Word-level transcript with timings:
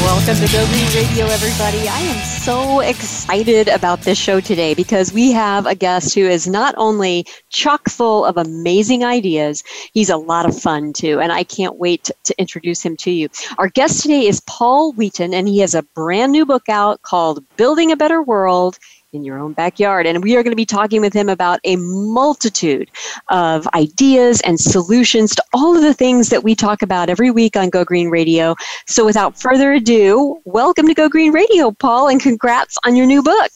Welcome 0.00 0.36
to 0.36 0.52
Go 0.52 0.66
Green 0.66 0.86
Radio, 0.94 1.26
everybody. 1.26 1.86
I 1.86 1.98
am 2.00 2.24
so 2.24 2.80
excited 2.80 3.68
about 3.68 4.00
this 4.00 4.16
show 4.16 4.40
today 4.40 4.72
because 4.72 5.12
we 5.12 5.30
have 5.32 5.66
a 5.66 5.74
guest 5.74 6.14
who 6.14 6.22
is 6.22 6.48
not 6.48 6.74
only 6.78 7.26
chock 7.50 7.90
full 7.90 8.24
of 8.24 8.38
amazing 8.38 9.04
ideas, 9.04 9.62
he's 9.92 10.08
a 10.08 10.16
lot 10.16 10.46
of 10.46 10.58
fun 10.58 10.94
too. 10.94 11.20
And 11.20 11.32
I 11.32 11.44
can't 11.44 11.76
wait 11.76 12.10
to 12.24 12.34
introduce 12.40 12.82
him 12.82 12.96
to 12.96 13.10
you. 13.10 13.28
Our 13.58 13.68
guest 13.68 14.00
today 14.00 14.26
is 14.26 14.40
Paul 14.46 14.92
Wheaton, 14.94 15.34
and 15.34 15.46
he 15.46 15.58
has 15.58 15.74
a 15.74 15.82
brand 15.94 16.32
new 16.32 16.46
book 16.46 16.70
out 16.70 17.02
called 17.02 17.44
Building 17.56 17.92
a 17.92 17.96
Better 17.96 18.22
World 18.22 18.78
in 19.12 19.24
your 19.24 19.38
own 19.38 19.52
backyard. 19.52 20.06
And 20.06 20.22
we 20.22 20.36
are 20.36 20.42
going 20.42 20.52
to 20.52 20.56
be 20.56 20.66
talking 20.66 21.00
with 21.00 21.12
him 21.12 21.28
about 21.28 21.58
a 21.64 21.76
multitude 21.76 22.90
of 23.28 23.66
ideas 23.74 24.40
and 24.42 24.58
solutions 24.60 25.34
to 25.34 25.42
all 25.52 25.76
of 25.76 25.82
the 25.82 25.94
things 25.94 26.28
that 26.28 26.44
we 26.44 26.54
talk 26.54 26.82
about 26.82 27.08
every 27.08 27.30
week 27.30 27.56
on 27.56 27.70
Go 27.70 27.84
Green 27.84 28.08
Radio. 28.08 28.54
So 28.86 29.04
without 29.04 29.38
further 29.38 29.72
ado, 29.72 30.40
welcome 30.44 30.86
to 30.86 30.94
Go 30.94 31.08
Green 31.08 31.32
Radio, 31.32 31.72
Paul, 31.72 32.08
and 32.08 32.20
congrats 32.20 32.76
on 32.84 32.94
your 32.94 33.06
new 33.06 33.22
book. 33.22 33.50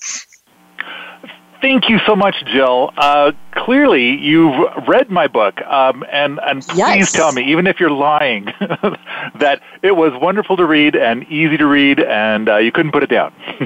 Thank 1.65 1.89
you 1.89 1.99
so 2.01 2.15
much, 2.15 2.45
Jill. 2.45 2.91
Uh, 2.95 3.33
clearly, 3.53 4.19
you've 4.19 4.55
read 4.87 5.11
my 5.11 5.27
book, 5.27 5.63
um, 5.63 6.05
and 6.13 6.39
and 6.41 6.61
please 6.63 6.77
yes. 6.77 7.13
tell 7.13 7.33
me, 7.33 7.43
even 7.51 7.67
if 7.67 7.81
you're 7.81 7.89
lying, 7.89 8.45
that 8.61 9.63
it 9.81 9.93
was 9.97 10.13
wonderful 10.21 10.59
to 10.59 10.67
read 10.67 10.95
and 10.95 11.25
easy 11.31 11.57
to 11.57 11.65
read, 11.65 12.01
and 12.01 12.51
uh, 12.51 12.59
you 12.59 12.71
couldn't 12.71 12.93
put 12.93 13.03
it 13.03 13.09
down. 13.09 13.33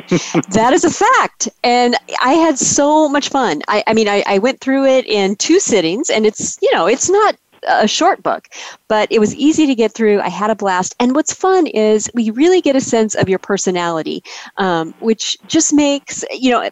that 0.50 0.70
is 0.72 0.84
a 0.84 0.90
fact, 0.90 1.48
and 1.64 1.96
I 2.20 2.34
had 2.34 2.56
so 2.56 3.08
much 3.08 3.30
fun. 3.30 3.62
I, 3.66 3.82
I 3.88 3.94
mean, 3.94 4.06
I, 4.06 4.22
I 4.28 4.38
went 4.38 4.60
through 4.60 4.86
it 4.86 5.05
in 5.05 5.34
two 5.34 5.58
sittings, 5.58 6.08
and 6.08 6.24
it's 6.24 6.56
you 6.62 6.72
know, 6.72 6.86
it's 6.86 7.10
not 7.10 7.34
a 7.66 7.88
short 7.88 8.22
book, 8.22 8.48
but 8.86 9.10
it 9.10 9.18
was 9.18 9.34
easy 9.34 9.66
to 9.66 9.74
get 9.74 9.92
through. 9.92 10.20
I 10.20 10.28
had 10.28 10.50
a 10.50 10.55
blast. 10.55 10.94
And 11.00 11.16
what's 11.16 11.34
fun 11.34 11.66
is 11.66 12.08
we 12.14 12.30
really 12.30 12.60
get 12.60 12.77
a 12.77 12.80
sense 12.80 13.16
of 13.16 13.28
your 13.28 13.40
personality, 13.40 14.22
um, 14.58 14.94
which 15.00 15.36
just 15.48 15.72
makes, 15.72 16.24
you 16.30 16.52
know, 16.52 16.70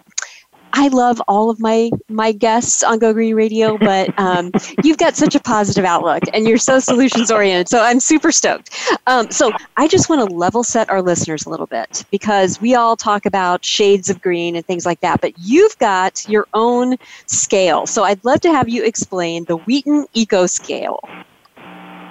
I 0.73 0.89
love 0.89 1.23
all 1.27 1.49
of 1.51 1.59
my 1.59 1.91
my 2.09 2.33
guests 2.33 2.83
on 2.83 2.99
Go 2.99 3.13
Green 3.13 3.35
Radio, 3.35 3.79
but 3.79 4.17
um, 4.19 4.53
you've 4.85 4.99
got 4.99 5.17
such 5.17 5.35
a 5.35 5.41
positive 5.41 5.85
outlook 5.85 6.23
and 6.33 6.47
you're 6.47 6.59
so 6.59 6.79
solutions 6.79 7.31
oriented. 7.31 7.69
So 7.69 7.83
I'm 7.83 8.01
super 8.01 8.31
stoked. 8.31 8.77
Um, 9.07 9.31
so 9.31 9.53
I 9.77 9.89
just 9.89 10.09
want 10.09 10.29
to 10.29 10.35
level 10.35 10.63
set 10.63 10.91
our 10.91 11.01
listeners 11.01 11.47
a 11.47 11.51
little 11.51 11.67
bit 11.67 12.05
because 12.11 12.61
we 12.61 12.75
all 12.75 12.97
talk 12.97 13.27
about 13.27 13.65
shades 13.65 14.11
of 14.11 14.21
green 14.21 14.55
and 14.55 14.67
things 14.67 14.85
like 14.85 15.01
that, 15.01 15.21
but 15.21 15.33
you've 15.39 15.79
got 15.79 16.29
your 16.29 16.47
own 16.53 16.97
scale. 17.27 17.87
So 17.87 18.05
I'd 18.05 18.25
love 18.25 18.41
to 18.43 18.51
have 18.51 18.69
you 18.69 18.85
explain 18.85 19.45
the 19.45 19.57
Wheaton 19.57 20.07
Eco 20.15 20.47
Scale. 20.47 21.01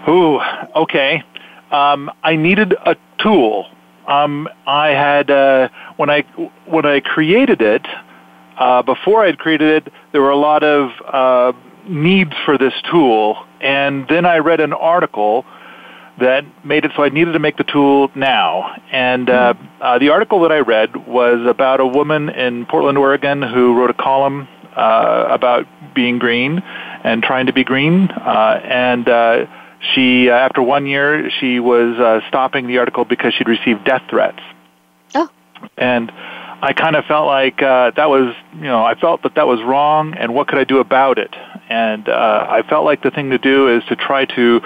Ooh, 0.07 0.39
okay. 0.75 1.23
Um, 1.71 2.11
I 2.23 2.35
needed 2.35 2.73
a 2.85 2.95
tool. 3.17 3.67
Um, 4.07 4.47
I 4.67 4.89
had 4.89 5.31
uh, 5.31 5.69
when 5.97 6.09
I 6.09 6.21
when 6.65 6.85
I 6.85 6.99
created 6.99 7.61
it. 7.61 7.85
Uh, 8.57 8.81
before 8.81 9.23
I 9.23 9.27
had 9.27 9.37
created 9.37 9.85
it, 9.85 9.93
there 10.11 10.21
were 10.21 10.31
a 10.31 10.37
lot 10.37 10.63
of 10.63 10.91
uh, 11.05 11.57
needs 11.87 12.33
for 12.45 12.57
this 12.57 12.73
tool, 12.91 13.37
and 13.61 14.07
then 14.07 14.25
I 14.25 14.37
read 14.37 14.59
an 14.59 14.73
article 14.73 15.45
that 16.19 16.45
made 16.65 16.85
it 16.85 16.91
so 16.95 17.03
I 17.03 17.09
needed 17.09 17.33
to 17.33 17.39
make 17.39 17.57
the 17.57 17.65
tool 17.65 18.09
now. 18.15 18.73
And 18.91 19.29
uh, 19.29 19.53
uh, 19.81 19.99
the 19.99 20.09
article 20.09 20.41
that 20.41 20.51
I 20.51 20.59
read 20.59 20.95
was 21.07 21.45
about 21.45 21.81
a 21.81 21.85
woman 21.85 22.29
in 22.29 22.65
Portland, 22.65 22.97
Oregon, 22.97 23.41
who 23.41 23.77
wrote 23.77 23.89
a 23.89 23.93
column 23.93 24.47
uh, 24.75 25.27
about 25.29 25.65
being 25.93 26.19
green 26.19 26.59
and 27.03 27.21
trying 27.21 27.47
to 27.47 27.53
be 27.53 27.63
green. 27.63 28.09
Uh, 28.11 28.61
and 28.63 29.09
uh, 29.09 29.45
she, 29.93 30.29
uh, 30.29 30.33
after 30.33 30.61
one 30.61 30.85
year, 30.85 31.29
she 31.39 31.59
was 31.59 31.97
uh, 31.99 32.21
stopping 32.29 32.67
the 32.67 32.77
article 32.77 33.03
because 33.05 33.33
she'd 33.33 33.49
received 33.49 33.83
death 33.83 34.03
threats. 34.09 34.39
Oh. 35.13 35.29
And 35.77 36.11
I 36.61 36.73
kind 36.73 36.95
of 36.95 37.05
felt 37.05 37.27
like 37.27 37.61
uh, 37.61 37.91
that 37.95 38.09
was, 38.09 38.33
you 38.55 38.61
know, 38.61 38.83
I 38.83 38.95
felt 38.95 39.23
that 39.23 39.35
that 39.35 39.47
was 39.47 39.61
wrong, 39.61 40.13
and 40.13 40.33
what 40.33 40.47
could 40.47 40.57
I 40.57 40.63
do 40.63 40.79
about 40.79 41.17
it? 41.17 41.35
And 41.69 42.07
uh, 42.07 42.47
I 42.49 42.63
felt 42.63 42.85
like 42.85 43.03
the 43.03 43.11
thing 43.11 43.29
to 43.31 43.37
do 43.37 43.67
is 43.67 43.83
to 43.85 43.95
try 43.95 44.25
to 44.25 44.61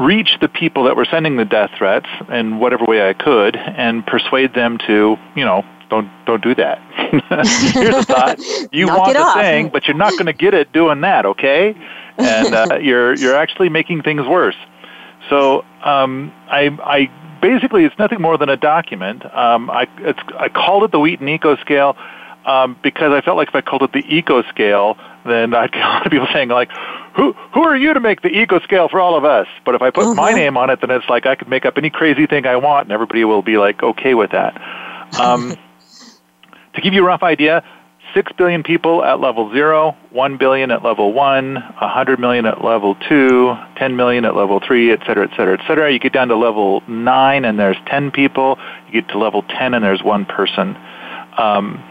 reach 0.00 0.38
the 0.40 0.48
people 0.48 0.84
that 0.84 0.96
were 0.96 1.04
sending 1.04 1.36
the 1.36 1.44
death 1.44 1.70
threats 1.76 2.08
in 2.30 2.58
whatever 2.58 2.84
way 2.84 3.08
I 3.08 3.12
could, 3.12 3.56
and 3.56 4.06
persuade 4.06 4.54
them 4.54 4.78
to, 4.86 5.16
you 5.36 5.44
know, 5.44 5.64
don't 5.90 6.08
don't 6.26 6.42
do 6.42 6.54
that. 6.54 6.80
Here's 7.74 7.94
a 7.94 8.04
thought: 8.04 8.38
you 8.72 8.86
want 8.88 9.12
the 9.12 9.20
off. 9.20 9.36
thing, 9.36 9.68
but 9.68 9.86
you're 9.86 9.96
not 9.96 10.12
going 10.12 10.26
to 10.26 10.32
get 10.32 10.54
it 10.54 10.72
doing 10.72 11.02
that, 11.02 11.26
okay? 11.26 11.74
And 12.18 12.54
uh, 12.54 12.78
you're 12.82 13.14
you're 13.14 13.36
actually 13.36 13.68
making 13.68 14.02
things 14.02 14.26
worse. 14.26 14.56
So 15.28 15.64
um, 15.84 16.32
I 16.48 16.70
I 16.82 17.10
basically 17.44 17.84
it's 17.84 17.98
nothing 17.98 18.22
more 18.22 18.38
than 18.38 18.48
a 18.48 18.56
document. 18.56 19.22
Um, 19.34 19.70
I 19.70 19.86
it's, 19.98 20.18
I 20.38 20.48
called 20.48 20.82
it 20.84 20.92
the 20.92 20.98
Wheaton 20.98 21.28
Eco 21.28 21.56
Scale 21.56 21.94
um, 22.46 22.74
because 22.82 23.12
I 23.12 23.20
felt 23.20 23.36
like 23.36 23.48
if 23.48 23.54
I 23.54 23.60
called 23.60 23.82
it 23.82 23.92
the 23.92 24.02
Eco 24.08 24.42
Scale, 24.44 24.96
then 25.26 25.52
I'd 25.52 25.70
get 25.76 25.82
a 25.82 25.88
lot 25.88 26.06
of 26.06 26.10
people 26.10 26.26
saying 26.32 26.48
like, 26.48 26.70
"Who 27.16 27.34
who 27.52 27.62
are 27.62 27.76
you 27.76 27.92
to 27.92 28.00
make 28.00 28.22
the 28.22 28.30
Eco 28.30 28.60
Scale 28.60 28.88
for 28.88 28.98
all 28.98 29.14
of 29.14 29.26
us?" 29.26 29.46
But 29.66 29.74
if 29.74 29.82
I 29.82 29.90
put 29.90 30.16
my 30.16 30.32
Mhm. 30.32 30.36
name 30.36 30.56
on 30.56 30.70
it, 30.70 30.80
then 30.80 30.90
it's 30.90 31.08
like 31.10 31.26
I 31.26 31.34
could 31.34 31.48
make 31.48 31.66
up 31.66 31.76
any 31.76 31.90
crazy 31.90 32.26
thing 32.26 32.46
I 32.46 32.56
want, 32.56 32.86
and 32.86 32.92
everybody 32.92 33.24
will 33.26 33.42
be 33.42 33.58
like 33.58 33.82
okay 33.82 34.14
with 34.14 34.30
that. 34.30 34.58
Um, 35.20 35.54
to 36.74 36.80
give 36.80 36.94
you 36.94 37.02
a 37.02 37.06
rough 37.06 37.22
idea, 37.22 37.62
6 38.14 38.32
billion 38.38 38.62
people 38.62 39.04
at 39.04 39.20
level 39.20 39.52
0, 39.52 39.96
1 40.10 40.36
billion 40.38 40.70
at 40.70 40.84
level 40.84 41.12
1, 41.12 41.54
100 41.54 42.20
million 42.20 42.46
at 42.46 42.64
level 42.64 42.94
2, 43.08 43.54
10 43.76 43.96
million 43.96 44.24
at 44.24 44.36
level 44.36 44.60
3, 44.64 44.92
et 44.92 45.00
cetera, 45.06 45.24
et 45.24 45.36
cetera, 45.36 45.60
et 45.60 45.66
cetera. 45.66 45.92
You 45.92 45.98
get 45.98 46.12
down 46.12 46.28
to 46.28 46.36
level 46.36 46.82
9 46.88 47.44
and 47.44 47.58
there's 47.58 47.76
10 47.86 48.12
people. 48.12 48.58
You 48.86 49.02
get 49.02 49.10
to 49.10 49.18
level 49.18 49.42
10 49.42 49.74
and 49.74 49.84
there's 49.84 50.02
one 50.02 50.24
person. 50.24 50.76
Um, 51.36 51.82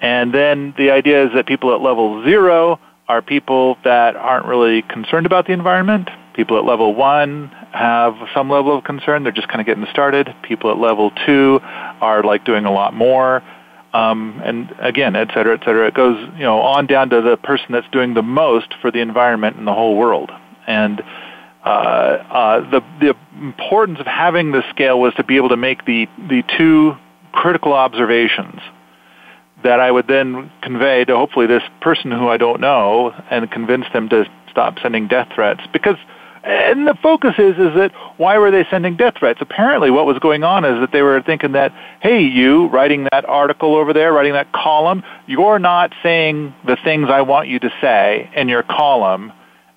and 0.00 0.34
then 0.34 0.74
the 0.76 0.90
idea 0.90 1.26
is 1.26 1.32
that 1.34 1.46
people 1.46 1.74
at 1.74 1.80
level 1.80 2.22
0 2.24 2.78
are 3.08 3.22
people 3.22 3.76
that 3.84 4.16
aren't 4.16 4.46
really 4.46 4.82
concerned 4.82 5.26
about 5.26 5.46
the 5.46 5.52
environment. 5.52 6.10
People 6.34 6.58
at 6.58 6.64
level 6.64 6.94
1 6.94 7.48
have 7.72 8.14
some 8.34 8.50
level 8.50 8.76
of 8.76 8.84
concern. 8.84 9.22
They're 9.22 9.32
just 9.32 9.48
kind 9.48 9.60
of 9.60 9.66
getting 9.66 9.86
started. 9.90 10.34
People 10.42 10.70
at 10.70 10.78
level 10.78 11.10
2 11.26 11.60
are 11.62 12.22
like 12.22 12.44
doing 12.44 12.66
a 12.66 12.72
lot 12.72 12.94
more 12.94 13.42
um, 13.92 14.40
and 14.44 14.72
again, 14.80 15.16
et 15.16 15.28
cetera, 15.34 15.54
et 15.54 15.60
cetera. 15.60 15.88
It 15.88 15.94
goes, 15.94 16.16
you 16.36 16.44
know, 16.44 16.60
on 16.60 16.86
down 16.86 17.10
to 17.10 17.20
the 17.20 17.36
person 17.36 17.66
that's 17.70 17.88
doing 17.90 18.14
the 18.14 18.22
most 18.22 18.74
for 18.80 18.90
the 18.90 19.00
environment 19.00 19.56
in 19.56 19.64
the 19.64 19.74
whole 19.74 19.96
world. 19.96 20.30
And 20.66 21.02
uh, 21.64 21.68
uh, 21.68 22.70
the 22.70 22.80
the 23.00 23.16
importance 23.40 23.98
of 24.00 24.06
having 24.06 24.52
this 24.52 24.64
scale 24.70 25.00
was 25.00 25.12
to 25.14 25.24
be 25.24 25.36
able 25.36 25.50
to 25.50 25.56
make 25.56 25.84
the 25.84 26.06
the 26.16 26.42
two 26.56 26.94
critical 27.32 27.72
observations 27.72 28.60
that 29.62 29.78
I 29.80 29.90
would 29.90 30.06
then 30.06 30.50
convey 30.62 31.04
to 31.04 31.16
hopefully 31.16 31.46
this 31.46 31.62
person 31.80 32.10
who 32.10 32.28
I 32.28 32.38
don't 32.38 32.60
know 32.60 33.12
and 33.30 33.50
convince 33.50 33.84
them 33.92 34.08
to 34.08 34.24
stop 34.50 34.78
sending 34.82 35.06
death 35.06 35.28
threats 35.34 35.60
because 35.72 35.96
and 36.42 36.86
the 36.86 36.94
focus 37.02 37.34
is 37.38 37.52
is 37.58 37.74
that 37.74 37.92
why 38.16 38.38
were 38.38 38.50
they 38.50 38.64
sending 38.70 38.96
death 38.96 39.14
threats? 39.18 39.40
Apparently, 39.42 39.90
what 39.90 40.06
was 40.06 40.18
going 40.18 40.42
on 40.42 40.64
is 40.64 40.80
that 40.80 40.90
they 40.92 41.02
were 41.02 41.20
thinking 41.22 41.52
that, 41.52 41.72
hey, 42.00 42.22
you 42.22 42.68
writing 42.68 43.08
that 43.12 43.24
article 43.26 43.74
over 43.74 43.92
there, 43.92 44.12
writing 44.12 44.32
that 44.32 44.50
column, 44.52 45.02
you're 45.26 45.58
not 45.58 45.92
saying 46.02 46.54
the 46.66 46.76
things 46.82 47.08
I 47.10 47.20
want 47.22 47.48
you 47.48 47.58
to 47.58 47.70
say 47.80 48.30
in 48.34 48.48
your 48.48 48.62
column, 48.62 49.32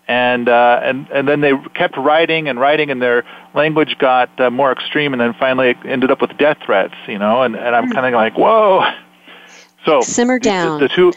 and 0.08 0.48
uh, 0.48 0.80
and 0.84 1.08
and 1.10 1.28
then 1.28 1.42
they 1.42 1.52
kept 1.74 1.98
writing 1.98 2.48
and 2.48 2.60
writing, 2.60 2.92
and 2.92 3.02
their 3.02 3.26
language 3.54 3.98
got 3.98 4.30
uh, 4.40 4.50
more 4.50 4.72
extreme, 4.72 5.14
and 5.14 5.22
then 5.22 5.34
finally 5.38 5.72
it 5.72 5.78
ended 5.86 6.12
up 6.12 6.22
with 6.22 6.38
death 6.38 6.58
threats, 6.66 6.96
you 7.08 7.20
know, 7.20 7.44
and 7.44 7.56
and 7.56 7.76
I'm 7.76 7.92
kind 7.92 8.06
of 8.06 8.14
like, 8.14 8.38
whoa. 8.38 8.90
So 9.86 10.00
Simmer 10.02 10.40
the- 10.40 10.44
down. 10.44 10.80
The, 10.80 10.88
two 10.88 11.12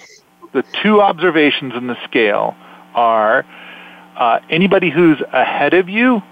the 0.53 0.65
two 0.83 1.01
observations 1.01 1.75
in 1.75 1.87
the 1.87 1.97
scale 2.05 2.57
are 2.95 3.45
uh, 4.17 4.41
anybody 4.51 4.91
who's 4.91 5.21
ahead 5.33 5.75
of 5.75 5.89
you 5.89 6.23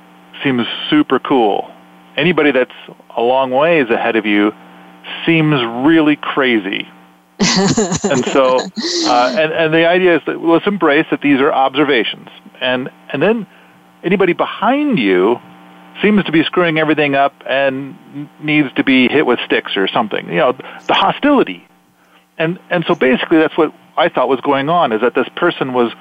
seems 0.42 0.66
super 0.90 1.18
cool. 1.18 1.70
Anybody 2.16 2.50
that's 2.50 2.74
a 3.16 3.22
long 3.22 3.50
ways 3.50 3.90
ahead 3.90 4.16
of 4.16 4.26
you 4.26 4.52
seems 5.26 5.60
really 5.86 6.16
crazy. 6.16 6.88
and 7.40 8.24
so, 8.26 8.58
uh, 9.06 9.36
and, 9.38 9.52
and 9.52 9.74
the 9.74 9.86
idea 9.86 10.16
is 10.16 10.22
that 10.26 10.40
let's 10.40 10.66
embrace 10.66 11.06
that 11.10 11.20
these 11.20 11.40
are 11.40 11.52
observations. 11.52 12.28
And, 12.60 12.90
and 13.12 13.22
then 13.22 13.46
anybody 14.02 14.32
behind 14.32 14.98
you 14.98 15.40
seems 16.00 16.24
to 16.24 16.32
be 16.32 16.42
screwing 16.44 16.78
everything 16.78 17.14
up 17.14 17.34
and 17.46 18.28
needs 18.40 18.72
to 18.74 18.84
be 18.84 19.08
hit 19.08 19.26
with 19.26 19.38
sticks 19.44 19.76
or 19.76 19.88
something. 19.88 20.28
You 20.28 20.36
know, 20.36 20.52
the 20.86 20.94
hostility. 20.94 21.66
And, 22.38 22.58
and 22.70 22.84
so 22.86 22.94
basically 22.94 23.38
that's 23.38 23.56
what 23.56 23.74
I 23.96 24.08
thought 24.08 24.28
was 24.28 24.40
going 24.40 24.68
on 24.68 24.92
is 24.92 25.00
that 25.02 25.14
this 25.14 25.28
person 25.36 25.72
was 25.72 25.92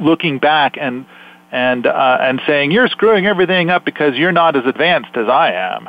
looking 0.00 0.38
back 0.38 0.76
and 0.80 1.06
and 1.50 1.86
uh, 1.86 2.18
and 2.20 2.40
saying 2.46 2.70
you're 2.70 2.88
screwing 2.88 3.26
everything 3.26 3.70
up 3.70 3.84
because 3.84 4.16
you're 4.16 4.32
not 4.32 4.56
as 4.56 4.64
advanced 4.66 5.16
as 5.16 5.28
I 5.28 5.52
am, 5.52 5.88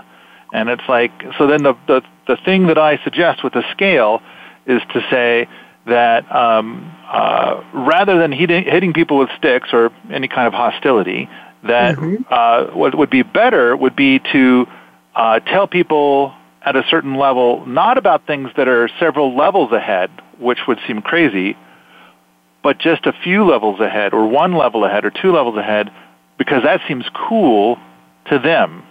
And 0.53 0.69
it's 0.69 0.87
like, 0.87 1.11
so 1.37 1.47
then 1.47 1.63
the, 1.63 1.73
the, 1.87 2.01
the 2.27 2.37
thing 2.43 2.67
that 2.67 2.77
I 2.77 2.97
suggest 3.03 3.43
with 3.43 3.53
the 3.53 3.63
scale 3.71 4.21
is 4.65 4.81
to 4.93 5.01
say 5.09 5.47
that 5.85 6.33
um, 6.33 6.95
uh, 7.07 7.63
rather 7.73 8.17
than 8.19 8.31
hitting, 8.31 8.63
hitting 8.63 8.93
people 8.93 9.17
with 9.17 9.29
sticks 9.37 9.69
or 9.73 9.91
any 10.11 10.27
kind 10.27 10.47
of 10.47 10.53
hostility, 10.53 11.29
that 11.63 11.97
mm-hmm. 11.97 12.23
uh, 12.29 12.75
what 12.75 12.97
would 12.97 13.09
be 13.09 13.23
better 13.23 13.75
would 13.75 13.95
be 13.95 14.19
to 14.31 14.65
uh, 15.15 15.39
tell 15.39 15.67
people 15.67 16.33
at 16.61 16.75
a 16.75 16.83
certain 16.89 17.15
level 17.15 17.65
not 17.65 17.97
about 17.97 18.27
things 18.27 18.49
that 18.57 18.67
are 18.67 18.89
several 18.99 19.35
levels 19.35 19.71
ahead, 19.71 20.09
which 20.39 20.59
would 20.67 20.79
seem 20.87 21.01
crazy, 21.01 21.57
but 22.69 22.77
just 22.77 23.07
a 23.07 23.13
few 23.23 23.43
levels 23.43 23.79
ahead 23.79 24.13
or 24.13 24.27
one 24.27 24.53
level 24.53 24.85
ahead 24.85 25.03
or 25.03 25.09
two 25.09 25.31
levels 25.31 25.57
ahead 25.57 25.91
because 26.37 26.61
that 26.61 26.79
seems 26.87 27.03
cool 27.15 27.79
to 28.25 28.37
them. 28.37 28.83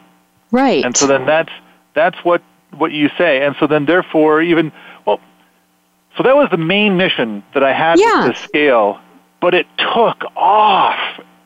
Right. 0.50 0.84
And 0.84 0.96
so 0.96 1.06
then 1.06 1.26
that's 1.26 1.52
that's 1.94 2.16
what 2.24 2.42
what 2.76 2.90
you 2.90 3.08
say. 3.16 3.46
And 3.46 3.54
so 3.60 3.68
then 3.68 3.84
therefore 3.84 4.42
even 4.42 4.72
well 5.06 5.20
so 6.16 6.24
that 6.24 6.34
was 6.34 6.48
the 6.50 6.56
main 6.56 6.96
mission 6.96 7.44
that 7.54 7.62
I 7.62 7.72
had 7.72 8.00
yeah. 8.00 8.26
with 8.26 8.36
the 8.36 8.42
scale, 8.42 8.98
but 9.40 9.54
it 9.54 9.68
took 9.78 10.24
off. 10.34 10.98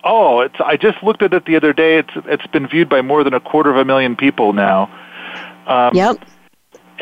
Oh, 0.02 0.40
it's 0.40 0.56
I 0.58 0.78
just 0.78 1.02
looked 1.02 1.20
at 1.20 1.34
it 1.34 1.44
the 1.44 1.56
other 1.56 1.74
day. 1.74 1.98
It's 1.98 2.14
it's 2.24 2.46
been 2.46 2.66
viewed 2.66 2.88
by 2.88 3.02
more 3.02 3.24
than 3.24 3.34
a 3.34 3.40
quarter 3.40 3.68
of 3.68 3.76
a 3.76 3.84
million 3.84 4.16
people 4.16 4.54
now. 4.54 4.88
Um, 5.66 5.94
yep. 5.94 6.16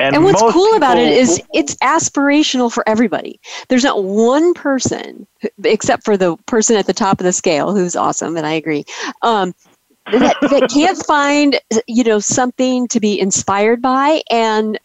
And, 0.00 0.16
and 0.16 0.24
what's 0.24 0.40
cool 0.40 0.74
about 0.76 0.96
it 0.96 1.12
is 1.12 1.42
it's 1.52 1.74
aspirational 1.76 2.72
for 2.72 2.88
everybody. 2.88 3.40
There's 3.68 3.84
not 3.84 4.02
one 4.02 4.54
person, 4.54 5.26
except 5.64 6.04
for 6.04 6.16
the 6.16 6.36
person 6.46 6.76
at 6.76 6.86
the 6.86 6.94
top 6.94 7.20
of 7.20 7.24
the 7.24 7.32
scale, 7.32 7.74
who's 7.74 7.94
awesome, 7.94 8.36
and 8.36 8.46
I 8.46 8.52
agree, 8.52 8.84
um, 9.22 9.54
that, 10.06 10.36
that 10.40 10.70
can't 10.72 10.98
find 11.06 11.60
you 11.86 12.04
know 12.04 12.18
something 12.18 12.88
to 12.88 13.00
be 13.00 13.20
inspired 13.20 13.82
by 13.82 14.22
and 14.30 14.78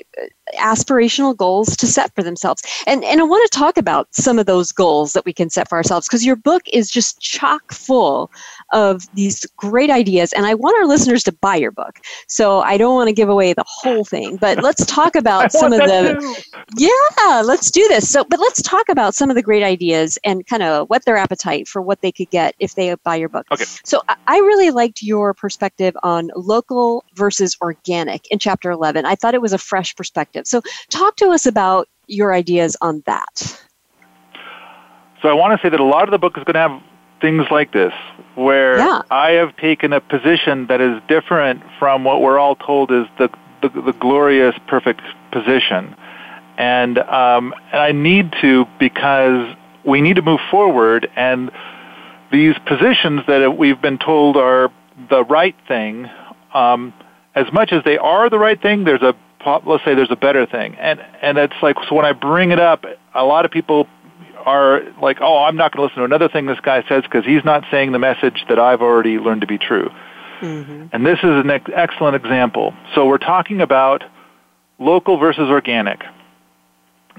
aspirational 0.59 1.35
goals 1.35 1.75
to 1.77 1.87
set 1.87 2.13
for 2.13 2.23
themselves. 2.23 2.61
And 2.85 3.03
and 3.03 3.19
I 3.19 3.23
want 3.23 3.49
to 3.49 3.57
talk 3.57 3.77
about 3.77 4.13
some 4.13 4.37
of 4.39 4.45
those 4.45 4.71
goals 4.71 5.13
that 5.13 5.25
we 5.25 5.33
can 5.33 5.49
set 5.49 5.69
for 5.69 5.77
ourselves 5.77 6.07
because 6.07 6.25
your 6.25 6.35
book 6.35 6.63
is 6.71 6.89
just 6.89 7.19
chock 7.19 7.71
full 7.71 8.31
of 8.73 9.03
these 9.13 9.45
great 9.57 9.89
ideas 9.89 10.33
and 10.33 10.45
I 10.45 10.53
want 10.53 10.77
our 10.77 10.87
listeners 10.87 11.23
to 11.23 11.31
buy 11.31 11.55
your 11.55 11.71
book. 11.71 11.99
So 12.27 12.61
I 12.61 12.77
don't 12.77 12.95
want 12.95 13.07
to 13.07 13.13
give 13.13 13.29
away 13.29 13.53
the 13.53 13.65
whole 13.67 14.03
thing, 14.03 14.37
but 14.37 14.63
let's 14.63 14.85
talk 14.85 15.15
about 15.15 15.51
some 15.51 15.71
of 15.73 15.79
the 15.79 16.17
too. 16.19 16.63
Yeah, 16.77 17.41
let's 17.41 17.71
do 17.71 17.87
this. 17.87 18.09
So 18.09 18.23
but 18.23 18.39
let's 18.39 18.61
talk 18.61 18.89
about 18.89 19.15
some 19.15 19.29
of 19.29 19.35
the 19.35 19.43
great 19.43 19.63
ideas 19.63 20.17
and 20.23 20.45
kind 20.47 20.63
of 20.63 20.89
what 20.89 21.05
their 21.05 21.17
appetite 21.17 21.67
for 21.67 21.81
what 21.81 22.01
they 22.01 22.11
could 22.11 22.29
get 22.29 22.55
if 22.59 22.75
they 22.75 22.93
buy 23.03 23.15
your 23.15 23.29
book. 23.29 23.45
Okay. 23.51 23.65
So 23.83 24.01
I 24.27 24.37
really 24.37 24.71
liked 24.71 25.01
your 25.01 25.33
perspective 25.33 25.95
on 26.03 26.31
local 26.35 27.03
versus 27.15 27.57
organic 27.61 28.27
in 28.31 28.39
chapter 28.39 28.71
11. 28.71 29.05
I 29.05 29.15
thought 29.15 29.33
it 29.33 29.41
was 29.41 29.53
a 29.53 29.57
fresh 29.57 29.95
perspective. 29.95 30.47
So, 30.47 30.61
talk 30.89 31.15
to 31.17 31.29
us 31.29 31.45
about 31.45 31.87
your 32.07 32.33
ideas 32.33 32.77
on 32.81 33.03
that. 33.05 33.61
So, 35.21 35.29
I 35.29 35.33
want 35.33 35.59
to 35.59 35.65
say 35.65 35.69
that 35.69 35.79
a 35.79 35.83
lot 35.83 36.03
of 36.03 36.11
the 36.11 36.19
book 36.19 36.37
is 36.37 36.43
going 36.43 36.53
to 36.53 36.59
have 36.59 36.81
things 37.21 37.45
like 37.51 37.71
this, 37.71 37.93
where 38.35 38.77
yeah. 38.77 39.01
I 39.09 39.31
have 39.31 39.55
taken 39.57 39.93
a 39.93 40.01
position 40.01 40.67
that 40.67 40.81
is 40.81 41.01
different 41.07 41.63
from 41.79 42.03
what 42.03 42.21
we're 42.21 42.37
all 42.37 42.55
told 42.55 42.91
is 42.91 43.05
the, 43.17 43.29
the, 43.61 43.69
the 43.69 43.93
glorious, 43.93 44.55
perfect 44.67 45.01
position. 45.31 45.95
And, 46.57 46.97
um, 46.99 47.53
and 47.71 47.81
I 47.81 47.91
need 47.91 48.33
to 48.41 48.65
because 48.79 49.55
we 49.83 50.01
need 50.01 50.15
to 50.15 50.21
move 50.21 50.39
forward, 50.49 51.09
and 51.15 51.51
these 52.31 52.55
positions 52.65 53.21
that 53.27 53.57
we've 53.57 53.81
been 53.81 53.97
told 53.97 54.37
are 54.37 54.71
the 55.09 55.23
right 55.23 55.55
thing, 55.67 56.09
um, 56.53 56.93
as 57.35 57.51
much 57.51 57.71
as 57.71 57.83
they 57.83 57.97
are 57.97 58.29
the 58.29 58.39
right 58.39 58.61
thing, 58.61 58.83
there's 58.83 59.01
a 59.01 59.13
let's 59.65 59.85
say 59.85 59.93
there's 59.93 60.11
a 60.11 60.15
better 60.15 60.45
thing, 60.45 60.75
and 60.75 60.99
and 61.21 61.37
it's 61.37 61.53
like 61.61 61.75
so 61.87 61.95
when 61.95 62.05
I 62.05 62.13
bring 62.13 62.51
it 62.51 62.59
up, 62.59 62.85
a 63.13 63.23
lot 63.23 63.45
of 63.45 63.51
people 63.51 63.87
are 64.45 64.81
like, 65.01 65.17
oh, 65.21 65.43
I'm 65.43 65.55
not 65.55 65.71
going 65.71 65.79
to 65.79 65.83
listen 65.83 65.97
to 65.99 66.05
another 66.05 66.29
thing 66.29 66.45
this 66.45 66.59
guy 66.61 66.83
says 66.87 67.03
because 67.03 67.25
he's 67.25 67.43
not 67.43 67.63
saying 67.71 67.91
the 67.91 67.99
message 67.99 68.45
that 68.47 68.59
I've 68.59 68.81
already 68.81 69.17
learned 69.17 69.41
to 69.41 69.47
be 69.47 69.57
true. 69.57 69.89
Mm-hmm. 70.41 70.87
And 70.93 71.05
this 71.05 71.19
is 71.19 71.23
an 71.23 71.49
ex- 71.49 71.71
excellent 71.73 72.15
example. 72.15 72.73
So 72.93 73.05
we're 73.07 73.17
talking 73.17 73.61
about 73.61 74.03
local 74.77 75.17
versus 75.17 75.49
organic. 75.49 76.01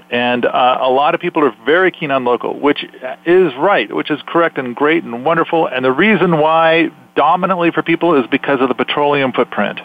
And 0.09 0.45
uh, 0.45 0.77
a 0.81 0.89
lot 0.89 1.15
of 1.15 1.21
people 1.21 1.43
are 1.43 1.55
very 1.65 1.91
keen 1.91 2.11
on 2.11 2.23
local, 2.23 2.57
which 2.57 2.85
is 3.25 3.53
right, 3.55 3.93
which 3.93 4.09
is 4.09 4.19
correct 4.25 4.57
and 4.57 4.75
great 4.75 5.03
and 5.03 5.25
wonderful. 5.25 5.67
And 5.67 5.83
the 5.83 5.91
reason 5.91 6.37
why 6.37 6.89
dominantly 7.15 7.71
for 7.71 7.83
people 7.83 8.15
is 8.15 8.25
because 8.27 8.61
of 8.61 8.69
the 8.69 8.75
petroleum 8.75 9.33
footprint. 9.33 9.79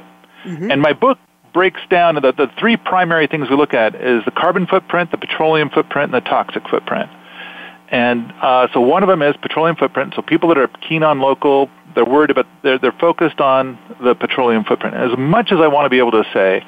Mm-hmm. 0.45 0.71
And 0.71 0.81
my 0.81 0.93
book 0.93 1.19
breaks 1.53 1.81
down 1.91 2.15
the, 2.15 2.21
the 2.21 2.51
three 2.59 2.77
primary 2.77 3.27
things 3.27 3.51
we 3.51 3.57
look 3.57 3.75
at 3.75 3.95
is 3.95 4.25
the 4.25 4.31
carbon 4.31 4.67
footprint, 4.67 5.11
the 5.11 5.19
petroleum 5.19 5.71
footprint, 5.71 6.15
and 6.15 6.25
the 6.25 6.29
toxic 6.29 6.69
footprint. 6.69 7.11
And 7.93 8.33
uh, 8.41 8.69
so 8.73 8.81
one 8.81 9.03
of 9.03 9.09
them 9.11 9.21
is 9.21 9.37
petroleum 9.37 9.77
footprint. 9.77 10.15
So 10.17 10.23
people 10.23 10.49
that 10.49 10.57
are 10.57 10.69
keen 10.89 11.03
on 11.03 11.21
local, 11.21 11.71
they're 11.95 12.07
worried 12.07 12.31
about, 12.31 12.47
they're, 12.63 12.79
they're 12.79 12.91
focused 12.91 13.39
on 13.39 13.79
the 14.03 14.15
petroleum 14.15 14.65
footprint. 14.65 14.97
As 14.97 15.17
much 15.17 15.53
as 15.53 15.59
I 15.61 15.69
want 15.69 15.85
to 15.85 15.91
be 15.91 15.99
able 15.99 16.13
to 16.13 16.25
say 16.33 16.65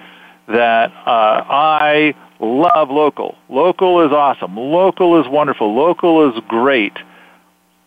that 0.49 0.93
uh, 1.07 1.45
I 1.49 2.15
love 2.41 2.91
local, 2.91 3.37
local 3.49 4.05
is 4.05 4.13
awesome, 4.13 4.55
local 4.55 5.19
is 5.19 5.27
wonderful, 5.27 5.75
local 5.75 6.31
is 6.31 6.39
great, 6.47 6.93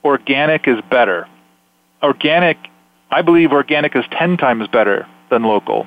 organic 0.03 0.67
is 0.67 0.77
better. 0.89 1.27
Organic, 2.01 2.57
I 3.11 3.21
believe 3.21 3.51
organic 3.51 3.95
is 3.95 4.03
10 4.17 4.37
times 4.37 4.67
better 4.67 5.07
than 5.29 5.43
local. 5.43 5.85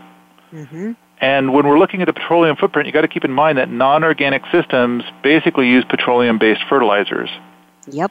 Mm-hmm. 0.52 0.92
And 1.20 1.52
when 1.52 1.66
we're 1.66 1.78
looking 1.78 2.00
at 2.00 2.06
the 2.06 2.14
petroleum 2.14 2.56
footprint, 2.56 2.86
you've 2.86 2.94
got 2.94 3.02
to 3.02 3.08
keep 3.08 3.24
in 3.24 3.30
mind 3.30 3.58
that 3.58 3.70
non-organic 3.70 4.42
systems 4.50 5.04
basically 5.22 5.68
use 5.68 5.84
petroleum-based 5.84 6.62
fertilizers. 6.68 7.28
Yep. 7.86 8.10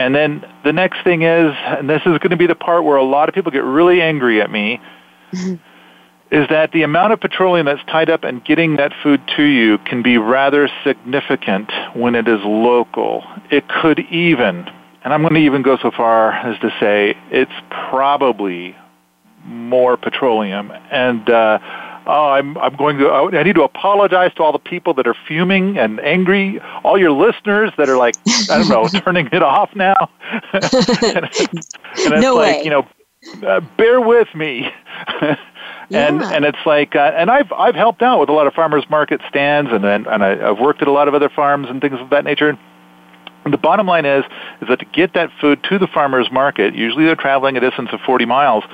And 0.00 0.14
then 0.14 0.44
the 0.64 0.72
next 0.72 1.02
thing 1.04 1.22
is, 1.22 1.54
and 1.56 1.88
this 1.88 2.00
is 2.00 2.18
going 2.18 2.30
to 2.30 2.36
be 2.36 2.46
the 2.46 2.54
part 2.54 2.84
where 2.84 2.96
a 2.96 3.04
lot 3.04 3.28
of 3.28 3.34
people 3.34 3.52
get 3.52 3.64
really 3.64 4.00
angry 4.00 4.40
at 4.40 4.50
me, 4.50 4.80
is 5.32 6.48
that 6.48 6.72
the 6.72 6.82
amount 6.82 7.12
of 7.12 7.20
petroleum 7.20 7.66
that's 7.66 7.84
tied 7.84 8.10
up 8.10 8.24
in 8.24 8.40
getting 8.40 8.76
that 8.76 8.92
food 9.02 9.20
to 9.36 9.42
you 9.42 9.78
can 9.78 10.02
be 10.02 10.18
rather 10.18 10.68
significant 10.84 11.70
when 11.94 12.14
it 12.14 12.28
is 12.28 12.40
local. 12.44 13.24
It 13.50 13.68
could 13.68 14.00
even, 14.10 14.68
and 15.04 15.14
I'm 15.14 15.22
going 15.22 15.34
to 15.34 15.40
even 15.40 15.62
go 15.62 15.78
so 15.78 15.90
far 15.90 16.32
as 16.32 16.58
to 16.60 16.70
say 16.80 17.16
it's 17.30 17.52
probably 17.70 18.76
more 19.44 19.96
petroleum. 19.96 20.70
And 20.90 21.28
uh, 21.30 21.58
oh, 22.08 22.30
I'm 22.30 22.56
I'm 22.58 22.74
going 22.76 22.98
to 22.98 23.08
I 23.10 23.42
need 23.42 23.54
to 23.54 23.62
apologize 23.62 24.32
to 24.34 24.42
all 24.42 24.52
the 24.52 24.58
people 24.58 24.94
that 24.94 25.06
are 25.06 25.14
fuming 25.26 25.78
and 25.78 26.00
angry. 26.00 26.60
All 26.82 26.98
your 26.98 27.12
listeners 27.12 27.70
that 27.78 27.88
are 27.88 27.96
like 27.98 28.16
I 28.50 28.58
don't 28.58 28.68
know 28.68 28.88
turning 29.04 29.28
it 29.30 29.42
off 29.42 29.70
now. 29.76 30.10
and, 30.52 31.30
and 32.02 32.14
it's 32.14 32.20
no 32.20 32.34
like 32.34 32.56
way. 32.58 32.62
you 32.64 32.70
know, 32.70 32.86
uh, 33.46 33.60
bear 33.76 34.00
with 34.00 34.34
me. 34.34 34.70
and 35.20 35.36
Yeah. 35.90 36.30
and 36.32 36.44
it's 36.44 36.58
like 36.66 36.96
uh, 36.96 37.12
and 37.16 37.30
I've 37.30 37.52
I've 37.52 37.74
helped 37.74 38.02
out 38.02 38.18
with 38.20 38.28
a 38.28 38.32
lot 38.32 38.46
of 38.46 38.54
farmers 38.54 38.88
market 38.90 39.20
stands 39.28 39.70
and 39.72 39.84
and, 39.84 40.06
and 40.06 40.24
I, 40.24 40.50
I've 40.50 40.58
worked 40.58 40.82
at 40.82 40.88
a 40.88 40.92
lot 40.92 41.08
of 41.08 41.14
other 41.14 41.28
farms 41.28 41.68
and 41.68 41.80
things 41.80 42.00
of 42.00 42.10
that 42.10 42.24
nature. 42.24 42.58
And 43.44 43.54
the 43.54 43.58
bottom 43.58 43.86
line 43.86 44.04
is 44.06 44.24
is 44.60 44.68
that 44.68 44.78
to 44.80 44.84
get 44.86 45.14
that 45.14 45.30
food 45.40 45.62
to 45.64 45.78
the 45.78 45.86
farmers 45.86 46.30
market, 46.32 46.74
usually 46.74 47.04
they're 47.04 47.16
traveling 47.16 47.56
a 47.56 47.60
distance 47.60 47.90
of 47.92 48.00
40 48.00 48.24
miles, 48.26 48.64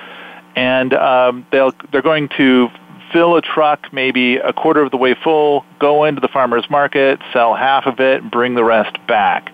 and 0.56 0.94
um, 0.94 1.46
they'll 1.52 1.72
they're 1.92 2.02
going 2.02 2.28
to 2.36 2.68
fill 3.14 3.36
a 3.36 3.40
truck 3.40 3.92
maybe 3.92 4.36
a 4.36 4.52
quarter 4.52 4.82
of 4.82 4.90
the 4.90 4.96
way 4.96 5.14
full, 5.22 5.64
go 5.78 6.04
into 6.04 6.20
the 6.20 6.28
farmers 6.28 6.66
market, 6.68 7.20
sell 7.32 7.54
half 7.54 7.86
of 7.86 8.00
it, 8.00 8.22
and 8.22 8.30
bring 8.30 8.56
the 8.56 8.64
rest 8.64 8.98
back. 9.06 9.50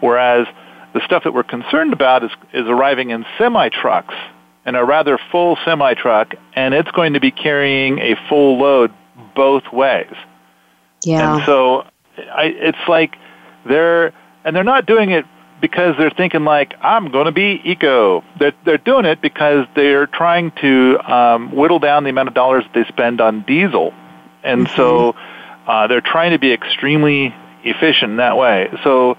Whereas 0.00 0.46
the 0.94 1.00
stuff 1.04 1.22
that 1.24 1.32
we're 1.32 1.44
concerned 1.44 1.92
about 1.92 2.24
is 2.24 2.30
is 2.52 2.66
arriving 2.66 3.10
in 3.10 3.24
semi 3.38 3.68
trucks 3.68 4.14
in 4.66 4.74
a 4.74 4.84
rather 4.84 5.18
full 5.30 5.56
semi 5.64 5.94
truck, 5.94 6.34
and 6.54 6.74
it's 6.74 6.90
going 6.92 7.12
to 7.12 7.20
be 7.20 7.30
carrying 7.30 7.98
a 7.98 8.16
full 8.28 8.58
load 8.58 8.92
both 9.36 9.64
ways. 9.72 10.14
Yeah. 11.04 11.36
And 11.36 11.46
so 11.46 11.82
I, 12.16 12.44
it's 12.44 12.88
like 12.88 13.14
they're 13.68 14.12
and 14.44 14.56
they're 14.56 14.64
not 14.64 14.86
doing 14.86 15.10
it 15.10 15.26
because 15.62 15.94
they're 15.96 16.10
thinking 16.10 16.44
like 16.44 16.74
I'm 16.82 17.10
going 17.10 17.24
to 17.24 17.32
be 17.32 17.58
eco. 17.64 18.22
They're 18.38 18.52
they're 18.66 18.76
doing 18.76 19.06
it 19.06 19.22
because 19.22 19.64
they're 19.74 20.06
trying 20.06 20.50
to 20.60 20.98
um, 21.10 21.54
whittle 21.54 21.78
down 21.78 22.04
the 22.04 22.10
amount 22.10 22.28
of 22.28 22.34
dollars 22.34 22.64
that 22.64 22.74
they 22.74 22.84
spend 22.88 23.22
on 23.22 23.42
diesel, 23.46 23.94
and 24.42 24.68
so 24.76 25.14
uh, 25.66 25.86
they're 25.86 26.02
trying 26.02 26.32
to 26.32 26.38
be 26.38 26.52
extremely 26.52 27.34
efficient 27.64 28.10
in 28.10 28.16
that 28.18 28.36
way. 28.36 28.68
So. 28.84 29.16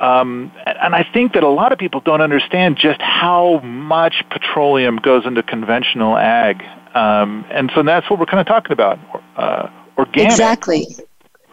Um, 0.00 0.50
and 0.66 0.92
I 0.92 1.06
think 1.14 1.34
that 1.34 1.44
a 1.44 1.48
lot 1.48 1.70
of 1.70 1.78
people 1.78 2.00
don't 2.00 2.20
understand 2.20 2.76
just 2.76 3.00
how 3.00 3.60
much 3.60 4.24
petroleum 4.28 4.96
goes 4.96 5.24
into 5.24 5.42
conventional 5.44 6.18
ag, 6.18 6.62
um, 6.94 7.46
and 7.48 7.70
so 7.74 7.84
that's 7.84 8.10
what 8.10 8.18
we're 8.18 8.26
kind 8.26 8.40
of 8.40 8.46
talking 8.46 8.72
about. 8.72 8.98
Uh, 9.36 9.70
organic, 9.96 10.32
exactly. 10.32 10.88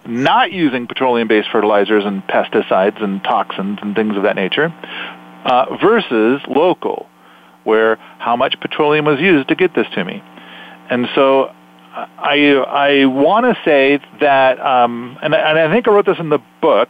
Not 0.05 0.51
using 0.51 0.87
petroleum-based 0.87 1.49
fertilizers 1.51 2.05
and 2.05 2.23
pesticides 2.23 3.01
and 3.03 3.23
toxins 3.23 3.79
and 3.81 3.95
things 3.95 4.15
of 4.17 4.23
that 4.23 4.35
nature, 4.35 4.73
uh, 5.45 5.77
versus 5.81 6.41
local, 6.47 7.07
where 7.63 7.97
how 8.19 8.35
much 8.35 8.59
petroleum 8.59 9.05
was 9.05 9.19
used 9.19 9.47
to 9.49 9.55
get 9.55 9.73
this 9.75 9.87
to 9.93 10.03
me. 10.03 10.23
And 10.89 11.07
so 11.15 11.51
I 11.93 12.53
I 12.67 13.05
want 13.05 13.45
to 13.45 13.61
say 13.63 13.99
that, 14.19 14.59
um, 14.59 15.17
and, 15.21 15.33
and 15.33 15.59
I 15.59 15.73
think 15.73 15.87
I 15.87 15.91
wrote 15.91 16.05
this 16.05 16.19
in 16.19 16.29
the 16.29 16.39
book, 16.61 16.89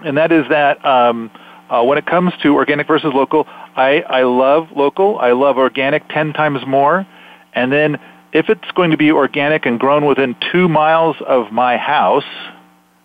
and 0.00 0.16
that 0.18 0.32
is 0.32 0.44
that 0.50 0.84
um, 0.84 1.30
uh, 1.68 1.82
when 1.84 1.98
it 1.98 2.06
comes 2.06 2.32
to 2.42 2.54
organic 2.54 2.86
versus 2.88 3.12
local, 3.14 3.46
I 3.48 4.02
I 4.08 4.22
love 4.22 4.68
local. 4.74 5.18
I 5.18 5.32
love 5.32 5.56
organic 5.56 6.08
ten 6.08 6.32
times 6.32 6.60
more, 6.66 7.06
and 7.54 7.70
then 7.72 7.98
if 8.32 8.48
it's 8.48 8.70
going 8.74 8.90
to 8.90 8.96
be 8.96 9.10
organic 9.10 9.66
and 9.66 9.78
grown 9.78 10.06
within 10.06 10.36
two 10.52 10.68
miles 10.68 11.16
of 11.26 11.52
my 11.52 11.76
house, 11.76 12.24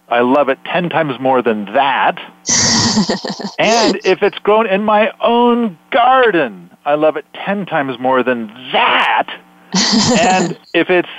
I 0.07 0.19
love 0.19 0.49
it 0.49 0.59
10 0.65 0.89
times 0.89 1.19
more 1.19 1.41
than 1.41 1.65
that. 1.73 2.17
and 3.59 3.95
if 4.05 4.21
it's 4.21 4.37
grown 4.39 4.67
in 4.67 4.83
my 4.83 5.11
own 5.19 5.77
garden, 5.91 6.69
I 6.85 6.95
love 6.95 7.17
it 7.17 7.25
10 7.33 7.65
times 7.65 7.97
more 7.99 8.21
than 8.21 8.47
that. 8.71 9.27
and 10.19 10.57
if 10.73 10.89
it's 10.89 11.09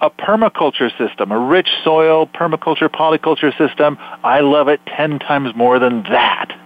a 0.00 0.10
permaculture 0.10 0.90
system, 0.98 1.30
a 1.30 1.38
rich 1.38 1.68
soil 1.84 2.26
permaculture 2.26 2.88
polyculture 2.88 3.56
system, 3.56 3.96
I 4.24 4.40
love 4.40 4.66
it 4.66 4.80
10 4.86 5.20
times 5.20 5.54
more 5.54 5.78
than 5.78 6.02
that. 6.04 6.58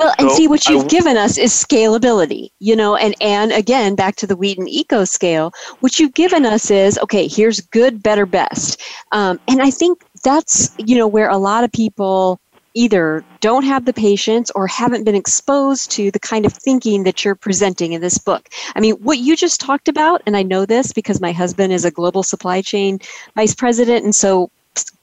Well, 0.00 0.14
and 0.18 0.30
so 0.30 0.36
see 0.36 0.48
what 0.48 0.66
you've 0.66 0.88
given 0.88 1.18
us 1.18 1.36
is 1.36 1.52
scalability, 1.52 2.50
you 2.58 2.74
know, 2.74 2.96
and 2.96 3.14
and 3.20 3.52
again 3.52 3.94
back 3.94 4.16
to 4.16 4.26
the 4.26 4.34
Wheaton 4.34 4.66
Eco 4.66 5.04
Scale. 5.04 5.52
What 5.80 5.98
you've 5.98 6.14
given 6.14 6.46
us 6.46 6.70
is 6.70 6.98
okay. 7.02 7.28
Here's 7.28 7.60
good, 7.60 8.02
better, 8.02 8.24
best, 8.24 8.80
um, 9.12 9.38
and 9.46 9.60
I 9.60 9.70
think 9.70 10.02
that's 10.24 10.74
you 10.78 10.96
know 10.96 11.06
where 11.06 11.28
a 11.28 11.36
lot 11.36 11.64
of 11.64 11.72
people 11.72 12.40
either 12.72 13.22
don't 13.40 13.64
have 13.64 13.84
the 13.84 13.92
patience 13.92 14.50
or 14.54 14.66
haven't 14.66 15.04
been 15.04 15.14
exposed 15.14 15.90
to 15.90 16.10
the 16.12 16.20
kind 16.20 16.46
of 16.46 16.52
thinking 16.52 17.02
that 17.02 17.24
you're 17.24 17.34
presenting 17.34 17.92
in 17.92 18.00
this 18.00 18.16
book. 18.16 18.48
I 18.74 18.80
mean, 18.80 18.94
what 18.94 19.18
you 19.18 19.36
just 19.36 19.60
talked 19.60 19.88
about, 19.88 20.22
and 20.24 20.36
I 20.36 20.42
know 20.42 20.64
this 20.64 20.92
because 20.92 21.20
my 21.20 21.32
husband 21.32 21.72
is 21.72 21.84
a 21.84 21.90
global 21.90 22.22
supply 22.22 22.62
chain 22.62 23.00
vice 23.34 23.54
president, 23.54 24.04
and 24.04 24.14
so 24.14 24.50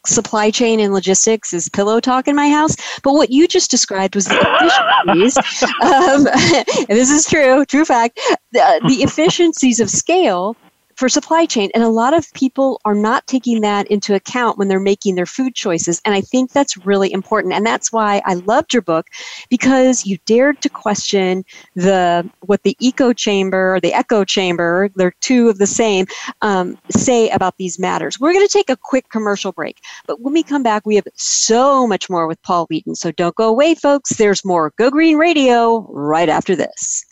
supply 0.07 0.49
chain 0.51 0.79
and 0.79 0.93
logistics 0.93 1.53
is 1.53 1.69
pillow 1.69 1.99
talk 1.99 2.27
in 2.27 2.35
my 2.35 2.49
house. 2.49 2.75
But 3.03 3.13
what 3.13 3.31
you 3.31 3.47
just 3.47 3.71
described 3.71 4.15
was 4.15 4.25
the 4.25 4.35
efficiencies. 4.35 5.37
um, 5.81 6.27
and 6.27 6.87
this 6.97 7.11
is 7.11 7.25
true, 7.25 7.65
true 7.65 7.85
fact. 7.85 8.19
The, 8.51 8.81
the 8.87 9.03
efficiencies 9.03 9.79
of 9.79 9.89
scale 9.89 10.55
for 10.97 11.07
supply 11.07 11.45
chain. 11.45 11.69
And 11.73 11.83
a 11.83 11.89
lot 11.89 12.13
of 12.13 12.31
people 12.33 12.81
are 12.83 12.95
not 12.95 13.25
taking 13.27 13.61
that 13.61 13.87
into 13.87 14.15
account 14.15 14.57
when 14.57 14.67
they're 14.67 14.79
making 14.79 15.15
their 15.15 15.25
food 15.25 15.53
choices. 15.55 16.01
And 16.03 16.13
I 16.13 16.21
think 16.21 16.51
that's 16.51 16.75
really 16.85 17.13
important. 17.13 17.53
And 17.53 17.65
that's 17.65 17.93
why 17.93 18.21
I 18.25 18.33
loved 18.33 18.73
your 18.73 18.81
book 18.81 19.07
because 19.49 20.05
you 20.05 20.17
dared 20.25 20.61
to 20.61 20.69
question 20.69 21.45
the 21.75 22.27
what 22.41 22.63
the 22.63 22.75
eco 22.79 23.13
chamber 23.13 23.75
or 23.75 23.79
the 23.79 23.93
echo 23.93 24.25
chamber, 24.25 24.89
they're 24.95 25.13
two 25.21 25.49
of 25.49 25.59
the 25.59 25.67
same, 25.67 26.07
um, 26.41 26.77
say 26.89 27.29
about 27.29 27.57
these 27.57 27.77
matters. 27.77 28.19
We're 28.19 28.33
going 28.33 28.47
to 28.47 28.53
take 28.53 28.69
a 28.69 28.77
quick 28.77 29.09
commercial 29.09 29.51
break. 29.51 29.77
But 30.07 30.21
when 30.21 30.33
we 30.33 30.41
come 30.43 30.63
back, 30.63 30.85
we 30.85 30.95
have 30.95 31.07
so 31.15 31.85
much 31.85 32.09
more 32.09 32.27
with 32.27 32.41
Paul 32.41 32.65
Wheaton. 32.69 32.95
So 32.95 33.11
don't 33.11 33.35
go 33.35 33.49
away, 33.49 33.75
folks. 33.75 34.17
There's 34.17 34.43
more 34.43 34.73
Go 34.77 34.89
Green 34.89 35.17
Radio 35.17 35.87
right 35.91 36.29
after 36.29 36.55
this. 36.55 37.05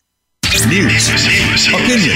News, 0.67 1.09
opinion, 1.67 2.15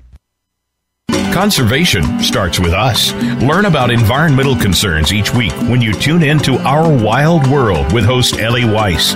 Conservation 1.31 2.19
starts 2.19 2.59
with 2.59 2.73
us. 2.73 3.13
Learn 3.41 3.65
about 3.65 3.89
environmental 3.89 4.55
concerns 4.55 5.13
each 5.13 5.33
week 5.33 5.53
when 5.69 5.81
you 5.81 5.93
tune 5.93 6.23
in 6.23 6.39
to 6.39 6.57
Our 6.57 6.91
Wild 6.91 7.47
World 7.47 7.93
with 7.93 8.03
host 8.03 8.37
Ellie 8.37 8.65
Weiss. 8.65 9.15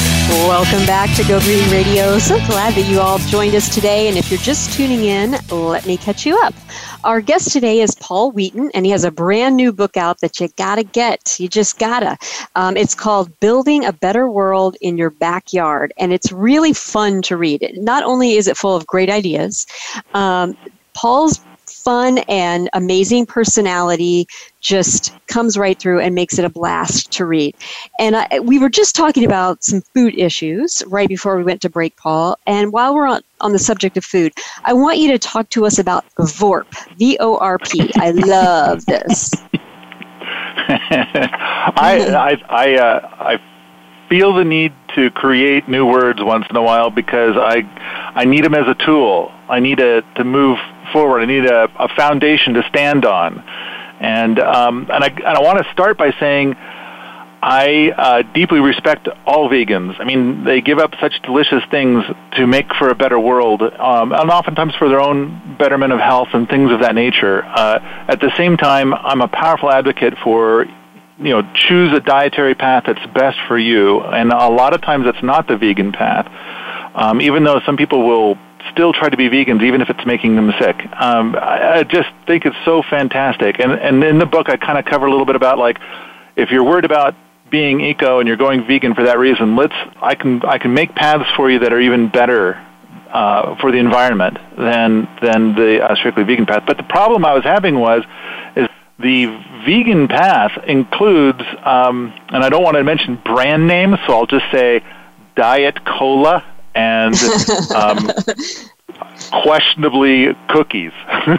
Welcome 0.29 0.85
back 0.85 1.15
to 1.17 1.23
Go 1.27 1.39
Green 1.41 1.69
Radio. 1.71 2.17
So 2.19 2.37
glad 2.47 2.73
that 2.75 2.89
you 2.89 2.99
all 2.99 3.17
joined 3.17 3.55
us 3.55 3.73
today. 3.73 4.07
And 4.07 4.17
if 4.17 4.29
you're 4.29 4.39
just 4.39 4.73
tuning 4.73 5.05
in, 5.05 5.35
let 5.49 5.85
me 5.85 5.97
catch 5.97 6.25
you 6.25 6.39
up. 6.43 6.53
Our 7.03 7.21
guest 7.21 7.51
today 7.51 7.81
is 7.81 7.95
Paul 7.95 8.31
Wheaton, 8.31 8.71
and 8.73 8.85
he 8.85 8.91
has 8.91 9.03
a 9.03 9.11
brand 9.11 9.57
new 9.57 9.73
book 9.73 9.97
out 9.97 10.19
that 10.21 10.39
you 10.39 10.47
gotta 10.57 10.83
get. 10.83 11.39
You 11.39 11.47
just 11.47 11.79
gotta. 11.79 12.17
Um, 12.55 12.77
it's 12.77 12.93
called 12.93 13.39
Building 13.39 13.85
a 13.85 13.93
Better 13.93 14.29
World 14.29 14.77
in 14.81 14.97
Your 14.97 15.09
Backyard, 15.09 15.93
and 15.97 16.13
it's 16.13 16.31
really 16.31 16.73
fun 16.73 17.21
to 17.23 17.37
read. 17.37 17.71
Not 17.77 18.03
only 18.03 18.33
is 18.33 18.47
it 18.47 18.55
full 18.55 18.75
of 18.75 18.85
great 18.85 19.09
ideas, 19.09 19.65
um, 20.13 20.55
Paul's 20.93 21.39
fun 21.83 22.19
and 22.29 22.69
amazing 22.73 23.25
personality 23.25 24.27
just 24.59 25.13
comes 25.27 25.57
right 25.57 25.77
through 25.79 25.99
and 25.99 26.13
makes 26.13 26.37
it 26.37 26.45
a 26.45 26.49
blast 26.49 27.11
to 27.13 27.25
read. 27.25 27.55
And 27.99 28.15
I, 28.15 28.39
we 28.41 28.59
were 28.59 28.69
just 28.69 28.95
talking 28.95 29.25
about 29.25 29.63
some 29.63 29.81
food 29.93 30.17
issues 30.17 30.81
right 30.87 31.07
before 31.07 31.37
we 31.37 31.43
went 31.43 31.61
to 31.61 31.69
break, 31.69 31.95
Paul. 31.97 32.37
And 32.45 32.71
while 32.71 32.93
we're 32.93 33.07
on, 33.07 33.21
on 33.39 33.51
the 33.51 33.59
subject 33.59 33.97
of 33.97 34.05
food, 34.05 34.33
I 34.63 34.73
want 34.73 34.99
you 34.99 35.11
to 35.11 35.19
talk 35.19 35.49
to 35.51 35.65
us 35.65 35.79
about 35.79 36.05
VORP, 36.17 36.97
V 36.97 37.17
O 37.19 37.37
R 37.37 37.57
P. 37.57 37.91
I 37.95 38.11
love 38.11 38.85
this. 38.85 39.31
I 40.71 41.97
I 42.15 42.37
I, 42.49 42.75
uh, 42.75 43.09
I 43.19 43.41
feel 44.09 44.33
the 44.33 44.43
need 44.43 44.73
to 44.95 45.09
create 45.11 45.67
new 45.67 45.85
words 45.85 46.21
once 46.21 46.45
in 46.49 46.55
a 46.55 46.61
while 46.61 46.89
because 46.89 47.35
I 47.37 47.63
I 48.13 48.25
need 48.25 48.43
them 48.43 48.53
as 48.53 48.67
a 48.67 48.75
tool. 48.85 49.31
I 49.49 49.59
need 49.59 49.77
to 49.77 50.03
to 50.15 50.23
move 50.23 50.59
forward. 50.91 51.21
I 51.21 51.25
need 51.25 51.45
a, 51.45 51.63
a 51.77 51.87
foundation 51.95 52.53
to 52.55 52.63
stand 52.69 53.05
on. 53.05 53.39
And 53.99 54.39
um, 54.39 54.87
and 54.91 55.03
I 55.03 55.07
and 55.07 55.25
I 55.25 55.41
want 55.41 55.63
to 55.63 55.71
start 55.73 55.97
by 55.97 56.11
saying 56.19 56.55
I 57.43 57.91
uh, 57.97 58.33
deeply 58.33 58.59
respect 58.59 59.07
all 59.25 59.49
vegans. 59.49 59.99
I 59.99 60.03
mean, 60.03 60.43
they 60.43 60.61
give 60.61 60.77
up 60.77 60.93
such 61.01 61.19
delicious 61.23 61.63
things 61.71 62.03
to 62.33 62.45
make 62.45 62.67
for 62.75 62.89
a 62.89 62.95
better 62.95 63.19
world, 63.19 63.63
um, 63.63 64.11
and 64.11 64.29
oftentimes 64.29 64.75
for 64.75 64.89
their 64.89 64.99
own 64.99 65.55
betterment 65.57 65.91
of 65.91 65.99
health 65.99 66.29
and 66.33 66.47
things 66.47 66.71
of 66.71 66.81
that 66.81 66.93
nature. 66.93 67.43
Uh, 67.43 67.79
at 68.07 68.19
the 68.19 68.31
same 68.37 68.57
time, 68.57 68.93
I'm 68.93 69.21
a 69.21 69.27
powerful 69.27 69.71
advocate 69.71 70.13
for 70.23 70.65
you 71.17 71.29
know 71.29 71.41
choose 71.55 71.95
a 71.97 71.99
dietary 71.99 72.53
path 72.53 72.83
that's 72.85 73.05
best 73.13 73.39
for 73.47 73.57
you, 73.57 74.01
and 74.01 74.31
a 74.31 74.49
lot 74.49 74.75
of 74.75 74.81
times 74.81 75.07
it's 75.07 75.23
not 75.23 75.47
the 75.47 75.57
vegan 75.57 75.91
path. 75.91 76.27
Um, 76.93 77.21
even 77.21 77.43
though 77.43 77.59
some 77.65 77.75
people 77.77 78.05
will 78.07 78.37
still 78.71 78.93
try 78.93 79.09
to 79.09 79.17
be 79.17 79.29
vegans, 79.29 79.63
even 79.63 79.81
if 79.81 79.89
it's 79.89 80.05
making 80.05 80.35
them 80.35 80.53
sick. 80.59 80.77
Um, 80.99 81.35
I, 81.35 81.79
I 81.79 81.83
just 81.83 82.09
think 82.27 82.45
it's 82.45 82.55
so 82.65 82.81
fantastic. 82.81 83.59
And 83.59 83.71
and 83.71 84.03
in 84.03 84.19
the 84.19 84.25
book, 84.25 84.49
I 84.49 84.57
kind 84.57 84.77
of 84.77 84.85
cover 84.85 85.05
a 85.05 85.11
little 85.11 85.25
bit 85.25 85.35
about 85.35 85.57
like 85.57 85.79
if 86.35 86.51
you're 86.51 86.63
worried 86.63 86.85
about 86.85 87.15
being 87.49 87.81
eco 87.81 88.19
and 88.19 88.27
you're 88.27 88.37
going 88.37 88.65
vegan 88.65 88.95
for 88.95 89.03
that 89.03 89.17
reason, 89.17 89.55
let's 89.55 89.75
I 90.01 90.15
can 90.15 90.43
I 90.43 90.57
can 90.57 90.73
make 90.73 90.95
paths 90.95 91.29
for 91.35 91.49
you 91.49 91.59
that 91.59 91.73
are 91.73 91.79
even 91.79 92.09
better 92.09 92.55
uh, 93.11 93.55
for 93.59 93.71
the 93.71 93.77
environment 93.77 94.37
than 94.57 95.07
than 95.21 95.55
the 95.55 95.83
uh, 95.83 95.95
strictly 95.95 96.23
vegan 96.23 96.45
path. 96.45 96.63
But 96.65 96.77
the 96.77 96.83
problem 96.83 97.25
I 97.25 97.33
was 97.33 97.43
having 97.43 97.79
was 97.79 98.03
is 98.55 98.67
the 98.99 99.25
vegan 99.65 100.07
path 100.07 100.51
includes, 100.65 101.41
um, 101.63 102.13
and 102.29 102.43
I 102.43 102.49
don't 102.49 102.63
want 102.63 102.77
to 102.77 102.83
mention 102.83 103.15
brand 103.15 103.67
names, 103.67 103.97
so 104.07 104.13
I'll 104.13 104.25
just 104.27 104.45
say 104.51 104.83
Diet 105.35 105.83
Cola 105.85 106.45
and 106.75 107.15
um, 107.75 108.09
questionably 109.31 110.35
cookies. 110.49 110.91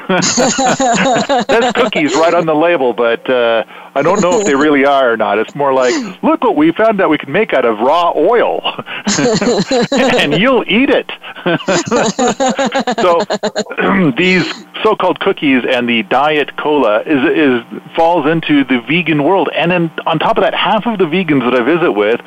That's 0.09 1.73
cookies 1.73 2.15
right 2.15 2.35
on 2.35 2.47
the 2.47 2.55
label, 2.55 2.93
but 2.93 3.29
uh, 3.29 3.65
I 3.95 4.03
don't 4.03 4.21
know 4.21 4.41
if 4.41 4.47
they 4.47 4.55
really 4.55 4.85
are 4.85 5.13
or 5.13 5.17
not. 5.17 5.39
It's 5.39 5.55
more 5.55 5.73
like, 5.73 5.95
look 6.23 6.43
what 6.43 6.57
we 6.57 6.73
found 6.73 6.99
that 7.01 7.09
we 7.09 7.19
can 7.19 7.33
make 7.33 7.53
out 7.53 7.65
of 7.65 7.79
raw 7.79 8.13
oil, 8.17 8.61
and 10.19 10.35
you'll 10.35 10.65
eat 10.67 10.91
it. 10.91 11.11
so 13.01 14.13
these 14.17 14.47
so-called 14.83 15.21
cookies 15.21 15.63
and 15.69 15.89
the 15.89 16.03
diet 16.05 16.57
cola 16.57 17.03
is 17.03 17.23
is 17.37 17.63
falls 17.95 18.27
into 18.27 18.65
the 18.65 18.81
vegan 18.81 19.25
world, 19.25 19.49
and 19.55 19.71
then 19.71 19.91
on 20.07 20.19
top 20.19 20.37
of 20.37 20.43
that, 20.43 20.55
half 20.55 20.87
of 20.87 20.99
the 20.99 21.05
vegans 21.05 21.43
that 21.51 21.55
I 21.61 21.63
visit 21.63 21.93
with 21.93 22.21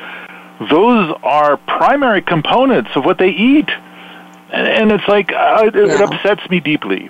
those 0.60 1.16
are 1.24 1.58
primary 1.58 2.22
components 2.22 2.92
of 2.96 3.06
what 3.06 3.18
they 3.18 3.30
eat. 3.30 3.70
And, 4.52 4.68
and 4.68 4.92
it's 4.92 5.08
like, 5.08 5.32
uh, 5.32 5.64
it, 5.66 5.76
yeah. 5.76 5.96
it, 5.96 6.02
upsets 6.02 6.50
me 6.50 6.60
deeply. 6.60 7.10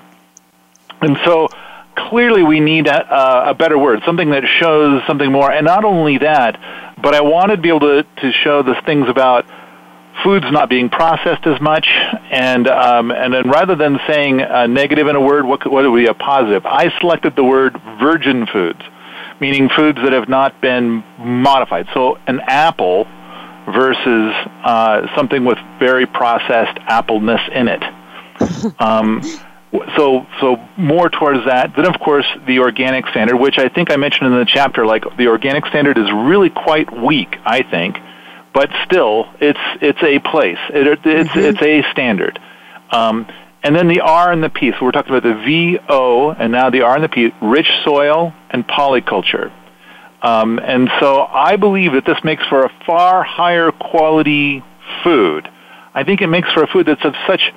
And 1.01 1.17
so 1.25 1.49
clearly 1.95 2.43
we 2.43 2.59
need 2.59 2.87
a, 2.87 3.49
a, 3.49 3.53
better 3.53 3.77
word, 3.77 4.01
something 4.05 4.31
that 4.31 4.43
shows 4.45 5.01
something 5.07 5.31
more. 5.31 5.51
And 5.51 5.65
not 5.65 5.85
only 5.85 6.17
that, 6.19 6.59
but 7.01 7.13
I 7.13 7.21
wanted 7.21 7.57
to 7.57 7.61
be 7.61 7.69
able 7.69 7.81
to, 7.81 8.03
to 8.03 8.31
show 8.31 8.63
the 8.63 8.75
things 8.85 9.07
about 9.09 9.45
foods 10.23 10.45
not 10.51 10.69
being 10.69 10.89
processed 10.89 11.45
as 11.45 11.59
much, 11.61 11.87
and 12.31 12.67
um, 12.67 13.11
and 13.11 13.33
then 13.33 13.49
rather 13.49 13.75
than 13.75 13.99
saying 14.07 14.41
a 14.41 14.67
negative 14.67 15.07
in 15.07 15.15
a 15.15 15.21
word, 15.21 15.45
what 15.45 15.69
what 15.69 15.89
would 15.89 15.97
be 15.97 16.07
a 16.07 16.13
positive? 16.13 16.65
I 16.65 16.97
selected 16.99 17.35
the 17.35 17.43
word 17.43 17.79
virgin 17.99 18.47
foods, 18.47 18.81
meaning 19.39 19.69
foods 19.69 19.99
that 20.03 20.13
have 20.13 20.29
not 20.29 20.61
been 20.61 21.03
modified. 21.19 21.87
So 21.93 22.17
an 22.27 22.39
apple 22.41 23.07
versus 23.65 24.33
uh, 24.63 25.07
something 25.15 25.45
with 25.45 25.57
very 25.79 26.05
processed 26.05 26.77
appleness 26.87 27.41
in 27.53 27.67
it. 27.67 27.83
Um, 28.79 29.21
so, 29.95 30.25
so 30.39 30.57
more 30.77 31.09
towards 31.09 31.45
that. 31.45 31.75
Then, 31.75 31.85
of 31.85 31.99
course, 31.99 32.25
the 32.47 32.59
organic 32.59 33.07
standard, 33.07 33.37
which 33.37 33.57
I 33.57 33.69
think 33.69 33.91
I 33.91 33.95
mentioned 33.95 34.33
in 34.33 34.39
the 34.39 34.45
chapter. 34.45 34.85
Like 34.85 35.03
the 35.17 35.27
organic 35.27 35.65
standard 35.67 35.97
is 35.97 36.11
really 36.11 36.49
quite 36.49 36.91
weak, 36.95 37.35
I 37.45 37.63
think, 37.63 37.97
but 38.53 38.69
still, 38.85 39.25
it's 39.39 39.59
it's 39.81 40.01
a 40.01 40.19
place. 40.19 40.57
It, 40.69 40.87
it's 40.87 41.29
mm-hmm. 41.29 41.39
it's 41.39 41.61
a 41.61 41.91
standard. 41.91 42.39
Um, 42.91 43.27
and 43.63 43.75
then 43.75 43.87
the 43.87 44.01
R 44.01 44.31
and 44.31 44.43
the 44.43 44.49
P. 44.49 44.71
So 44.71 44.85
we're 44.85 44.91
talking 44.91 45.13
about 45.13 45.23
the 45.23 45.43
V 45.43 45.79
O, 45.89 46.29
and 46.31 46.51
now 46.51 46.69
the 46.69 46.81
R 46.81 46.95
and 46.95 47.03
the 47.03 47.09
P. 47.09 47.31
Rich 47.41 47.69
soil 47.83 48.33
and 48.49 48.67
polyculture. 48.67 49.51
Um, 50.25 50.59
and 50.59 50.89
so 50.99 51.21
I 51.21 51.55
believe 51.55 51.93
that 51.93 52.05
this 52.05 52.17
makes 52.23 52.43
for 52.47 52.65
a 52.65 52.71
far 52.85 53.23
higher 53.23 53.71
quality 53.71 54.63
food. 55.03 55.47
I 55.93 56.03
think 56.03 56.21
it 56.21 56.27
makes 56.27 56.51
for 56.51 56.63
a 56.63 56.67
food 56.67 56.87
that's 56.87 57.05
of 57.05 57.13
such 57.27 57.53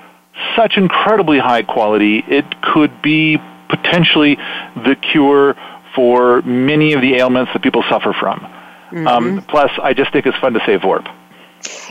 such 0.54 0.76
incredibly 0.76 1.38
high 1.38 1.62
quality. 1.62 2.22
It 2.28 2.44
could 2.60 3.02
be 3.02 3.38
potentially 3.70 4.36
the 4.76 4.96
cure 4.96 5.56
for 5.94 6.42
many 6.42 6.92
of 6.92 7.00
the 7.00 7.14
ailments 7.14 7.52
that 7.54 7.62
people 7.62 7.82
suffer 7.88 8.12
from. 8.12 8.40
Mm-hmm. 8.40 9.06
Um, 9.06 9.44
plus, 9.48 9.70
I 9.82 9.94
just 9.94 10.12
think 10.12 10.26
it's 10.26 10.38
fun 10.38 10.52
to 10.52 10.60
say 10.60 10.78
VORP. 10.78 11.12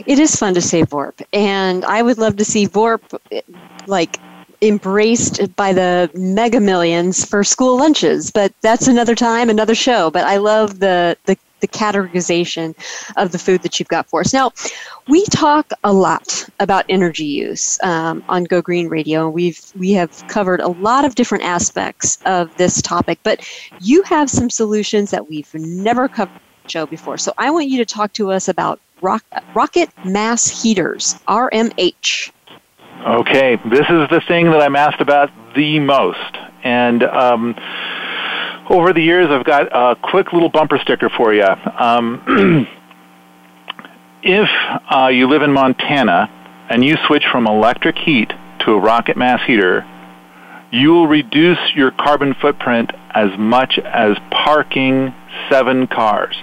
It 0.06 0.18
is 0.18 0.34
fun 0.36 0.54
to 0.54 0.60
say 0.60 0.82
VORP, 0.82 1.22
and 1.32 1.84
I 1.84 2.02
would 2.02 2.18
love 2.18 2.36
to 2.36 2.44
see 2.44 2.66
VORP 2.66 3.20
like 3.86 4.18
embraced 4.62 5.54
by 5.56 5.72
the 5.72 6.10
mega 6.14 6.60
millions 6.60 7.24
for 7.24 7.44
school 7.44 7.76
lunches. 7.78 8.30
But 8.30 8.52
that's 8.60 8.88
another 8.88 9.14
time, 9.14 9.50
another 9.50 9.74
show. 9.74 10.10
But 10.10 10.24
I 10.24 10.36
love 10.36 10.80
the 10.80 11.16
the 11.26 11.36
the 11.60 11.68
categorization 11.68 12.74
of 13.16 13.32
the 13.32 13.38
food 13.38 13.62
that 13.62 13.78
you've 13.78 13.88
got 13.88 14.08
for 14.08 14.20
us. 14.20 14.32
Now, 14.32 14.52
we 15.08 15.24
talk 15.26 15.72
a 15.82 15.92
lot 15.92 16.48
about 16.60 16.84
energy 16.88 17.24
use 17.24 17.78
um, 17.82 18.22
on 18.28 18.44
Go 18.44 18.62
Green 18.62 18.88
Radio. 18.88 19.28
We've 19.28 19.60
we 19.76 19.92
have 19.92 20.26
covered 20.28 20.60
a 20.60 20.68
lot 20.68 21.04
of 21.04 21.14
different 21.14 21.44
aspects 21.44 22.18
of 22.26 22.56
this 22.56 22.80
topic, 22.82 23.18
but 23.22 23.46
you 23.80 24.02
have 24.02 24.30
some 24.30 24.50
solutions 24.50 25.10
that 25.10 25.28
we've 25.28 25.52
never 25.54 26.08
covered 26.08 26.40
show 26.68 26.86
before. 26.86 27.16
So 27.18 27.32
I 27.38 27.50
want 27.50 27.68
you 27.68 27.78
to 27.78 27.86
talk 27.86 28.12
to 28.14 28.30
us 28.30 28.48
about 28.48 28.80
rock, 29.00 29.24
rocket 29.54 29.90
mass 30.04 30.62
heaters, 30.62 31.14
RMH. 31.26 32.30
Okay, 33.06 33.56
this 33.70 33.86
is 33.88 34.08
the 34.10 34.20
thing 34.26 34.46
that 34.46 34.60
I'm 34.60 34.74
asked 34.74 35.00
about 35.00 35.30
the 35.54 35.78
most. 35.78 36.36
And 36.64 37.04
um, 37.04 37.54
over 38.68 38.92
the 38.92 39.00
years, 39.00 39.28
I've 39.30 39.44
got 39.44 39.68
a 39.72 39.94
quick 39.94 40.32
little 40.32 40.48
bumper 40.48 40.78
sticker 40.78 41.08
for 41.08 41.32
you. 41.32 41.44
Um, 41.44 42.66
if 44.22 44.48
uh, 44.90 45.08
you 45.08 45.28
live 45.28 45.42
in 45.42 45.52
Montana 45.52 46.28
and 46.68 46.84
you 46.84 46.96
switch 47.06 47.22
from 47.30 47.46
electric 47.46 47.96
heat 47.96 48.32
to 48.60 48.72
a 48.72 48.80
rocket 48.80 49.16
mass 49.16 49.40
heater, 49.46 49.86
you 50.72 50.90
will 50.90 51.06
reduce 51.06 51.58
your 51.76 51.92
carbon 51.92 52.34
footprint 52.40 52.90
as 53.14 53.30
much 53.38 53.78
as 53.78 54.16
parking 54.30 55.14
seven 55.48 55.86
cars. 55.86 56.36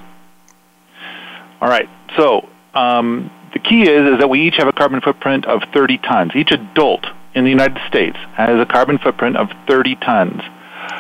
All 1.60 1.70
right, 1.70 1.90
so 2.18 2.48
um, 2.74 3.30
the 3.56 3.60
key 3.60 3.84
is, 3.84 4.14
is 4.14 4.20
that 4.20 4.30
we 4.30 4.42
each 4.42 4.58
have 4.58 4.68
a 4.68 4.74
carbon 4.74 5.00
footprint 5.00 5.46
of 5.46 5.62
30 5.74 5.98
tons. 6.00 6.32
Each 6.36 6.52
adult 6.52 7.06
in 7.34 7.46
the 7.46 7.50
United 7.50 7.80
States 7.88 8.18
has 8.34 8.60
a 8.60 8.66
carbon 8.66 9.00
footprint 9.00 9.38
of 9.38 9.48
30 9.66 9.96
tons. 9.96 10.42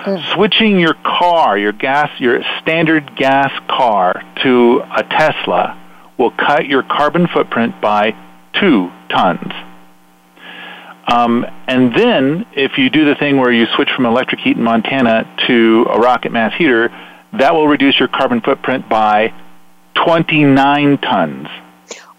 Mm. 0.05 0.33
Switching 0.33 0.79
your 0.79 0.93
car, 0.93 1.57
your 1.57 1.73
gas, 1.73 2.09
your 2.17 2.39
standard 2.61 3.17
gas 3.17 3.51
car 3.67 4.23
to 4.43 4.81
a 4.95 5.03
Tesla 5.03 5.81
will 6.17 6.31
cut 6.31 6.65
your 6.65 6.81
carbon 6.81 7.27
footprint 7.27 7.81
by 7.81 8.15
two 8.53 8.89
tons. 9.09 9.51
Um, 11.07 11.45
and 11.67 11.93
then, 11.93 12.45
if 12.53 12.77
you 12.77 12.89
do 12.89 13.03
the 13.03 13.15
thing 13.15 13.37
where 13.37 13.51
you 13.51 13.65
switch 13.75 13.89
from 13.93 14.05
electric 14.05 14.39
heat 14.39 14.55
in 14.55 14.63
Montana 14.63 15.29
to 15.47 15.85
a 15.89 15.99
rocket 15.99 16.31
mass 16.31 16.53
heater, 16.57 16.89
that 17.33 17.53
will 17.53 17.67
reduce 17.67 17.99
your 17.99 18.07
carbon 18.07 18.39
footprint 18.39 18.87
by 18.87 19.33
29 19.95 20.97
tons. 20.99 21.47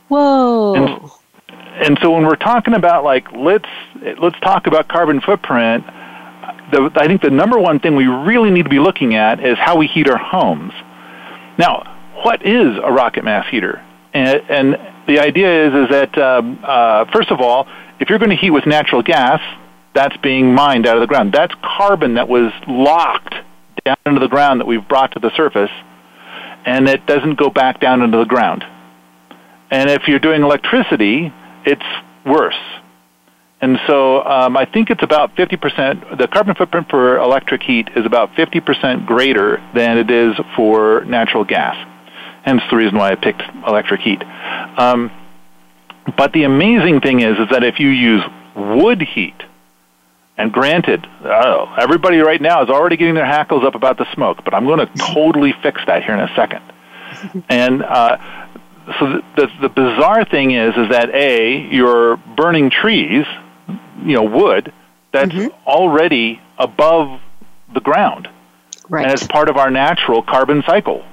Whoa. 0.09 0.75
And, 0.75 1.11
and 1.89 1.99
so 2.01 2.13
when 2.13 2.25
we're 2.25 2.37
talking 2.37 2.75
about 2.75 3.05
like 3.05 3.31
let's 3.33 3.69
let's 4.21 4.39
talk 4.41 4.67
about 4.67 4.89
carbon 4.89 5.21
footprint, 5.21 5.85
the, 6.73 6.91
I 6.97 7.07
think 7.07 7.23
the 7.23 7.31
number 7.31 7.59
one 7.59 7.81
thing 7.81 7.97
we 7.97 8.07
really 8.07 8.51
need 8.51 8.65
to 8.65 8.71
be 8.71 8.79
looking 8.79 9.15
at 9.15 9.45
is 9.45 9.59
how 9.59 9.77
we 9.77 9.87
heat 9.87 10.09
our 10.09 10.19
homes. 10.19 10.73
Now, 11.59 11.97
what 12.23 12.45
is 12.45 12.77
a 12.83 12.93
rocket 12.93 13.25
mass 13.25 13.47
heater? 13.51 13.83
And, 14.13 14.43
and 14.49 14.79
the 15.07 15.21
idea 15.21 15.67
is 15.67 15.85
is 15.85 15.91
that 15.91 16.19
um, 16.19 16.59
uh, 16.63 17.05
first 17.13 17.31
of 17.31 17.41
all, 17.41 17.67
if 18.01 18.09
you're 18.09 18.19
going 18.19 18.31
to 18.31 18.37
heat 18.37 18.51
with 18.51 18.67
natural 18.67 19.03
gas, 19.03 19.41
that's 19.95 20.17
being 20.19 20.55
mined 20.55 20.87
out 20.87 20.97
of 20.97 21.01
the 21.01 21.07
ground. 21.07 21.33
That's 21.33 21.55
carbon 21.63 22.15
that 22.15 22.29
was 22.29 22.53
locked 22.67 23.35
down 23.85 23.97
into 24.05 24.21
the 24.21 24.29
ground 24.29 24.61
that 24.61 24.67
we've 24.67 24.87
brought 24.87 25.13
to 25.13 25.21
the 25.21 25.31
surface, 25.37 25.71
and 26.65 26.89
it 26.89 27.07
doesn't 27.07 27.39
go 27.39 27.51
back 27.51 27.81
down 27.81 28.03
into 28.03 28.19
the 28.19 28.25
ground. 28.25 28.65
And 29.71 29.91
if 29.91 30.07
you're 30.07 30.19
doing 30.19 30.43
electricity, 30.43 31.33
it's 31.65 31.85
worse. 32.25 32.59
And 33.61 33.79
so 33.87 34.23
um, 34.23 34.57
I 34.57 34.67
think 34.67 34.91
it's 34.91 35.03
about 35.03 35.35
50%, 35.35 36.19
the 36.19 36.29
carbon 36.29 36.55
footprint 36.55 36.91
for 36.91 37.19
electric 37.19 37.63
heat 37.63 37.89
is 37.97 38.05
about 38.05 38.33
50% 38.35 39.07
greater 39.07 39.63
than 39.75 39.99
it 39.99 40.11
is 40.11 40.37
for 40.55 41.05
natural 41.05 41.45
gas. 41.45 41.75
Hence 42.45 42.63
the 42.71 42.77
reason 42.77 42.99
why 42.99 43.13
I 43.13 43.15
picked 43.17 43.43
electric 43.67 44.01
heat. 44.03 44.23
Um, 44.23 45.11
but 46.17 46.33
the 46.33 46.45
amazing 46.45 47.01
thing 47.01 47.21
is, 47.21 47.39
is 47.39 47.49
that 47.51 47.65
if 47.65 47.81
you 47.81 47.89
use 47.89 48.23
wood 48.55 49.03
heat, 49.03 49.35
and 50.39 50.53
granted, 50.53 51.07
oh, 51.25 51.75
everybody 51.79 52.19
right 52.19 52.41
now 52.41 52.63
is 52.63 52.69
already 52.69 52.99
getting 52.99 53.15
their 53.15 53.25
hackles 53.25 53.65
up 53.65 53.75
about 53.75 53.97
the 53.97 54.07
smoke, 54.13 54.45
but 54.45 54.53
I'm 54.53 54.67
going 54.67 54.87
to 54.87 55.15
totally 55.15 55.55
fix 55.63 55.81
that 55.87 56.05
here 56.05 56.13
in 56.13 56.21
a 56.21 56.33
second. 56.37 56.63
and 57.49 57.83
uh, 57.83 58.46
so 58.99 59.07
the, 59.09 59.23
the, 59.37 59.47
the 59.63 59.69
bizarre 59.69 60.25
thing 60.25 60.53
is, 60.53 60.75
is 60.77 60.91
that 60.91 61.11
a 61.15 61.69
you're 61.71 62.17
burning 62.17 62.71
trees, 62.71 63.27
you 64.05 64.15
know, 64.15 64.23
wood 64.25 64.73
that's 65.13 65.35
already 65.67 66.41
above 66.59 67.21
the 67.75 67.81
ground, 67.81 68.29
Right. 68.89 69.05
and 69.05 69.13
it's 69.13 69.27
part 69.27 69.49
of 69.49 69.57
our 69.57 69.71
natural 69.71 70.23
carbon 70.23 70.63
cycle. 70.67 71.05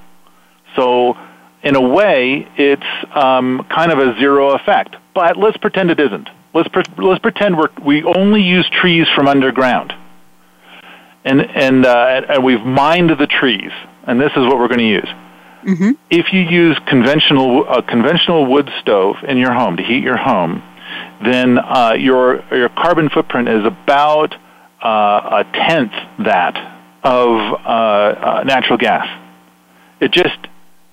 So, 0.75 1.17
in 1.63 1.75
a 1.75 1.81
way, 1.81 2.47
it's 2.57 2.83
um, 3.15 3.65
kind 3.69 3.91
of 3.91 3.99
a 3.99 4.17
zero 4.19 4.51
effect. 4.51 4.95
But 5.15 5.37
let's 5.37 5.57
pretend 5.57 5.89
it 5.91 5.99
isn't. 5.99 6.29
Let's 6.53 6.67
pre- 6.69 6.83
let's 6.97 7.21
pretend 7.21 7.57
we're, 7.57 7.69
we 7.83 8.03
only 8.03 8.41
use 8.41 8.69
trees 8.69 9.07
from 9.15 9.27
underground, 9.27 9.93
and 11.25 11.41
and 11.41 11.85
uh, 11.85 12.21
and 12.29 12.43
we've 12.43 12.61
mined 12.63 13.09
the 13.09 13.27
trees, 13.27 13.71
and 14.05 14.19
this 14.19 14.31
is 14.31 14.45
what 14.45 14.59
we're 14.59 14.67
going 14.67 14.79
to 14.79 14.85
use. 14.85 15.09
If 16.09 16.33
you 16.33 16.41
use 16.41 16.77
conventional 16.87 17.67
a 17.67 17.81
conventional 17.81 18.45
wood 18.45 18.69
stove 18.81 19.17
in 19.27 19.37
your 19.37 19.53
home 19.53 19.77
to 19.77 19.83
heat 19.83 20.03
your 20.03 20.17
home, 20.17 20.61
then 21.23 21.57
uh, 21.57 21.93
your 21.97 22.43
your 22.53 22.69
carbon 22.69 23.09
footprint 23.09 23.49
is 23.49 23.65
about 23.65 24.35
uh, 24.83 25.43
a 25.43 25.45
tenth 25.53 25.93
that 26.19 26.55
of 27.03 27.29
uh, 27.39 27.67
uh, 27.67 28.43
natural 28.45 28.77
gas. 28.77 29.07
It 29.99 30.11
just 30.11 30.37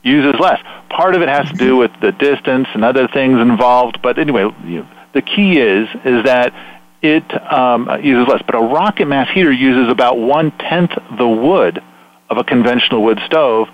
uses 0.03 0.39
less. 0.41 0.61
Part 0.89 1.15
of 1.15 1.23
it 1.23 1.29
has 1.29 1.49
to 1.51 1.57
do 1.57 1.77
with 1.77 1.91
the 2.01 2.13
distance 2.13 2.69
and 2.75 2.85
other 2.85 3.09
things 3.09 3.41
involved. 3.41 4.01
But 4.03 4.19
anyway, 4.19 4.49
you 4.65 4.87
the 5.13 5.23
key 5.23 5.59
is 5.59 5.89
is 6.05 6.25
that 6.25 6.53
it 7.03 7.25
um, 7.53 7.89
uses 8.03 8.29
less. 8.29 8.43
But 8.45 8.55
a 8.55 8.61
rocket 8.61 9.07
mass 9.07 9.29
heater 9.33 9.53
uses 9.53 9.91
about 9.91 10.19
one 10.19 10.51
tenth 10.53 10.93
the 11.19 11.29
wood 11.29 11.83
of 12.29 12.39
a 12.39 12.45
conventional 12.45 13.03
wood 13.03 13.19
stove. 13.27 13.69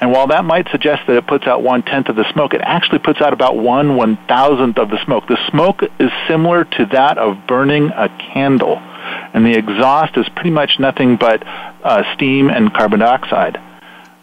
And 0.00 0.10
while 0.10 0.26
that 0.28 0.44
might 0.44 0.68
suggest 0.70 1.02
that 1.06 1.16
it 1.16 1.26
puts 1.26 1.46
out 1.46 1.62
one 1.62 1.82
tenth 1.82 2.08
of 2.08 2.16
the 2.16 2.30
smoke, 2.32 2.52
it 2.52 2.60
actually 2.62 2.98
puts 2.98 3.20
out 3.20 3.32
about 3.32 3.56
one 3.56 3.96
one 3.96 4.18
thousandth 4.26 4.78
of 4.78 4.90
the 4.90 5.02
smoke. 5.04 5.26
The 5.28 5.38
smoke 5.50 5.82
is 6.00 6.10
similar 6.26 6.64
to 6.64 6.86
that 6.92 7.16
of 7.16 7.46
burning 7.46 7.90
a 7.90 8.08
candle, 8.32 8.76
and 8.76 9.46
the 9.46 9.56
exhaust 9.56 10.16
is 10.16 10.28
pretty 10.34 10.50
much 10.50 10.80
nothing 10.80 11.16
but 11.16 11.46
uh, 11.46 12.02
steam 12.14 12.50
and 12.50 12.74
carbon 12.74 13.00
dioxide. 13.00 13.58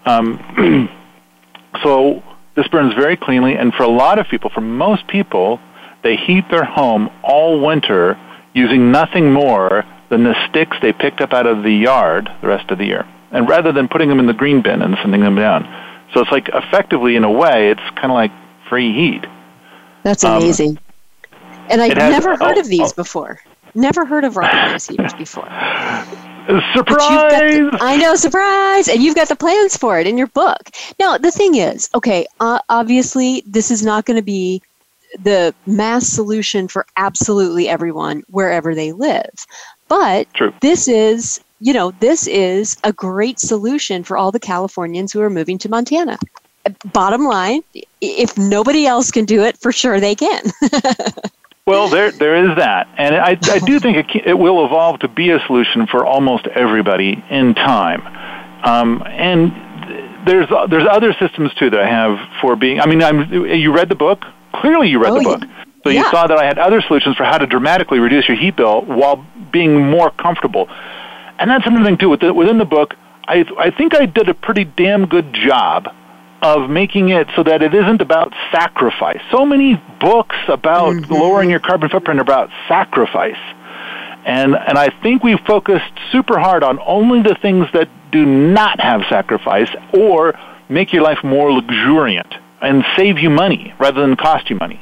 Um, 0.05 0.89
so 1.84 2.21
this 2.55 2.67
burns 2.67 2.93
very 2.93 3.15
cleanly, 3.15 3.55
and 3.55 3.73
for 3.73 3.84
a 3.84 3.89
lot 3.89 4.19
of 4.19 4.27
people, 4.27 4.49
for 4.53 4.62
most 4.62 5.07
people, 5.07 5.60
they 6.03 6.17
heat 6.17 6.45
their 6.49 6.65
home 6.65 7.10
all 7.23 7.65
winter 7.65 8.19
using 8.53 8.91
nothing 8.91 9.31
more 9.31 9.86
than 10.10 10.23
the 10.23 10.36
sticks 10.49 10.75
they 10.81 10.91
picked 10.91 11.21
up 11.21 11.31
out 11.31 11.47
of 11.47 11.63
the 11.63 11.71
yard 11.71 12.29
the 12.41 12.47
rest 12.47 12.69
of 12.71 12.77
the 12.77 12.86
year. 12.86 13.07
And 13.32 13.48
rather 13.48 13.72
than 13.72 13.88
putting 13.88 14.10
them 14.10 14.20
in 14.20 14.28
the 14.28 14.34
green 14.34 14.62
bin 14.62 14.82
and 14.82 14.98
sending 15.02 15.22
them 15.22 15.36
down. 15.36 15.63
So 16.13 16.20
it's 16.20 16.32
like 16.32 16.50
effectively, 16.50 17.15
in 17.15 17.24
a 17.24 17.32
way, 17.32 17.72
it's 17.72 17.82
kind 17.96 18.06
of 18.06 18.12
like 18.12 18.32
free 18.67 18.94
heat. 18.94 19.26
That's 20.04 20.24
um, 20.24 20.41
amazing. 20.41 20.80
and 21.70 21.82
I've 21.82 21.98
has- 21.98 22.12
never 22.12 22.32
heard 22.32 22.58
oh, 22.58 22.60
of 22.60 22.67
these 22.67 22.91
oh. 22.91 22.96
before. 22.96 23.39
Never 23.74 24.06
heard 24.06 24.26
of 24.26 24.36
rocket 24.36 24.84
heaters 24.89 25.13
before. 25.13 25.46
Surprise! 26.74 27.32
the- 27.32 27.78
I 27.80 27.98
know, 27.98 28.15
surprise! 28.15 28.89
And 28.89 29.02
you've 29.02 29.15
got 29.15 29.30
the 29.30 29.36
plans 29.36 29.78
for 29.78 30.00
it 30.00 30.08
in 30.08 30.17
your 30.17 30.28
book. 30.28 30.70
Now, 31.00 31.17
the 31.17 31.32
thing 31.32 31.56
is, 31.56 31.89
okay, 31.96 32.26
uh, 32.39 32.60
obviously, 32.67 33.44
this 33.46 33.72
is 33.72 33.86
not 33.86 34.06
going 34.06 34.17
to 34.17 34.24
be 34.24 34.62
the 35.24 35.54
mass 35.65 36.08
solution 36.08 36.67
for 36.67 36.86
absolutely 36.98 37.70
everyone 37.70 38.24
wherever 38.30 38.74
they 38.74 38.91
live. 38.91 39.30
But 39.88 40.34
True. 40.34 40.54
this 40.62 40.88
is, 40.88 41.39
you 41.62 41.74
know, 41.74 41.91
this 42.00 42.28
is 42.28 42.76
a 42.84 42.91
great 42.91 43.39
solution 43.39 44.04
for 44.04 44.17
all 44.17 44.32
the 44.32 44.39
Californians 44.39 45.13
who 45.13 45.21
are 45.21 45.30
moving 45.30 45.60
to 45.60 45.69
Montana. 45.69 46.17
Bottom 46.91 47.24
line, 47.26 47.62
if 48.02 48.38
nobody 48.38 48.86
else 48.86 49.12
can 49.12 49.26
do 49.26 49.43
it, 49.43 49.58
for 49.58 49.71
sure 49.71 50.00
they 50.00 50.15
can. 50.15 50.43
Well, 51.67 51.89
there 51.89 52.12
there 52.12 52.36
is 52.50 52.58
that, 52.58 52.88
and 52.97 53.15
I 53.15 53.38
I 53.43 53.60
do 53.60 53.80
think 53.80 53.95
it, 53.95 54.24
it 54.26 54.34
will 54.34 54.65
evolve 54.65 55.00
to 55.02 55.08
be 55.08 55.30
a 55.30 55.39
solution 55.45 55.86
for 55.86 56.04
almost 56.06 56.47
everybody 56.47 57.24
in 57.30 57.54
time. 57.54 58.02
Um, 58.65 59.04
and 59.06 59.52
there's 60.28 60.50
there's 60.69 60.88
other 60.89 61.13
systems 61.19 61.54
too 61.54 61.69
that 61.69 61.80
I 61.80 61.88
have 61.88 62.17
for 62.41 62.56
being. 62.56 62.80
I 62.82 62.88
mean, 62.88 63.04
I'm 63.04 63.32
you 63.32 63.71
read 63.74 63.89
the 63.89 63.95
book. 63.95 64.26
Clearly, 64.56 64.89
you 64.89 65.00
read 65.00 65.12
Oh, 65.12 65.15
the 65.19 65.21
yeah. 65.21 65.38
book, 65.38 65.50
so 65.84 65.89
you 65.91 66.00
Yeah. 66.00 66.10
saw 66.12 66.26
that 66.26 66.38
I 66.38 66.45
had 66.45 66.58
other 66.58 66.82
solutions 66.82 67.15
for 67.15 67.26
how 67.26 67.38
to 67.38 67.45
dramatically 67.45 68.00
reduce 68.00 68.28
your 68.28 68.38
heat 68.38 68.56
bill 68.56 68.82
while 68.82 69.24
being 69.52 69.88
more 69.89 70.10
comfortable. 70.10 70.67
And 71.41 71.49
that's 71.49 71.65
another 71.65 71.84
thing 71.84 71.97
too. 71.97 72.10
Within, 72.10 72.36
within 72.36 72.60
the 72.60 72.65
book, 72.65 72.93
I 73.27 73.43
I 73.58 73.71
think 73.71 73.95
I 73.95 74.06
did 74.06 74.30
a 74.30 74.34
pretty 74.36 74.63
damn 74.63 75.08
good 75.08 75.34
job 75.34 75.88
of 76.43 76.69
making 76.69 77.10
it 77.10 77.27
so 77.36 77.41
that 77.43 77.63
it 77.63 77.73
isn't 77.73 77.99
about 77.99 78.32
sacrifice. 78.51 79.21
So 79.32 79.43
many 79.43 79.82
books 79.99 80.36
about 80.47 80.93
mm-hmm. 80.93 81.12
lowering 81.12 81.49
your 81.49 81.60
carbon 81.60 81.89
footprint 81.89 82.19
are 82.19 82.23
about 82.23 82.51
sacrifice. 82.67 83.41
And 84.23 84.56
and 84.56 84.77
I 84.77 84.89
think 85.01 85.23
we 85.23 85.36
focused 85.38 85.91
super 86.12 86.38
hard 86.38 86.63
on 86.63 86.77
only 86.86 87.23
the 87.23 87.34
things 87.34 87.65
that 87.73 87.89
do 88.12 88.23
not 88.23 88.80
have 88.80 89.01
sacrifice 89.10 89.69
or 89.93 90.36
make 90.69 90.93
your 90.93 91.01
life 91.01 91.23
more 91.23 91.51
luxuriant 91.51 92.36
and 92.62 92.86
save 92.95 93.17
you 93.17 93.32
money 93.32 93.73
rather 93.80 94.01
than 94.01 94.15
cost 94.15 94.47
you 94.51 94.58
money. 94.58 94.80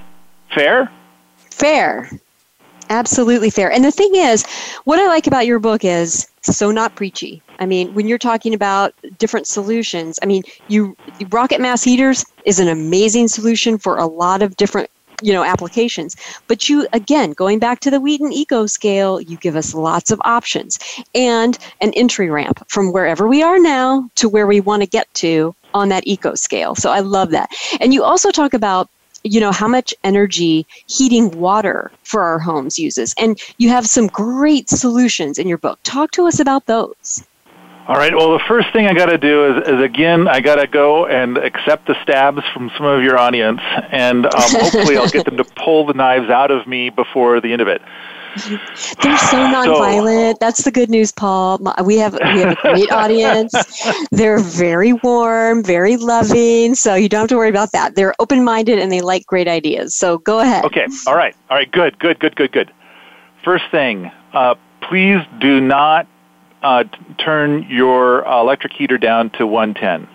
Fair? 0.54 0.92
Fair. 1.52 2.10
Absolutely 2.90 3.50
fair. 3.50 3.72
And 3.72 3.86
the 3.86 3.92
thing 3.92 4.16
is, 4.16 4.46
what 4.84 5.00
I 5.00 5.08
like 5.08 5.28
about 5.28 5.46
your 5.46 5.60
book 5.60 5.86
is 5.86 6.29
so 6.42 6.72
not 6.72 6.96
preachy. 6.96 7.42
I 7.60 7.66
mean, 7.66 7.94
when 7.94 8.08
you're 8.08 8.18
talking 8.18 8.54
about 8.54 8.94
different 9.18 9.48
solutions, 9.48 10.20
I 10.22 10.26
mean, 10.26 10.44
you 10.68 10.96
rocket 11.30 11.60
mass 11.60 11.84
heaters 11.84 12.26
is 12.46 12.60
an 12.60 12.68
amazing 12.68 13.28
solution 13.28 13.78
for 13.78 13.98
a 13.98 14.06
lot 14.06 14.42
of 14.42 14.56
different 14.58 14.90
you 15.22 15.34
know 15.34 15.44
applications. 15.44 16.16
But 16.48 16.70
you 16.70 16.88
again 16.94 17.32
going 17.32 17.60
back 17.60 17.80
to 17.82 17.92
the 17.92 18.00
wheaton 18.00 18.32
eco 18.32 18.66
scale 18.66 19.20
you 19.20 19.38
give 19.38 19.56
us 19.56 19.74
lots 19.74 20.12
of 20.12 20.22
options 20.24 20.80
and 21.14 21.58
an 21.82 21.92
entry 21.94 22.30
ramp 22.30 22.64
from 22.70 22.94
wherever 22.94 23.28
we 23.28 23.44
are 23.44 23.60
now 23.60 24.10
to 24.16 24.30
where 24.30 24.48
we 24.48 24.62
want 24.62 24.82
to 24.82 24.88
get 24.88 25.14
to 25.16 25.56
on 25.74 25.90
that 25.90 26.08
eco 26.08 26.36
scale. 26.36 26.76
So 26.76 26.90
i 26.90 27.00
love 27.00 27.32
that. 27.32 27.50
And 27.80 27.94
you 27.94 28.04
also 28.04 28.32
talk 28.32 28.54
about 28.54 28.90
you 29.24 29.40
know 29.40 29.52
how 29.52 29.68
much 29.68 29.94
energy 30.04 30.66
heating 30.88 31.32
water 31.40 31.92
for 32.04 32.22
our 32.22 32.40
homes 32.40 32.78
uses 32.80 33.14
and 33.20 33.40
you 33.58 33.70
have 33.70 33.86
some 33.86 34.08
great 34.08 34.70
solutions 34.70 35.38
in 35.38 35.48
your 35.48 35.58
book 35.58 35.80
talk 35.84 36.12
to 36.12 36.26
us 36.26 36.40
about 36.40 36.66
those 36.66 37.24
All 37.88 37.96
right. 37.96 38.14
Well, 38.14 38.34
the 38.34 38.44
first 38.48 38.72
thing 38.72 38.86
I 38.86 38.94
got 38.94 39.08
to 39.08 39.18
do 39.18 39.48
is, 39.48 39.68
is 39.68 39.82
again, 39.82 40.28
I 40.28 40.42
got 40.42 40.58
to 40.58 40.68
go 40.68 41.08
and 41.08 41.40
accept 41.40 41.88
the 41.88 41.96
stabs 42.04 42.44
from 42.54 42.70
some 42.78 42.86
of 42.86 43.02
your 43.02 43.18
audience, 43.18 43.62
and 43.92 44.28
um, 44.28 44.32
hopefully, 44.36 44.96
I'll 44.96 45.10
get 45.10 45.26
them 45.26 45.38
to 45.38 45.44
pull 45.44 45.88
the 45.88 45.96
knives 45.96 46.30
out 46.30 46.52
of 46.52 46.68
me 46.68 46.92
before 46.92 47.42
the 47.42 47.52
end 47.52 47.64
of 47.64 47.68
it. 47.68 47.82
They're 49.02 49.18
so 49.18 49.38
nonviolent 49.38 50.40
that's 50.40 50.64
the 50.64 50.72
good 50.72 50.90
news 50.90 51.12
paul 51.12 51.60
we 51.84 51.98
have 51.98 52.14
we 52.14 52.40
have 52.40 52.58
a 52.58 52.62
great 52.62 52.92
audience 52.94 53.54
they're 54.12 54.40
very 54.40 54.94
warm 54.94 55.64
very 55.64 55.98
loving 55.98 56.74
so 56.76 56.96
you 56.96 57.10
don't 57.10 57.22
have 57.22 57.30
to 57.30 57.38
worry 57.38 57.50
about 57.50 57.72
that 57.74 57.96
they're 57.96 58.14
open-minded 58.20 58.80
and 58.80 58.92
they 58.92 59.02
like 59.02 59.26
great 59.26 59.48
ideas 59.48 59.96
so 59.96 60.20
go 60.20 60.40
ahead 60.40 60.64
Okay. 60.70 60.86
All 61.08 61.16
right. 61.16 61.36
All 61.50 61.58
right. 61.58 61.72
Good. 61.72 61.98
Good. 62.00 62.20
Good. 62.20 62.36
Good. 62.36 62.52
Good. 62.52 62.72
First 63.44 63.66
thing, 63.72 64.12
uh, 64.34 64.56
please 64.82 65.22
do 65.40 65.60
not 65.62 66.08
uh, 66.62 66.84
turn 67.18 67.64
your 67.64 68.28
uh, 68.28 68.42
electric 68.42 68.74
heater 68.74 68.98
down 68.98 69.30
to 69.32 69.48
110. 69.48 70.08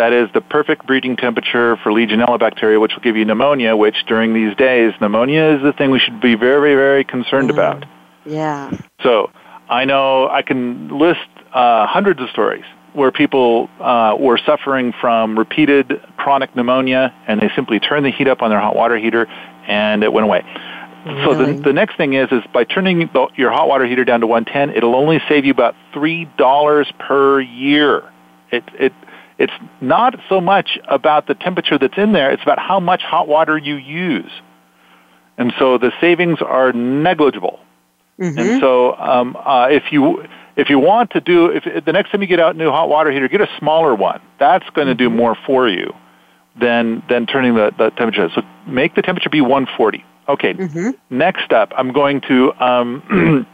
That 0.00 0.14
is 0.14 0.30
the 0.32 0.40
perfect 0.40 0.86
breeding 0.86 1.14
temperature 1.14 1.76
for 1.82 1.92
Legionella 1.92 2.40
bacteria, 2.40 2.80
which 2.80 2.92
will 2.94 3.02
give 3.02 3.18
you 3.18 3.26
pneumonia. 3.26 3.76
Which 3.76 3.96
during 4.08 4.32
these 4.32 4.56
days, 4.56 4.94
pneumonia 4.98 5.56
is 5.56 5.62
the 5.62 5.74
thing 5.74 5.90
we 5.90 5.98
should 5.98 6.22
be 6.22 6.36
very, 6.36 6.74
very 6.74 7.04
concerned 7.04 7.50
about. 7.50 7.84
yeah 8.24 8.70
So 9.02 9.30
I 9.68 9.84
know 9.84 10.26
I 10.26 10.40
can 10.40 10.88
list 10.98 11.28
uh, 11.52 11.86
hundreds 11.86 12.18
of 12.22 12.30
stories 12.30 12.64
where 12.94 13.12
people 13.12 13.68
uh, 13.78 14.16
were 14.18 14.38
suffering 14.46 14.94
from 15.02 15.38
repeated 15.38 16.00
chronic 16.16 16.56
pneumonia, 16.56 17.14
and 17.28 17.38
they 17.38 17.50
simply 17.54 17.78
turned 17.78 18.06
the 18.06 18.10
heat 18.10 18.26
up 18.26 18.40
on 18.40 18.48
their 18.48 18.58
hot 18.58 18.74
water 18.74 18.96
heater, 18.96 19.26
and 19.68 20.02
it 20.02 20.10
went 20.10 20.24
away. 20.24 20.42
So 21.24 21.34
the, 21.34 21.60
the 21.62 21.72
next 21.74 21.98
thing 21.98 22.14
is 22.14 22.32
is 22.32 22.42
by 22.54 22.64
turning 22.64 23.00
the, 23.12 23.28
your 23.36 23.50
hot 23.50 23.68
water 23.68 23.84
heater 23.84 24.06
down 24.06 24.20
to 24.20 24.26
110, 24.26 24.74
it'll 24.74 24.96
only 24.96 25.20
save 25.28 25.44
you 25.44 25.50
about 25.50 25.74
three 25.92 26.24
dollars 26.38 26.90
per 26.98 27.38
year. 27.42 28.10
It 28.50 28.64
it 28.78 28.94
it's 29.40 29.52
not 29.80 30.14
so 30.28 30.40
much 30.40 30.78
about 30.86 31.26
the 31.26 31.34
temperature 31.34 31.78
that's 31.78 31.96
in 31.96 32.12
there; 32.12 32.30
it's 32.30 32.42
about 32.42 32.58
how 32.60 32.78
much 32.78 33.02
hot 33.02 33.26
water 33.26 33.58
you 33.58 33.74
use. 33.74 34.30
And 35.38 35.52
so 35.58 35.78
the 35.78 35.90
savings 36.00 36.40
are 36.42 36.72
negligible. 36.72 37.58
And 38.36 38.60
so, 38.60 38.94
um, 38.96 39.36
uh, 39.36 39.68
if 39.70 39.84
you 39.90 40.24
if 40.56 40.68
you 40.68 40.78
want 40.78 41.12
to 41.12 41.20
do 41.20 41.46
if 41.46 41.84
the 41.84 41.92
next 41.92 42.10
time 42.10 42.20
you 42.20 42.28
get 42.28 42.38
out 42.38 42.54
a 42.54 42.58
new 42.58 42.70
hot 42.70 42.90
water 42.90 43.10
heater, 43.10 43.28
get 43.28 43.40
a 43.40 43.48
smaller 43.58 43.94
one. 43.94 44.20
That's 44.38 44.68
going 44.70 44.88
to 44.88 44.94
do 44.94 45.08
more 45.08 45.36
for 45.46 45.66
you 45.66 45.94
than 46.60 47.02
than 47.08 47.26
turning 47.26 47.54
the, 47.54 47.72
the 47.78 47.90
temperature. 47.90 48.28
So 48.34 48.42
make 48.66 48.94
the 48.94 49.02
temperature 49.02 49.30
be 49.30 49.40
140. 49.40 50.04
Okay. 50.28 50.52
Next 51.08 51.50
up, 51.52 51.72
I'm 51.76 51.92
going 51.92 52.20
to 52.28 52.52
um, 52.62 53.46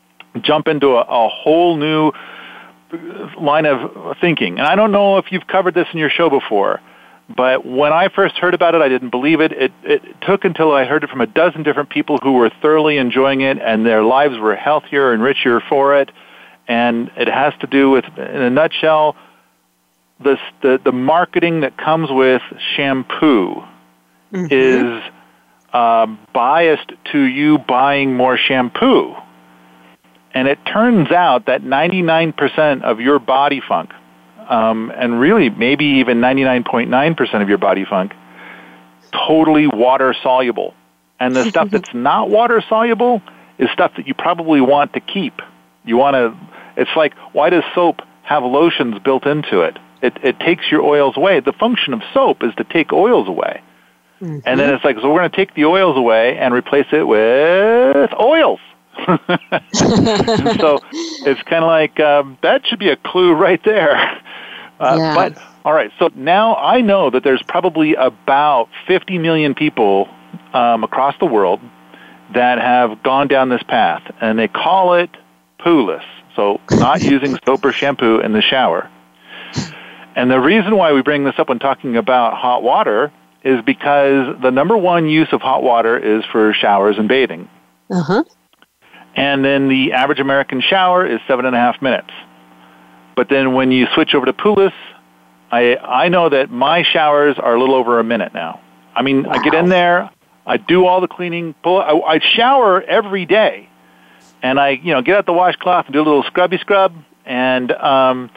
jump 0.42 0.66
into 0.66 0.88
a, 0.96 1.02
a 1.02 1.28
whole 1.28 1.76
new 1.76 2.12
line 3.40 3.66
of 3.66 4.16
thinking, 4.20 4.58
and 4.58 4.66
I 4.66 4.74
don't 4.74 4.92
know 4.92 5.18
if 5.18 5.30
you've 5.30 5.46
covered 5.46 5.74
this 5.74 5.86
in 5.92 5.98
your 5.98 6.10
show 6.10 6.30
before, 6.30 6.80
But 7.34 7.66
when 7.66 7.92
I 7.92 8.08
first 8.08 8.36
heard 8.36 8.54
about 8.54 8.74
it, 8.74 8.80
I 8.80 8.88
didn't 8.88 9.10
believe 9.10 9.40
it. 9.40 9.52
It, 9.52 9.72
it 9.84 10.02
took 10.22 10.44
until 10.44 10.72
I 10.72 10.84
heard 10.84 11.04
it 11.04 11.10
from 11.10 11.20
a 11.20 11.26
dozen 11.26 11.62
different 11.62 11.90
people 11.90 12.16
who 12.22 12.32
were 12.32 12.50
thoroughly 12.62 12.96
enjoying 12.96 13.42
it 13.42 13.58
and 13.58 13.84
their 13.84 14.02
lives 14.02 14.38
were 14.38 14.56
healthier 14.56 15.12
and 15.12 15.22
richer 15.22 15.60
for 15.60 16.00
it. 16.00 16.10
And 16.66 17.10
it 17.16 17.28
has 17.28 17.52
to 17.60 17.66
do 17.66 17.90
with, 17.90 18.06
in 18.16 18.42
a 18.42 18.48
nutshell, 18.48 19.14
the, 20.20 20.38
the, 20.62 20.80
the 20.82 20.92
marketing 20.92 21.60
that 21.60 21.76
comes 21.76 22.10
with 22.10 22.42
shampoo 22.76 23.62
mm-hmm. 24.32 24.46
is 24.50 25.02
uh, 25.72 26.06
biased 26.32 26.92
to 27.12 27.18
you 27.20 27.58
buying 27.58 28.14
more 28.14 28.38
shampoo. 28.38 29.14
And 30.34 30.46
it 30.46 30.58
turns 30.66 31.10
out 31.10 31.46
that 31.46 31.62
99% 31.62 32.82
of 32.82 33.00
your 33.00 33.18
body 33.18 33.62
funk, 33.66 33.92
um, 34.48 34.92
and 34.94 35.18
really 35.18 35.50
maybe 35.50 35.84
even 36.00 36.20
99.9% 36.20 37.42
of 37.42 37.48
your 37.48 37.58
body 37.58 37.84
funk, 37.84 38.12
totally 39.12 39.66
water 39.66 40.14
soluble. 40.22 40.74
And 41.18 41.34
the 41.34 41.44
stuff 41.46 41.70
that's 41.72 41.92
not 41.94 42.30
water 42.30 42.62
soluble 42.68 43.22
is 43.58 43.68
stuff 43.70 43.92
that 43.96 44.06
you 44.06 44.14
probably 44.14 44.60
want 44.60 44.92
to 44.94 45.00
keep. 45.00 45.40
You 45.84 45.96
want 45.96 46.14
to, 46.14 46.36
it's 46.76 46.94
like, 46.94 47.14
why 47.32 47.50
does 47.50 47.64
soap 47.74 48.02
have 48.22 48.42
lotions 48.42 48.98
built 49.00 49.26
into 49.26 49.62
it? 49.62 49.78
It, 50.00 50.16
it 50.22 50.38
takes 50.38 50.70
your 50.70 50.82
oils 50.82 51.16
away. 51.16 51.40
The 51.40 51.52
function 51.52 51.92
of 51.92 52.02
soap 52.14 52.44
is 52.44 52.54
to 52.56 52.64
take 52.64 52.92
oils 52.92 53.26
away. 53.26 53.62
Mm-hmm. 54.20 54.40
And 54.44 54.60
then 54.60 54.74
it's 54.74 54.84
like, 54.84 54.96
so 55.00 55.10
we're 55.10 55.20
going 55.20 55.30
to 55.30 55.36
take 55.36 55.54
the 55.54 55.64
oils 55.64 55.96
away 55.96 56.36
and 56.38 56.54
replace 56.54 56.86
it 56.92 57.06
with 57.06 58.12
oils. 58.20 58.60
So 59.72 60.80
it's 60.92 61.42
kind 61.42 61.64
of 61.64 61.68
like 61.68 61.98
um, 62.00 62.38
that 62.42 62.66
should 62.66 62.78
be 62.78 62.88
a 62.88 62.96
clue 62.96 63.32
right 63.32 63.62
there. 63.64 63.96
Uh, 64.80 64.96
yeah. 64.98 65.14
But 65.14 65.42
all 65.64 65.72
right, 65.72 65.90
so 65.98 66.10
now 66.14 66.54
I 66.56 66.80
know 66.80 67.10
that 67.10 67.24
there's 67.24 67.42
probably 67.42 67.94
about 67.94 68.68
50 68.86 69.18
million 69.18 69.54
people 69.54 70.08
um, 70.52 70.84
across 70.84 71.14
the 71.18 71.26
world 71.26 71.60
that 72.34 72.58
have 72.58 73.02
gone 73.02 73.28
down 73.28 73.48
this 73.48 73.62
path, 73.62 74.02
and 74.20 74.38
they 74.38 74.48
call 74.48 74.94
it 74.94 75.10
poo-less. 75.58 76.04
So 76.36 76.60
not 76.70 77.02
using 77.02 77.36
soap 77.44 77.64
or 77.64 77.72
shampoo 77.72 78.20
in 78.20 78.32
the 78.32 78.42
shower. 78.42 78.90
And 80.14 80.30
the 80.30 80.40
reason 80.40 80.76
why 80.76 80.92
we 80.92 81.02
bring 81.02 81.24
this 81.24 81.34
up 81.38 81.48
when 81.48 81.58
talking 81.58 81.96
about 81.96 82.34
hot 82.34 82.62
water 82.62 83.12
is 83.44 83.62
because 83.64 84.36
the 84.42 84.50
number 84.50 84.76
one 84.76 85.08
use 85.08 85.28
of 85.32 85.40
hot 85.40 85.62
water 85.62 85.96
is 85.96 86.24
for 86.32 86.52
showers 86.52 86.98
and 86.98 87.08
bathing. 87.08 87.48
Uh-huh. 87.90 88.24
And 89.18 89.44
then 89.44 89.66
the 89.66 89.94
average 89.94 90.20
American 90.20 90.60
shower 90.60 91.04
is 91.04 91.18
seven 91.26 91.44
and 91.44 91.56
a 91.56 91.58
half 91.58 91.82
minutes. 91.82 92.10
But 93.16 93.28
then 93.28 93.52
when 93.52 93.72
you 93.72 93.88
switch 93.92 94.14
over 94.14 94.24
to 94.26 94.32
poo-less, 94.32 94.72
I 95.50 95.76
I 95.76 96.08
know 96.08 96.28
that 96.28 96.52
my 96.52 96.84
showers 96.84 97.36
are 97.36 97.56
a 97.56 97.58
little 97.58 97.74
over 97.74 97.98
a 97.98 98.04
minute 98.04 98.32
now. 98.32 98.60
I 98.94 99.02
mean, 99.02 99.24
wow. 99.24 99.32
I 99.32 99.42
get 99.42 99.54
in 99.54 99.70
there, 99.70 100.08
I 100.46 100.56
do 100.56 100.86
all 100.86 101.00
the 101.00 101.08
cleaning, 101.08 101.54
pull, 101.64 101.80
I, 101.80 102.14
I 102.14 102.18
shower 102.20 102.80
every 102.82 103.26
day, 103.26 103.68
and 104.40 104.60
I 104.60 104.70
you 104.70 104.92
know 104.92 105.02
get 105.02 105.16
out 105.16 105.26
the 105.26 105.32
washcloth 105.32 105.86
and 105.86 105.92
do 105.92 106.00
a 106.00 106.04
little 106.04 106.22
scrubby 106.22 106.58
scrub, 106.58 106.94
and 107.26 107.72
um, 107.72 108.30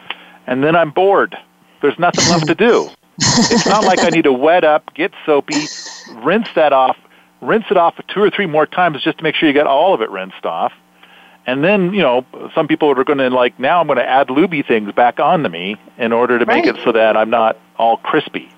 and 0.47 0.63
then 0.63 0.75
I'm 0.75 0.89
bored. 0.89 1.37
There's 1.83 1.99
nothing 1.99 2.27
left 2.29 2.47
to 2.47 2.55
do. 2.55 2.89
It's 3.23 3.67
not 3.67 3.83
like 3.83 3.99
I 3.99 4.09
need 4.09 4.23
to 4.23 4.33
wet 4.33 4.63
up, 4.63 4.95
get 4.95 5.11
soapy, 5.27 5.67
rinse 6.23 6.47
that 6.55 6.73
off, 6.73 6.97
rinse 7.41 7.65
it 7.69 7.77
off 7.77 7.95
two 8.07 8.21
or 8.21 8.29
three 8.29 8.45
more 8.45 8.65
times 8.65 9.03
just 9.03 9.17
to 9.17 9.23
make 9.23 9.35
sure 9.35 9.47
you 9.49 9.53
get 9.53 9.67
all 9.67 9.93
of 9.93 10.01
it 10.01 10.09
rinsed 10.09 10.45
off. 10.45 10.71
And 11.47 11.63
then, 11.63 11.91
you 11.93 12.01
know, 12.01 12.25
some 12.53 12.67
people 12.67 12.89
are 12.91 13.03
going 13.03 13.17
to 13.17 13.29
like, 13.29 13.59
now 13.59 13.81
I'm 13.81 13.87
going 13.87 13.97
to 13.97 14.07
add 14.07 14.29
looby 14.29 14.61
things 14.61 14.91
back 14.93 15.19
onto 15.19 15.49
me 15.49 15.75
in 15.97 16.13
order 16.13 16.37
to 16.37 16.45
make 16.45 16.65
right. 16.65 16.75
it 16.75 16.83
so 16.83 16.91
that 16.91 17.17
I'm 17.17 17.31
not 17.31 17.57
all 17.77 17.97
crispy. 17.97 18.49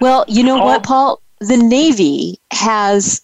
Well, 0.00 0.24
you 0.28 0.44
know 0.44 0.58
what, 0.58 0.84
Paul? 0.84 1.20
The 1.40 1.56
Navy 1.56 2.38
has 2.52 3.20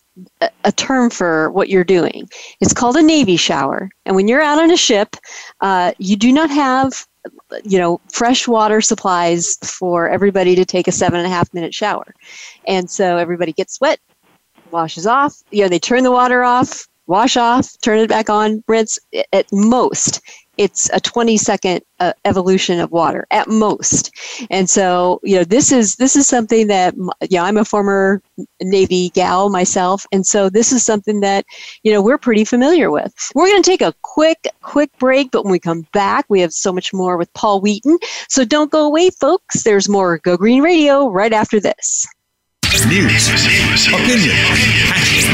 a 0.65 0.73
term 0.73 1.11
for 1.11 1.51
what 1.53 1.69
you're 1.69 1.85
doing. 1.85 2.29
It's 2.61 2.73
called 2.73 2.97
a 2.97 3.03
Navy 3.03 3.37
shower. 3.37 3.91
And 4.07 4.17
when 4.17 4.29
you're 4.29 4.43
out 4.43 4.59
on 4.59 4.71
a 4.71 4.77
ship, 4.77 5.17
uh, 5.61 5.93
you 5.99 6.17
do 6.17 6.33
not 6.33 6.51
have 6.51 7.07
you 7.65 7.79
know, 7.79 8.01
fresh 8.13 8.47
water 8.47 8.81
supplies 8.81 9.57
for 9.63 10.09
everybody 10.09 10.55
to 10.55 10.65
take 10.65 10.89
a 10.89 10.93
seven 10.93 11.21
and 11.21 11.27
a 11.27 11.31
half 11.31 11.53
minute 11.55 11.75
shower. 11.75 12.15
And 12.67 12.91
so 12.91 13.17
everybody 13.17 13.53
gets 13.53 13.81
wet, 13.81 14.01
washes 14.71 15.07
off, 15.07 15.37
you 15.51 15.63
know, 15.63 15.69
they 15.69 15.79
turn 15.79 16.03
the 16.03 16.13
water 16.13 16.43
off, 16.43 16.87
wash 17.07 17.37
off, 17.37 17.69
turn 17.81 17.99
it 17.99 18.09
back 18.09 18.29
on, 18.29 18.63
rinse. 18.69 18.99
At 19.33 19.47
most, 19.53 20.21
it's 20.59 20.91
a 20.93 21.01
20 21.01 21.37
second 21.37 21.83
uh, 22.01 22.13
evolution 22.25 22.81
of 22.81 22.91
water 22.91 23.27
at 23.31 23.49
most. 23.49 24.11
And 24.51 24.69
so 24.69 25.21
you 25.23 25.37
know 25.37 25.45
this 25.45 25.73
is 25.73 25.97
this 25.97 26.17
is 26.17 26.27
something 26.27 26.67
that 26.69 26.95
yeah 27.31 27.43
i'm 27.43 27.57
a 27.57 27.65
former 27.65 28.23
navy 28.61 29.11
gal 29.11 29.49
myself 29.49 30.07
and 30.13 30.27
so 30.27 30.49
this 30.51 30.73
is 30.73 30.85
something 30.85 31.21
that 31.21 31.45
you 31.83 31.93
know 31.93 32.03
we're 32.03 32.19
pretty 32.19 32.45
familiar 32.45 32.91
with. 32.91 33.13
We're 33.35 33.47
going 33.47 33.63
to 33.63 33.71
take 33.71 33.83
a 33.83 33.95
quick 34.03 34.49
quick 34.63 34.91
break 34.99 35.31
but 35.31 35.45
when 35.45 35.53
we 35.53 35.59
come 35.59 35.87
back 35.93 36.27
we 36.29 36.41
have 36.41 36.53
so 36.53 36.73
much 36.73 36.93
more 36.93 37.17
with 37.17 37.33
paul 37.35 37.61
wheaton. 37.61 37.99
So 38.29 38.45
don't 38.45 38.71
go 38.71 38.85
away 38.87 39.11
folks. 39.11 39.63
There's 39.63 39.89
more 39.89 40.19
go 40.19 40.37
green 40.37 40.63
radio 40.63 41.09
right 41.09 41.33
after 41.33 41.61
this. 41.61 42.07
News. 42.89 43.29
Opinion. 43.89 44.35
Can 44.35 45.31
you 45.31 45.34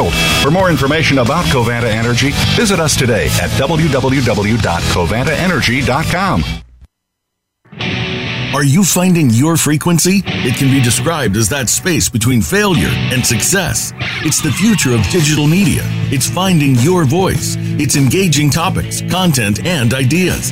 world. 0.01 0.13
For 0.41 0.51
more 0.51 0.69
information 0.69 1.19
about 1.19 1.45
Covanta 1.45 1.89
Energy, 1.89 2.31
visit 2.55 2.79
us 2.79 2.97
today 2.97 3.25
at 3.41 3.49
www.covantaenergy.com. 3.51 6.43
Are 8.53 8.65
you 8.65 8.83
finding 8.83 9.29
your 9.29 9.55
frequency? 9.55 10.23
It 10.25 10.57
can 10.57 10.69
be 10.69 10.81
described 10.81 11.37
as 11.37 11.47
that 11.49 11.69
space 11.69 12.09
between 12.09 12.41
failure 12.41 12.89
and 12.89 13.25
success. 13.25 13.93
It's 14.25 14.41
the 14.41 14.51
future 14.51 14.93
of 14.93 15.07
digital 15.07 15.47
media. 15.47 15.83
It's 16.11 16.29
finding 16.29 16.75
your 16.75 17.05
voice. 17.05 17.55
It's 17.79 17.95
engaging 17.95 18.49
topics, 18.49 19.01
content, 19.09 19.65
and 19.65 19.93
ideas. 19.93 20.51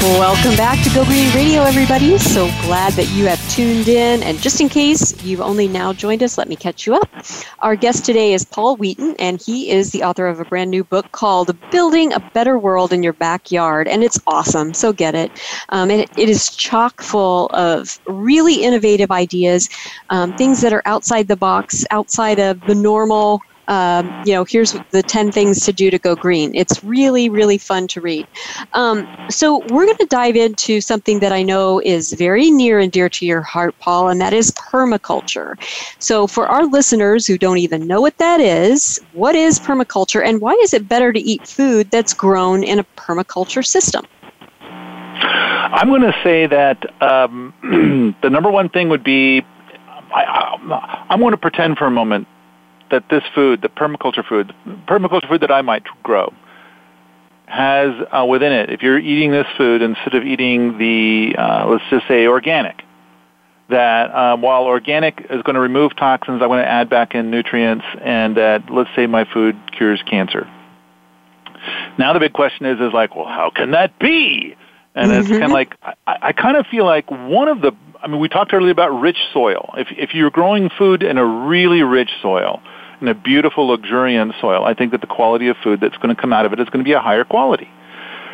Welcome 0.00 0.54
back 0.56 0.80
to 0.84 0.94
Go 0.94 1.04
Green 1.04 1.34
Radio, 1.34 1.62
everybody. 1.62 2.18
So 2.18 2.46
glad 2.62 2.92
that 2.92 3.10
you 3.10 3.26
have 3.26 3.50
tuned 3.50 3.88
in. 3.88 4.22
And 4.22 4.38
just 4.40 4.60
in 4.60 4.68
case 4.68 5.24
you've 5.24 5.40
only 5.40 5.66
now 5.66 5.92
joined 5.92 6.22
us, 6.22 6.38
let 6.38 6.48
me 6.48 6.54
catch 6.54 6.86
you 6.86 6.94
up. 6.94 7.10
Our 7.58 7.74
guest 7.74 8.04
today 8.04 8.32
is 8.32 8.44
Paul 8.44 8.76
Wheaton, 8.76 9.16
and 9.18 9.42
he 9.42 9.70
is 9.70 9.90
the 9.90 10.04
author 10.04 10.28
of 10.28 10.38
a 10.38 10.44
brand 10.44 10.70
new 10.70 10.84
book 10.84 11.10
called 11.10 11.56
Building 11.72 12.12
a 12.12 12.20
Better 12.32 12.56
World 12.60 12.92
in 12.92 13.02
Your 13.02 13.12
Backyard. 13.12 13.88
And 13.88 14.04
it's 14.04 14.20
awesome, 14.28 14.72
so 14.72 14.92
get 14.92 15.16
it. 15.16 15.32
Um, 15.70 15.90
and 15.90 16.02
it, 16.02 16.10
it 16.16 16.28
is 16.28 16.54
chock 16.54 17.02
full 17.02 17.46
of 17.48 17.98
really 18.06 18.62
innovative 18.62 19.10
ideas, 19.10 19.68
um, 20.10 20.36
things 20.36 20.60
that 20.60 20.72
are 20.72 20.82
outside 20.84 21.26
the 21.26 21.36
box, 21.36 21.84
outside 21.90 22.38
of 22.38 22.60
the 22.66 22.74
normal 22.74 23.42
um, 23.68 24.10
you 24.24 24.32
know, 24.32 24.44
here's 24.44 24.72
the 24.90 25.02
10 25.02 25.30
things 25.30 25.64
to 25.64 25.72
do 25.72 25.90
to 25.90 25.98
go 25.98 26.16
green. 26.16 26.54
It's 26.54 26.82
really, 26.82 27.28
really 27.28 27.58
fun 27.58 27.86
to 27.88 28.00
read. 28.00 28.26
Um, 28.72 29.06
so, 29.30 29.58
we're 29.68 29.84
going 29.84 29.98
to 29.98 30.06
dive 30.06 30.36
into 30.36 30.80
something 30.80 31.20
that 31.20 31.32
I 31.32 31.42
know 31.42 31.80
is 31.80 32.14
very 32.14 32.50
near 32.50 32.78
and 32.78 32.90
dear 32.90 33.08
to 33.10 33.26
your 33.26 33.42
heart, 33.42 33.78
Paul, 33.78 34.08
and 34.08 34.20
that 34.20 34.32
is 34.32 34.50
permaculture. 34.52 35.54
So, 35.98 36.26
for 36.26 36.46
our 36.46 36.64
listeners 36.64 37.26
who 37.26 37.36
don't 37.36 37.58
even 37.58 37.86
know 37.86 38.00
what 38.00 38.16
that 38.18 38.40
is, 38.40 39.00
what 39.12 39.34
is 39.34 39.58
permaculture 39.58 40.24
and 40.24 40.40
why 40.40 40.52
is 40.62 40.72
it 40.72 40.88
better 40.88 41.12
to 41.12 41.20
eat 41.20 41.46
food 41.46 41.90
that's 41.90 42.14
grown 42.14 42.64
in 42.64 42.78
a 42.78 42.84
permaculture 42.96 43.64
system? 43.64 44.04
I'm 45.70 45.88
going 45.88 46.02
to 46.02 46.16
say 46.24 46.46
that 46.46 47.02
um, 47.02 47.52
the 48.22 48.30
number 48.30 48.50
one 48.50 48.70
thing 48.70 48.88
would 48.88 49.04
be 49.04 49.42
I, 50.14 51.04
I'm 51.10 51.20
going 51.20 51.32
to 51.32 51.36
pretend 51.36 51.76
for 51.76 51.86
a 51.86 51.90
moment 51.90 52.26
that 52.90 53.04
this 53.10 53.22
food, 53.34 53.62
the 53.62 53.68
permaculture 53.68 54.26
food, 54.26 54.54
permaculture 54.86 55.28
food 55.28 55.40
that 55.42 55.50
I 55.50 55.62
might 55.62 55.84
grow, 56.02 56.32
has 57.46 57.94
uh, 58.12 58.26
within 58.26 58.52
it, 58.52 58.70
if 58.70 58.82
you're 58.82 58.98
eating 58.98 59.30
this 59.30 59.46
food 59.56 59.80
instead 59.82 60.14
of 60.14 60.24
eating 60.24 60.78
the, 60.78 61.34
uh, 61.38 61.66
let's 61.66 61.84
just 61.90 62.06
say 62.06 62.26
organic, 62.26 62.82
that 63.70 64.14
um, 64.14 64.42
while 64.42 64.64
organic 64.64 65.26
is 65.30 65.42
going 65.42 65.54
to 65.54 65.60
remove 65.60 65.94
toxins, 65.96 66.42
I'm 66.42 66.48
going 66.48 66.62
to 66.62 66.68
add 66.68 66.88
back 66.88 67.14
in 67.14 67.30
nutrients, 67.30 67.84
and 68.02 68.36
that 68.36 68.70
let's 68.70 68.90
say 68.96 69.06
my 69.06 69.24
food 69.32 69.56
cures 69.76 70.02
cancer. 70.08 70.48
Now 71.98 72.12
the 72.12 72.20
big 72.20 72.32
question 72.32 72.66
is, 72.66 72.80
is 72.80 72.92
like, 72.92 73.16
well, 73.16 73.26
how 73.26 73.50
can 73.54 73.72
that 73.72 73.98
be? 73.98 74.56
And 74.94 75.10
mm-hmm. 75.10 75.20
it's 75.20 75.28
kind 75.28 75.44
of 75.44 75.50
like 75.50 75.74
I, 75.82 75.94
I 76.22 76.32
kind 76.32 76.56
of 76.56 76.66
feel 76.66 76.84
like 76.84 77.10
one 77.10 77.48
of 77.48 77.60
the. 77.60 77.72
I 78.00 78.06
mean, 78.06 78.20
we 78.20 78.28
talked 78.28 78.52
earlier 78.54 78.70
about 78.70 79.00
rich 79.00 79.18
soil. 79.32 79.74
If 79.76 79.88
if 79.90 80.14
you're 80.14 80.30
growing 80.30 80.70
food 80.70 81.02
in 81.02 81.18
a 81.18 81.24
really 81.24 81.82
rich 81.82 82.10
soil, 82.22 82.62
in 83.00 83.08
a 83.08 83.14
beautiful, 83.14 83.68
luxuriant 83.68 84.34
soil, 84.40 84.64
I 84.64 84.74
think 84.74 84.92
that 84.92 85.00
the 85.00 85.06
quality 85.06 85.48
of 85.48 85.56
food 85.62 85.80
that's 85.80 85.96
going 85.98 86.14
to 86.14 86.20
come 86.20 86.32
out 86.32 86.46
of 86.46 86.52
it 86.52 86.60
is 86.60 86.68
going 86.68 86.84
to 86.84 86.88
be 86.88 86.92
a 86.92 87.00
higher 87.00 87.24
quality. 87.24 87.68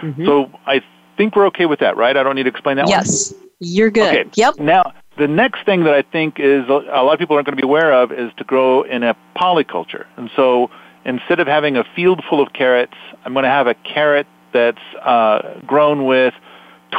Mm-hmm. 0.01 0.27
So 0.27 0.51
I 0.67 0.83
think 1.17 1.37
we're 1.37 1.47
okay 1.47 1.67
with 1.67 1.81
that, 1.81 1.97
right? 1.97 2.17
I 2.17 2.23
don't 2.23 2.35
need 2.35 2.45
to 2.45 2.51
explain 2.51 2.77
that 2.77 2.89
yes, 2.89 3.33
one? 3.33 3.49
you're 3.61 3.91
good. 3.91 4.15
Okay. 4.15 4.31
Yep. 4.35 4.59
Now, 4.59 4.93
the 5.19 5.29
next 5.29 5.65
thing 5.65 5.85
that 5.85 5.95
I 5.95 6.03
think 6.03 6.41
is 6.41 6.69
a 6.69 6.73
lot 6.73 7.13
of 7.13 7.19
people 7.19 7.37
aren't 7.37 7.47
going 7.47 7.57
to 7.57 7.61
be 7.61 7.67
aware 7.67 7.93
of 7.93 8.13
is 8.13 8.33
to 8.39 8.45
grow 8.45 8.83
in 8.83 9.03
a 9.03 9.17
polyculture. 9.37 10.07
And 10.17 10.31
so 10.35 10.71
instead 11.05 11.41
of 11.41 11.47
having 11.47 11.77
a 11.77 11.85
field 11.95 12.23
full 12.29 12.43
of 12.43 12.53
carrots, 12.53 12.95
I'm 13.25 13.33
going 13.33 13.45
to 13.45 13.51
have 13.51 13.67
a 13.67 13.75
carrot 13.75 14.27
that's 14.53 14.83
uh, 15.03 15.61
grown 15.67 16.05
with 16.05 16.35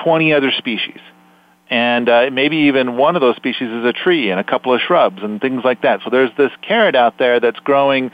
20 0.03 0.33
other 0.33 0.51
species 0.51 0.99
and 1.69 2.07
uh, 2.07 2.29
maybe 2.31 2.57
even 2.57 2.97
one 2.97 3.15
of 3.15 3.21
those 3.21 3.35
species 3.35 3.69
is 3.69 3.85
a 3.85 3.93
tree 3.93 4.29
and 4.29 4.39
a 4.39 4.43
couple 4.43 4.73
of 4.73 4.81
shrubs 4.81 5.21
and 5.21 5.41
things 5.41 5.63
like 5.63 5.81
that. 5.81 6.01
So 6.03 6.09
there's 6.09 6.31
this 6.37 6.51
carrot 6.61 6.95
out 6.95 7.17
there 7.17 7.39
that's 7.39 7.59
growing 7.59 8.11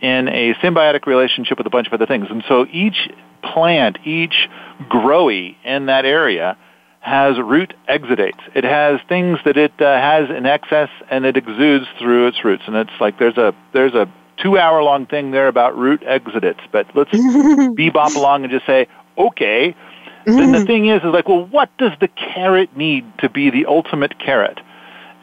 in 0.00 0.28
a 0.28 0.54
symbiotic 0.54 1.06
relationship 1.06 1.58
with 1.58 1.66
a 1.66 1.70
bunch 1.70 1.86
of 1.86 1.92
other 1.92 2.06
things. 2.06 2.26
And 2.30 2.42
so 2.48 2.66
each 2.70 3.10
plant, 3.42 3.98
each 4.04 4.48
growy 4.88 5.56
in 5.64 5.86
that 5.86 6.04
area 6.04 6.56
has 7.00 7.38
root 7.38 7.74
exudates. 7.88 8.40
It 8.54 8.64
has 8.64 8.98
things 9.08 9.38
that 9.44 9.58
it 9.58 9.72
uh, 9.78 9.84
has 9.84 10.30
in 10.30 10.46
excess 10.46 10.88
and 11.10 11.26
it 11.26 11.36
exudes 11.36 11.86
through 11.98 12.28
its 12.28 12.42
roots. 12.42 12.62
And 12.66 12.74
it's 12.76 12.98
like 12.98 13.18
there's 13.18 13.36
a 13.36 13.54
there's 13.74 13.92
a 13.92 14.10
two 14.42 14.58
hour 14.58 14.82
long 14.82 15.06
thing 15.06 15.30
there 15.30 15.48
about 15.48 15.76
root 15.76 16.00
exudates. 16.00 16.60
But 16.72 16.86
let's 16.94 17.10
bebop 17.12 18.16
along 18.16 18.44
and 18.44 18.50
just 18.50 18.64
say, 18.64 18.88
okay, 19.18 19.76
Mm-hmm. 20.24 20.38
Then 20.38 20.52
the 20.52 20.58
mm-hmm. 20.58 20.66
thing 20.66 20.86
is, 20.86 21.02
is 21.02 21.12
like, 21.12 21.28
well, 21.28 21.44
what 21.46 21.70
does 21.78 21.92
the 22.00 22.08
carrot 22.08 22.76
need 22.76 23.04
to 23.18 23.28
be 23.28 23.50
the 23.50 23.66
ultimate 23.66 24.18
carrot? 24.18 24.58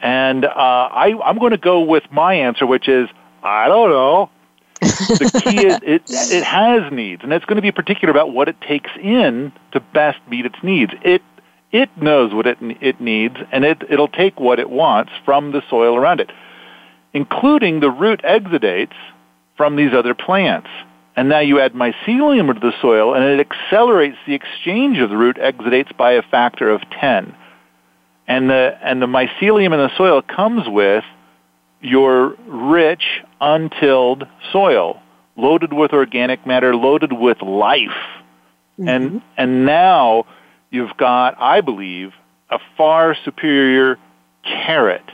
And 0.00 0.44
uh, 0.44 0.48
I, 0.48 1.18
I'm 1.24 1.38
going 1.38 1.52
to 1.52 1.58
go 1.58 1.80
with 1.80 2.04
my 2.10 2.34
answer, 2.34 2.66
which 2.66 2.88
is, 2.88 3.08
I 3.42 3.68
don't 3.68 3.90
know. 3.90 4.30
the 4.80 5.42
key 5.44 5.66
is 5.66 5.78
it, 5.82 6.02
it 6.08 6.42
has 6.42 6.92
needs, 6.92 7.22
and 7.22 7.32
it's 7.32 7.44
going 7.44 7.56
to 7.56 7.62
be 7.62 7.70
particular 7.70 8.10
about 8.10 8.32
what 8.32 8.48
it 8.48 8.60
takes 8.60 8.90
in 9.00 9.52
to 9.70 9.78
best 9.78 10.18
meet 10.28 10.44
its 10.44 10.56
needs. 10.64 10.92
It 11.02 11.22
it 11.70 11.88
knows 11.96 12.34
what 12.34 12.48
it 12.48 12.58
it 12.60 13.00
needs, 13.00 13.36
and 13.52 13.64
it 13.64 13.84
it'll 13.88 14.08
take 14.08 14.40
what 14.40 14.58
it 14.58 14.70
wants 14.70 15.12
from 15.24 15.52
the 15.52 15.62
soil 15.70 15.96
around 15.96 16.20
it, 16.20 16.30
including 17.12 17.78
the 17.78 17.90
root 17.90 18.22
exudates 18.24 18.96
from 19.56 19.76
these 19.76 19.92
other 19.92 20.14
plants. 20.14 20.68
And 21.14 21.28
now 21.28 21.40
you 21.40 21.60
add 21.60 21.74
mycelium 21.74 22.52
to 22.52 22.60
the 22.60 22.72
soil, 22.80 23.14
and 23.14 23.24
it 23.24 23.46
accelerates 23.46 24.16
the 24.26 24.34
exchange 24.34 24.98
of 24.98 25.10
the 25.10 25.16
root 25.16 25.36
exudates 25.36 25.94
by 25.96 26.12
a 26.12 26.22
factor 26.22 26.70
of 26.70 26.80
10. 27.00 27.34
And 28.26 28.48
the, 28.48 28.78
and 28.82 29.02
the 29.02 29.06
mycelium 29.06 29.72
in 29.72 29.78
the 29.78 29.90
soil 29.96 30.22
comes 30.22 30.66
with 30.66 31.04
your 31.82 32.36
rich, 32.46 33.02
untilled 33.40 34.26
soil, 34.52 35.02
loaded 35.36 35.72
with 35.72 35.92
organic 35.92 36.46
matter, 36.46 36.74
loaded 36.74 37.12
with 37.12 37.42
life. 37.42 37.90
Mm-hmm. 38.78 38.88
And, 38.88 39.22
and 39.36 39.66
now 39.66 40.24
you've 40.70 40.96
got, 40.96 41.34
I 41.38 41.60
believe, 41.60 42.12
a 42.48 42.58
far 42.76 43.14
superior 43.24 43.98
carrot 44.44 45.04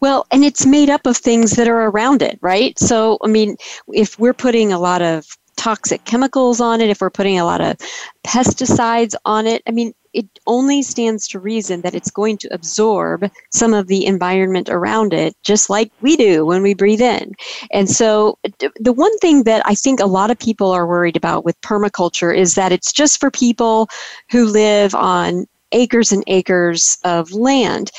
well, 0.00 0.26
and 0.30 0.44
it's 0.44 0.66
made 0.66 0.90
up 0.90 1.06
of 1.06 1.16
things 1.16 1.52
that 1.52 1.68
are 1.68 1.88
around 1.88 2.22
it, 2.22 2.38
right? 2.40 2.78
So, 2.78 3.18
I 3.22 3.28
mean, 3.28 3.56
if 3.88 4.18
we're 4.18 4.34
putting 4.34 4.72
a 4.72 4.78
lot 4.78 5.02
of 5.02 5.26
toxic 5.56 6.04
chemicals 6.04 6.60
on 6.60 6.80
it, 6.80 6.88
if 6.88 7.00
we're 7.00 7.10
putting 7.10 7.38
a 7.38 7.44
lot 7.44 7.60
of 7.60 7.76
pesticides 8.24 9.14
on 9.26 9.46
it, 9.46 9.62
I 9.66 9.72
mean, 9.72 9.92
it 10.12 10.26
only 10.46 10.82
stands 10.82 11.28
to 11.28 11.38
reason 11.38 11.82
that 11.82 11.94
it's 11.94 12.10
going 12.10 12.36
to 12.38 12.52
absorb 12.52 13.30
some 13.52 13.74
of 13.74 13.86
the 13.86 14.06
environment 14.06 14.68
around 14.68 15.12
it, 15.12 15.36
just 15.42 15.70
like 15.70 15.92
we 16.00 16.16
do 16.16 16.44
when 16.44 16.62
we 16.62 16.74
breathe 16.74 17.00
in. 17.00 17.32
And 17.70 17.88
so, 17.88 18.38
the 18.80 18.92
one 18.92 19.16
thing 19.18 19.44
that 19.44 19.62
I 19.66 19.74
think 19.74 20.00
a 20.00 20.06
lot 20.06 20.30
of 20.30 20.38
people 20.38 20.70
are 20.72 20.86
worried 20.86 21.16
about 21.16 21.44
with 21.44 21.60
permaculture 21.60 22.36
is 22.36 22.54
that 22.54 22.72
it's 22.72 22.92
just 22.92 23.20
for 23.20 23.30
people 23.30 23.88
who 24.30 24.46
live 24.46 24.94
on 24.94 25.46
acres 25.72 26.10
and 26.10 26.24
acres 26.26 26.98
of 27.04 27.30
land 27.32 27.92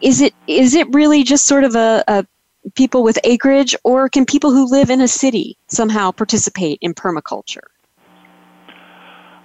is 0.00 0.20
it 0.20 0.34
is 0.46 0.74
it 0.74 0.86
really 0.92 1.22
just 1.22 1.46
sort 1.46 1.64
of 1.64 1.74
a, 1.74 2.04
a 2.08 2.26
people 2.74 3.02
with 3.02 3.18
acreage, 3.24 3.74
or 3.84 4.08
can 4.08 4.26
people 4.26 4.50
who 4.50 4.70
live 4.70 4.90
in 4.90 5.00
a 5.00 5.08
city 5.08 5.56
somehow 5.68 6.10
participate 6.10 6.78
in 6.80 6.94
permaculture? 6.94 7.64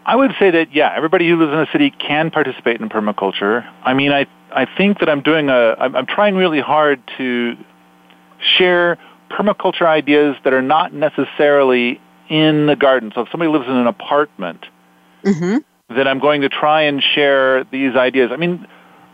I 0.05 0.15
would 0.15 0.35
say 0.37 0.51
that 0.51 0.73
yeah, 0.73 0.93
everybody 0.95 1.27
who 1.27 1.37
lives 1.37 1.51
in 1.51 1.59
a 1.59 1.71
city 1.71 1.91
can 1.91 2.29
participate 2.29 2.79
in 2.79 2.89
permaculture. 2.89 3.67
I 3.83 3.93
mean, 3.93 4.11
I 4.11 4.27
I 4.51 4.65
think 4.77 4.99
that 4.99 5.09
I'm 5.09 5.21
doing 5.21 5.49
a 5.49 5.75
I'm, 5.79 5.95
I'm 5.95 6.05
trying 6.05 6.35
really 6.35 6.61
hard 6.61 7.01
to 7.17 7.55
share 8.57 8.97
permaculture 9.31 9.87
ideas 9.87 10.35
that 10.43 10.53
are 10.53 10.61
not 10.61 10.93
necessarily 10.93 11.99
in 12.29 12.67
the 12.67 12.75
garden. 12.75 13.11
So 13.15 13.21
if 13.21 13.29
somebody 13.31 13.51
lives 13.51 13.67
in 13.67 13.75
an 13.75 13.87
apartment, 13.87 14.65
mm-hmm. 15.23 15.57
then 15.95 16.07
I'm 16.07 16.19
going 16.19 16.41
to 16.41 16.49
try 16.49 16.83
and 16.83 17.01
share 17.01 17.63
these 17.65 17.95
ideas. 17.95 18.31
I 18.31 18.37
mean, 18.37 18.67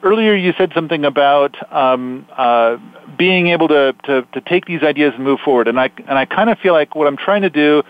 earlier 0.04 0.36
you 0.36 0.54
said 0.58 0.72
something 0.74 1.06
about 1.06 1.56
um, 1.74 2.28
uh, 2.36 2.78
being 3.18 3.48
able 3.48 3.68
to, 3.68 3.96
to, 4.06 4.24
to 4.34 4.42
take 4.42 4.66
these 4.66 4.84
ideas 4.84 5.14
and 5.16 5.24
move 5.24 5.40
forward, 5.40 5.68
and 5.68 5.80
I 5.80 5.90
and 6.08 6.18
I 6.18 6.26
kind 6.26 6.50
of 6.50 6.60
feel 6.60 6.74
like 6.74 6.96
what 6.96 7.08
I'm 7.08 7.18
trying 7.18 7.42
to 7.44 7.50
do 7.50 7.84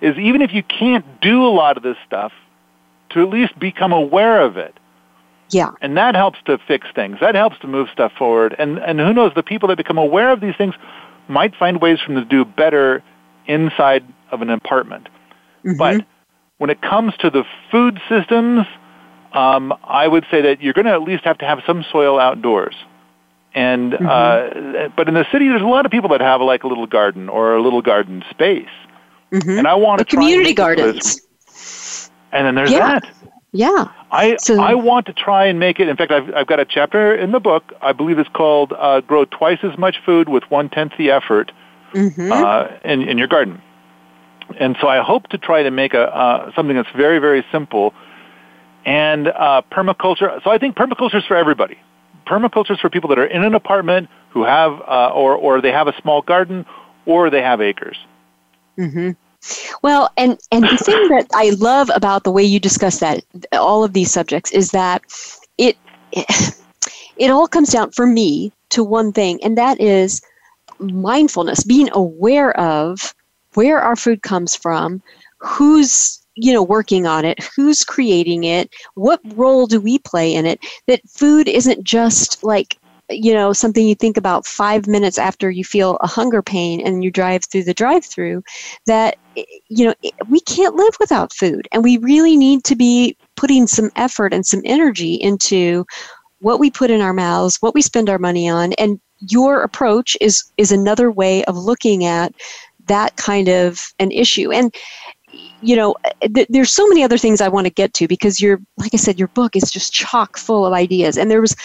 is 0.00 0.16
even 0.18 0.42
if 0.42 0.52
you 0.52 0.62
can't 0.62 1.04
do 1.20 1.44
a 1.46 1.48
lot 1.48 1.76
of 1.76 1.82
this 1.82 1.96
stuff, 2.06 2.32
to 3.10 3.22
at 3.22 3.28
least 3.30 3.58
become 3.58 3.92
aware 3.92 4.40
of 4.42 4.56
it. 4.56 4.78
Yeah. 5.50 5.70
And 5.80 5.96
that 5.96 6.14
helps 6.14 6.38
to 6.46 6.58
fix 6.66 6.86
things. 6.94 7.18
That 7.20 7.34
helps 7.34 7.58
to 7.60 7.66
move 7.66 7.88
stuff 7.92 8.12
forward. 8.18 8.56
And 8.58 8.78
and 8.78 8.98
who 8.98 9.12
knows, 9.12 9.32
the 9.34 9.42
people 9.42 9.68
that 9.68 9.76
become 9.76 9.98
aware 9.98 10.30
of 10.30 10.40
these 10.40 10.56
things 10.56 10.74
might 11.28 11.54
find 11.54 11.80
ways 11.80 12.00
for 12.00 12.12
them 12.12 12.22
to 12.22 12.28
do 12.28 12.44
better 12.44 13.02
inside 13.46 14.04
of 14.30 14.42
an 14.42 14.50
apartment. 14.50 15.08
Mm-hmm. 15.64 15.76
But 15.78 16.04
when 16.58 16.70
it 16.70 16.82
comes 16.82 17.14
to 17.18 17.30
the 17.30 17.44
food 17.70 18.00
systems, 18.08 18.66
um, 19.34 19.74
I 19.84 20.06
would 20.08 20.24
say 20.30 20.42
that 20.42 20.62
you're 20.62 20.72
going 20.72 20.86
to 20.86 20.92
at 20.92 21.02
least 21.02 21.24
have 21.24 21.38
to 21.38 21.44
have 21.44 21.60
some 21.66 21.84
soil 21.90 22.18
outdoors. 22.18 22.74
And 23.54 23.92
Mm-hmm. 23.92 24.06
uh, 24.06 24.88
but 24.96 25.08
in 25.08 25.14
the 25.14 25.26
city, 25.30 25.48
there's 25.48 25.62
a 25.62 25.66
lot 25.66 25.86
of 25.86 25.92
people 25.92 26.10
that 26.10 26.20
have 26.20 26.40
like 26.40 26.64
a 26.64 26.66
little 26.68 26.86
garden 26.86 27.28
or 27.28 27.54
a 27.54 27.62
little 27.62 27.82
garden 27.82 28.24
space. 28.30 28.68
Mhm. 29.32 29.58
And 29.58 29.66
I 29.68 29.74
want 29.74 29.98
to 30.00 30.04
community 30.04 30.54
gardens. 30.54 31.20
And 32.32 32.46
then 32.46 32.54
there's 32.56 32.70
Yeah. 32.72 33.00
that. 33.00 33.04
Yeah. 33.52 33.86
I 34.10 34.36
So- 34.36 34.60
I 34.60 34.74
want 34.74 35.06
to 35.06 35.12
try 35.12 35.46
and 35.46 35.58
make 35.60 35.78
it. 35.78 35.88
In 35.88 35.96
fact, 35.96 36.10
I've 36.10 36.32
I've 36.34 36.46
got 36.48 36.58
a 36.58 36.64
chapter 36.64 37.14
in 37.14 37.30
the 37.32 37.40
book. 37.40 37.72
I 37.80 37.92
believe 37.92 38.18
it's 38.18 38.28
called 38.30 38.72
uh, 38.76 39.00
"Grow 39.00 39.24
Twice 39.24 39.58
as 39.62 39.78
Much 39.78 39.96
Food 40.04 40.28
with 40.28 40.42
One 40.50 40.68
Tenth 40.68 40.92
the 40.98 41.10
Effort" 41.12 41.52
hmm 41.92 42.32
uh, 42.32 42.66
in 42.84 43.02
in 43.02 43.18
your 43.18 43.28
garden. 43.28 43.60
And 44.58 44.76
so 44.80 44.88
I 44.88 44.98
hope 45.00 45.28
to 45.28 45.38
try 45.38 45.62
to 45.62 45.70
make 45.70 45.94
a 45.94 46.04
uh, 46.14 46.50
something 46.56 46.74
that's 46.76 46.90
very 46.96 47.18
very 47.20 47.44
simple 47.52 47.94
and 48.84 49.28
uh, 49.28 49.62
permaculture. 49.70 50.42
So 50.42 50.50
I 50.50 50.58
think 50.58 50.76
permaculture 50.76 51.16
is 51.16 51.24
for 51.24 51.36
everybody. 51.36 51.78
Permaculture 52.26 52.72
is 52.72 52.80
for 52.80 52.90
people 52.90 53.08
that 53.10 53.18
are 53.18 53.26
in 53.26 53.42
an 53.44 53.54
apartment 53.54 54.08
who 54.30 54.44
have 54.44 54.72
uh, 54.82 55.10
or 55.14 55.34
or 55.34 55.60
they 55.60 55.72
have 55.72 55.88
a 55.88 55.94
small 56.00 56.22
garden 56.22 56.66
or 57.06 57.30
they 57.30 57.42
have 57.42 57.60
acres. 57.60 57.96
hmm 58.76 59.10
Well, 59.82 60.10
and 60.16 60.38
and 60.50 60.64
the 60.64 60.76
thing 60.76 61.08
that 61.08 61.26
I 61.34 61.50
love 61.50 61.90
about 61.94 62.24
the 62.24 62.32
way 62.32 62.42
you 62.42 62.60
discuss 62.60 63.00
that, 63.00 63.24
all 63.52 63.84
of 63.84 63.92
these 63.92 64.10
subjects, 64.10 64.52
is 64.52 64.70
that 64.70 65.02
it 65.58 65.76
it 67.16 67.30
all 67.30 67.46
comes 67.46 67.70
down 67.70 67.90
for 67.92 68.06
me 68.06 68.52
to 68.70 68.82
one 68.82 69.12
thing, 69.12 69.42
and 69.42 69.56
that 69.58 69.80
is 69.80 70.22
mindfulness, 70.78 71.64
being 71.64 71.88
aware 71.92 72.58
of 72.58 73.14
where 73.54 73.80
our 73.80 73.96
food 73.96 74.22
comes 74.22 74.56
from, 74.56 75.02
who's 75.38 76.23
you 76.36 76.52
know 76.52 76.62
working 76.62 77.06
on 77.06 77.24
it, 77.24 77.38
who's 77.56 77.84
creating 77.84 78.44
it, 78.44 78.70
what 78.94 79.20
role 79.34 79.66
do 79.66 79.80
we 79.80 79.98
play 79.98 80.34
in 80.34 80.46
it? 80.46 80.64
That 80.86 81.00
food 81.08 81.48
isn't 81.48 81.84
just 81.84 82.42
like 82.42 82.78
you 83.10 83.34
know 83.34 83.52
something 83.52 83.86
you 83.86 83.94
think 83.94 84.16
about 84.16 84.46
five 84.46 84.86
minutes 84.86 85.18
after 85.18 85.50
you 85.50 85.64
feel 85.64 85.96
a 86.00 86.06
hunger 86.06 86.42
pain 86.42 86.80
and 86.80 87.04
you 87.04 87.10
drive 87.10 87.42
through 87.44 87.64
the 87.64 87.74
drive-through 87.74 88.42
that 88.86 89.16
you 89.68 89.84
know 89.84 89.94
we 90.28 90.40
can't 90.40 90.76
live 90.76 90.94
without 90.98 91.32
food 91.32 91.68
and 91.72 91.84
we 91.84 91.98
really 91.98 92.36
need 92.36 92.64
to 92.64 92.74
be 92.74 93.16
putting 93.36 93.66
some 93.66 93.90
effort 93.96 94.32
and 94.32 94.46
some 94.46 94.62
energy 94.64 95.14
into 95.14 95.84
what 96.40 96.58
we 96.58 96.70
put 96.70 96.90
in 96.90 97.00
our 97.00 97.12
mouths 97.12 97.58
what 97.60 97.74
we 97.74 97.82
spend 97.82 98.08
our 98.08 98.18
money 98.18 98.48
on 98.48 98.72
and 98.74 98.98
your 99.28 99.62
approach 99.62 100.16
is 100.20 100.44
is 100.56 100.72
another 100.72 101.10
way 101.10 101.44
of 101.44 101.56
looking 101.56 102.04
at 102.04 102.32
that 102.86 103.16
kind 103.16 103.48
of 103.48 103.82
an 103.98 104.10
issue 104.10 104.50
and 104.52 104.74
you 105.64 105.76
know 105.76 105.94
th- 106.34 106.46
there's 106.50 106.70
so 106.70 106.86
many 106.88 107.02
other 107.02 107.18
things 107.18 107.40
i 107.40 107.48
want 107.48 107.66
to 107.66 107.72
get 107.72 107.94
to 107.94 108.06
because 108.06 108.40
you're 108.40 108.60
like 108.76 108.92
i 108.94 108.96
said 108.96 109.18
your 109.18 109.28
book 109.28 109.56
is 109.56 109.70
just 109.70 109.92
chock 109.92 110.36
full 110.36 110.66
of 110.66 110.72
ideas 110.72 111.16
and 111.16 111.30
there 111.30 111.40
was 111.40 111.56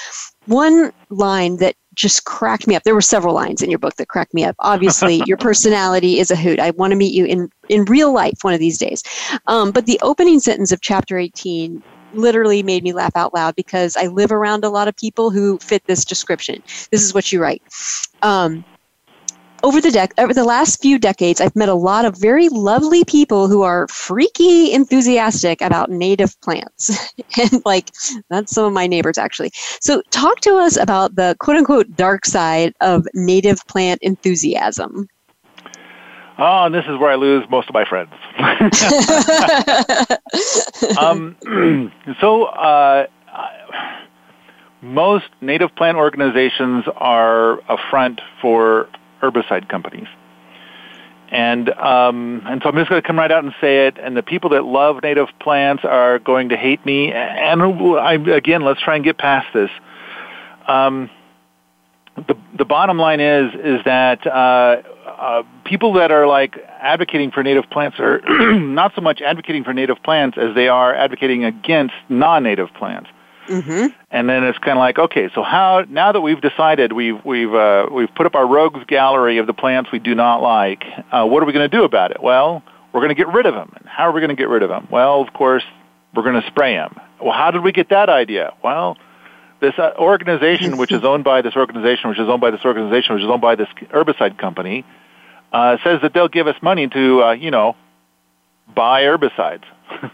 one 0.45 0.91
line 1.09 1.57
that 1.57 1.75
just 1.93 2.23
cracked 2.23 2.65
me 2.65 2.75
up. 2.75 2.83
There 2.83 2.95
were 2.95 3.01
several 3.01 3.35
lines 3.35 3.61
in 3.61 3.69
your 3.69 3.77
book 3.77 3.95
that 3.97 4.07
cracked 4.07 4.33
me 4.33 4.45
up. 4.45 4.55
Obviously, 4.59 5.21
your 5.27 5.37
personality 5.37 6.19
is 6.19 6.31
a 6.31 6.35
hoot. 6.35 6.59
I 6.59 6.71
want 6.71 6.91
to 6.91 6.97
meet 6.97 7.13
you 7.13 7.25
in 7.25 7.49
in 7.67 7.85
real 7.85 8.13
life 8.13 8.39
one 8.41 8.53
of 8.53 8.59
these 8.59 8.77
days. 8.77 9.03
Um, 9.47 9.71
but 9.71 9.85
the 9.85 9.99
opening 10.01 10.39
sentence 10.39 10.71
of 10.71 10.81
chapter 10.81 11.17
18 11.17 11.83
literally 12.13 12.63
made 12.63 12.83
me 12.83 12.93
laugh 12.93 13.15
out 13.15 13.33
loud 13.33 13.55
because 13.55 13.95
I 13.95 14.07
live 14.07 14.31
around 14.31 14.63
a 14.63 14.69
lot 14.69 14.87
of 14.87 14.95
people 14.95 15.29
who 15.29 15.59
fit 15.59 15.85
this 15.85 16.03
description. 16.03 16.63
This 16.89 17.03
is 17.03 17.13
what 17.13 17.31
you 17.31 17.41
write. 17.41 17.61
Um, 18.21 18.63
over 19.63 19.81
the 19.81 19.89
dec- 19.89 20.13
over 20.17 20.33
the 20.33 20.43
last 20.43 20.81
few 20.81 20.99
decades, 20.99 21.41
I've 21.41 21.55
met 21.55 21.69
a 21.69 21.73
lot 21.73 22.05
of 22.05 22.17
very 22.17 22.49
lovely 22.49 23.03
people 23.05 23.47
who 23.47 23.61
are 23.61 23.87
freaky 23.87 24.73
enthusiastic 24.73 25.61
about 25.61 25.89
native 25.89 26.39
plants, 26.41 27.11
and 27.37 27.61
like 27.65 27.91
that's 28.29 28.53
some 28.53 28.65
of 28.65 28.73
my 28.73 28.87
neighbors 28.87 29.17
actually. 29.17 29.51
So, 29.81 30.01
talk 30.11 30.41
to 30.41 30.55
us 30.55 30.77
about 30.77 31.15
the 31.15 31.35
quote 31.39 31.57
unquote 31.57 31.95
dark 31.95 32.25
side 32.25 32.73
of 32.81 33.07
native 33.13 33.65
plant 33.67 34.01
enthusiasm. 34.01 35.07
Oh, 36.37 36.65
and 36.65 36.73
this 36.73 36.85
is 36.85 36.97
where 36.97 37.11
I 37.11 37.15
lose 37.15 37.45
most 37.49 37.67
of 37.67 37.73
my 37.73 37.83
friends. 37.83 38.13
um, 40.97 41.91
so, 42.21 42.45
uh, 42.45 43.07
most 44.81 45.25
native 45.41 45.75
plant 45.75 45.97
organizations 45.97 46.85
are 46.95 47.59
a 47.69 47.77
front 47.89 48.21
for 48.41 48.87
herbicide 49.21 49.69
companies. 49.69 50.07
And 51.31 51.69
um, 51.69 52.41
and 52.47 52.61
so 52.63 52.69
I'm 52.69 52.75
just 52.75 52.89
going 52.89 53.01
to 53.01 53.07
come 53.07 53.19
right 53.19 53.31
out 53.31 53.43
and 53.43 53.53
say 53.61 53.85
it. 53.87 53.97
And 53.99 54.17
the 54.17 54.23
people 54.23 54.49
that 54.51 54.65
love 54.65 55.03
native 55.03 55.27
plants 55.39 55.83
are 55.85 56.17
going 56.17 56.49
to 56.49 56.57
hate 56.57 56.83
me. 56.85 57.11
And 57.11 57.61
I, 57.61 58.13
again, 58.13 58.63
let's 58.63 58.81
try 58.81 58.95
and 58.95 59.03
get 59.03 59.17
past 59.19 59.47
this. 59.53 59.69
Um, 60.67 61.09
the 62.15 62.35
the 62.57 62.65
bottom 62.65 62.97
line 62.97 63.19
is 63.19 63.53
is 63.53 63.81
that 63.85 64.25
uh, 64.25 64.81
uh, 65.05 65.43
people 65.65 65.93
that 65.93 66.11
are 66.11 66.27
like 66.27 66.57
advocating 66.79 67.31
for 67.31 67.43
native 67.43 67.69
plants 67.69 67.97
are 67.99 68.21
not 68.59 68.93
so 68.95 69.01
much 69.01 69.21
advocating 69.21 69.63
for 69.63 69.73
native 69.73 70.01
plants 70.03 70.37
as 70.37 70.55
they 70.55 70.67
are 70.67 70.93
advocating 70.93 71.43
against 71.43 71.93
non-native 72.09 72.73
plants. 72.73 73.09
Mm-hmm. 73.49 73.87
And 74.11 74.29
then 74.29 74.43
it's 74.43 74.59
kind 74.59 74.77
of 74.77 74.77
like, 74.77 74.99
okay, 74.99 75.29
so 75.33 75.41
how 75.41 75.83
now 75.89 76.11
that 76.11 76.21
we've 76.21 76.39
decided 76.39 76.93
we've 76.93 77.23
we've 77.25 77.53
uh, 77.53 77.87
we've 77.91 78.13
put 78.13 78.27
up 78.27 78.35
our 78.35 78.47
rogues 78.47 78.85
gallery 78.87 79.39
of 79.39 79.47
the 79.47 79.53
plants 79.53 79.91
we 79.91 79.99
do 79.99 80.13
not 80.13 80.41
like, 80.41 80.83
uh, 81.11 81.25
what 81.25 81.41
are 81.41 81.45
we 81.47 81.53
going 81.53 81.69
to 81.69 81.75
do 81.75 81.83
about 81.83 82.11
it? 82.11 82.21
Well, 82.21 82.63
we're 82.93 83.01
going 83.01 83.09
to 83.09 83.15
get 83.15 83.27
rid 83.27 83.45
of 83.45 83.55
them. 83.55 83.73
And 83.75 83.87
how 83.87 84.07
are 84.09 84.11
we 84.11 84.21
going 84.21 84.29
to 84.29 84.35
get 84.35 84.49
rid 84.49 84.63
of 84.63 84.69
them? 84.69 84.87
Well, 84.91 85.21
of 85.21 85.33
course, 85.33 85.63
we're 86.13 86.23
going 86.23 86.39
to 86.41 86.47
spray 86.47 86.75
them. 86.75 86.95
Well, 87.21 87.33
how 87.33 87.51
did 87.51 87.63
we 87.63 87.71
get 87.71 87.89
that 87.89 88.09
idea? 88.09 88.53
Well, 88.63 88.97
this 89.59 89.73
uh, 89.77 89.93
organization, 89.97 90.77
which 90.77 90.91
is 90.91 91.03
owned 91.03 91.23
by 91.23 91.41
this 91.41 91.55
organization, 91.55 92.09
which 92.09 92.19
is 92.19 92.29
owned 92.29 92.41
by 92.41 92.51
this 92.51 92.63
organization, 92.63 93.15
which 93.15 93.23
is 93.23 93.29
owned 93.29 93.41
by 93.41 93.55
this 93.55 93.67
herbicide 93.91 94.37
company, 94.37 94.85
uh, 95.51 95.77
says 95.83 96.01
that 96.01 96.13
they'll 96.13 96.29
give 96.29 96.47
us 96.47 96.55
money 96.61 96.87
to, 96.87 97.23
uh, 97.23 97.31
you 97.31 97.51
know, 97.51 97.75
buy 98.73 99.03
herbicides. 99.03 99.63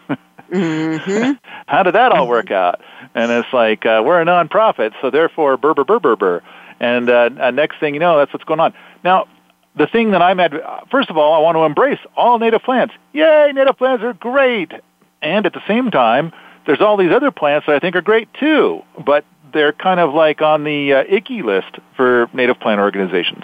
Mm-hmm. 0.52 1.34
How 1.68 1.84
did 1.84 1.96
that 1.96 2.12
all 2.12 2.28
work 2.28 2.52
out? 2.52 2.82
And 3.14 3.32
it's 3.32 3.52
like 3.54 3.86
uh, 3.86 4.04
we're 4.06 4.22
a 4.22 4.26
nonprofit, 4.26 4.94
so 5.02 5.10
therefore, 5.10 5.58
burr 5.58 5.74
burr 5.74 6.16
burr. 6.16 6.42
And 6.80 7.10
uh, 7.10 7.30
uh, 7.40 7.52
next 7.52 7.80
thing 7.80 7.94
you 7.94 8.00
know, 8.00 8.18
that's 8.18 8.34
what's 8.34 8.46
going 8.46 8.60
on. 8.60 8.74
Now, 9.04 9.28
the 9.76 9.88
thing 9.88 10.12
that 10.12 10.22
I'm 10.22 10.40
at, 10.40 10.52
first 10.90 11.10
of 11.10 11.18
all, 11.18 11.34
I 11.34 11.40
want 11.40 11.56
to 11.56 11.64
embrace 11.64 12.00
all 12.16 12.40
native 12.40 12.64
plants. 12.64 12.94
Yay, 13.14 13.52
native 13.54 13.78
plants 13.78 14.04
are 14.04 14.14
great. 14.14 14.72
And 15.22 15.46
at 15.46 15.54
the 15.54 15.62
same 15.68 15.92
time, 15.92 16.32
there's 16.66 16.82
all 16.82 16.98
these 16.98 17.12
other 17.12 17.32
plants 17.32 17.68
that 17.68 17.76
I 17.76 17.80
think 17.80 17.96
are 17.96 18.02
great 18.02 18.34
too, 18.34 18.84
but 19.04 19.26
they're 19.54 19.74
kind 19.74 20.00
of 20.00 20.14
like 20.14 20.42
on 20.42 20.64
the 20.64 20.94
uh, 20.94 21.04
icky 21.08 21.42
list 21.42 21.78
for 21.96 22.30
native 22.34 22.60
plant 22.60 22.80
organizations. 22.80 23.44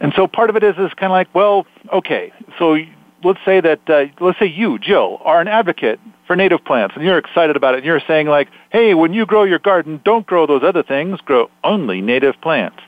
And 0.00 0.12
so 0.16 0.26
part 0.26 0.50
of 0.50 0.56
it 0.56 0.62
is 0.62 0.76
is 0.76 0.92
kind 0.94 1.10
of 1.10 1.12
like, 1.12 1.34
well, 1.34 1.66
okay, 1.92 2.32
so 2.58 2.76
let's 3.24 3.40
say 3.44 3.60
that 3.60 3.80
uh, 3.88 4.04
let's 4.20 4.38
say 4.38 4.46
you, 4.46 4.78
Jill, 4.78 5.20
are 5.24 5.40
an 5.40 5.48
advocate 5.48 6.00
for 6.26 6.36
native 6.36 6.64
plants, 6.64 6.94
and 6.96 7.04
you're 7.04 7.18
excited 7.18 7.56
about 7.56 7.74
it. 7.74 7.78
And 7.78 7.86
you're 7.86 8.02
saying 8.06 8.26
like, 8.26 8.48
hey, 8.70 8.94
when 8.94 9.12
you 9.12 9.26
grow 9.26 9.44
your 9.44 9.58
garden, 9.58 10.00
don't 10.04 10.26
grow 10.26 10.46
those 10.46 10.62
other 10.62 10.82
things. 10.82 11.20
Grow 11.20 11.50
only 11.62 12.00
native 12.00 12.40
plants. 12.40 12.78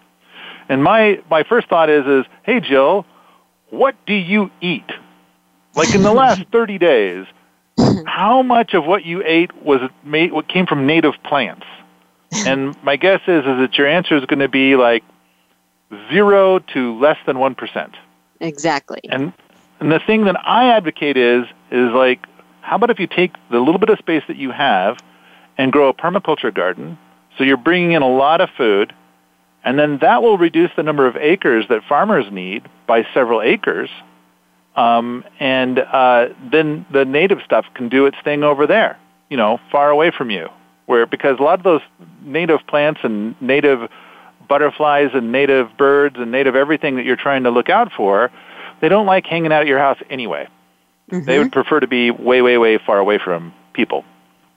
And 0.68 0.82
my 0.82 1.20
my 1.30 1.43
first 1.43 1.68
thought 1.68 1.91
is 1.91 2.07
is, 2.07 2.24
hey, 2.43 2.61
Jill, 2.61 3.07
what 3.70 3.95
do 4.07 4.14
you 4.14 4.51
eat? 4.61 4.91
Like 5.74 5.95
in 5.95 6.03
the 6.03 6.12
last 6.12 6.43
30 6.53 6.78
days, 6.78 7.26
how 8.07 8.43
much 8.43 8.74
of 8.74 8.84
what 8.87 9.05
you 9.05 9.22
ate 9.24 9.55
was 9.62 9.80
made 10.05 10.32
what 10.32 10.49
came 10.49 10.66
from 10.66 10.87
native 10.87 11.14
plants? 11.24 11.66
And 12.47 12.76
my 12.82 12.97
guess 12.97 13.20
is 13.26 13.41
is 13.41 13.59
that 13.59 13.78
your 13.78 13.87
answer 13.87 14.16
is 14.16 14.24
going 14.26 14.41
to 14.41 14.49
be 14.49 14.76
like 14.76 15.05
zero 16.11 16.59
to 16.59 16.99
less 16.99 17.18
than 17.26 17.39
one 17.39 17.55
percent. 17.55 17.95
Exactly. 18.41 19.01
And 19.05 19.32
and 19.81 19.93
the 19.93 20.01
thing 20.07 20.24
that 20.24 20.37
I 20.47 20.70
advocate 20.77 21.16
is 21.16 21.45
is 21.70 21.91
like, 21.93 22.27
how 22.61 22.77
about 22.77 22.91
if 22.91 22.99
you 22.99 23.07
take 23.07 23.33
the 23.51 23.59
little 23.59 23.79
bit 23.79 23.91
of 23.91 23.99
space 23.99 24.22
that 24.29 24.37
you 24.37 24.51
have 24.51 24.97
and 25.59 25.72
grow 25.72 25.89
a 25.89 25.95
permaculture 25.95 26.53
garden? 26.53 26.99
So 27.37 27.45
you're 27.45 27.57
bringing 27.57 27.93
in 27.93 28.03
a 28.03 28.09
lot 28.09 28.41
of 28.41 28.49
food, 28.57 28.95
and 29.64 29.79
then 29.79 29.99
that 30.01 30.22
will 30.22 30.39
reduce 30.39 30.70
the 30.77 30.83
number 30.83 31.07
of 31.07 31.16
acres 31.16 31.66
that 31.68 31.83
farmers 31.89 32.24
need 32.33 32.68
by 32.87 33.07
several 33.12 33.43
acres. 33.43 33.91
Um, 34.74 35.24
and 35.41 35.79
uh, 35.79 36.29
then 36.51 36.87
the 36.93 37.05
native 37.05 37.39
stuff 37.45 37.64
can 37.74 37.89
do 37.89 38.07
its 38.07 38.16
thing 38.24 38.43
over 38.43 38.66
there, 38.66 38.99
you 39.31 39.37
know, 39.37 39.59
far 39.72 39.91
away 39.91 40.11
from 40.11 40.31
you. 40.31 40.49
Where 40.87 41.07
because 41.07 41.39
a 41.41 41.43
lot 41.43 41.59
of 41.59 41.64
those 41.64 41.81
native 42.22 42.61
plants 42.68 43.01
and 43.03 43.41
native 43.43 43.91
butterflies 44.49 45.11
and 45.14 45.33
native 45.33 45.77
birds 45.77 46.16
and 46.18 46.31
native 46.31 46.55
everything 46.55 46.97
that 46.97 47.05
you're 47.05 47.16
trying 47.16 47.43
to 47.43 47.51
look 47.51 47.68
out 47.68 47.91
for, 47.97 48.31
they 48.81 48.89
don't 48.89 49.07
like 49.07 49.27
hanging 49.27 49.53
out 49.53 49.62
at 49.62 49.66
your 49.66 49.79
house 49.79 49.99
anyway. 50.11 50.49
They 51.09 51.39
would 51.39 51.53
prefer 51.53 51.79
to 51.81 51.87
be 51.87 52.11
way, 52.11 52.43
way, 52.43 52.59
way 52.59 52.79
far 52.79 52.99
away 52.99 53.18
from 53.18 53.55
people. 53.74 54.05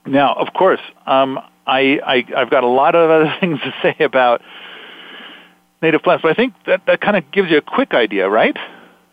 Now, 0.04 0.34
of 0.34 0.52
course, 0.52 0.80
um, 1.06 1.38
I, 1.66 2.00
I, 2.04 2.26
I've 2.36 2.50
got 2.50 2.64
a 2.64 2.68
lot 2.68 2.94
of 2.94 3.08
other 3.08 3.34
things 3.40 3.60
to 3.60 3.72
say 3.82 3.96
about 4.02 4.42
native 5.82 6.02
plants, 6.02 6.22
but 6.22 6.32
I 6.32 6.34
think 6.34 6.54
that, 6.66 6.84
that 6.86 7.00
kind 7.00 7.16
of 7.16 7.30
gives 7.30 7.50
you 7.50 7.58
a 7.58 7.62
quick 7.62 7.94
idea, 7.94 8.28
right? 8.28 8.56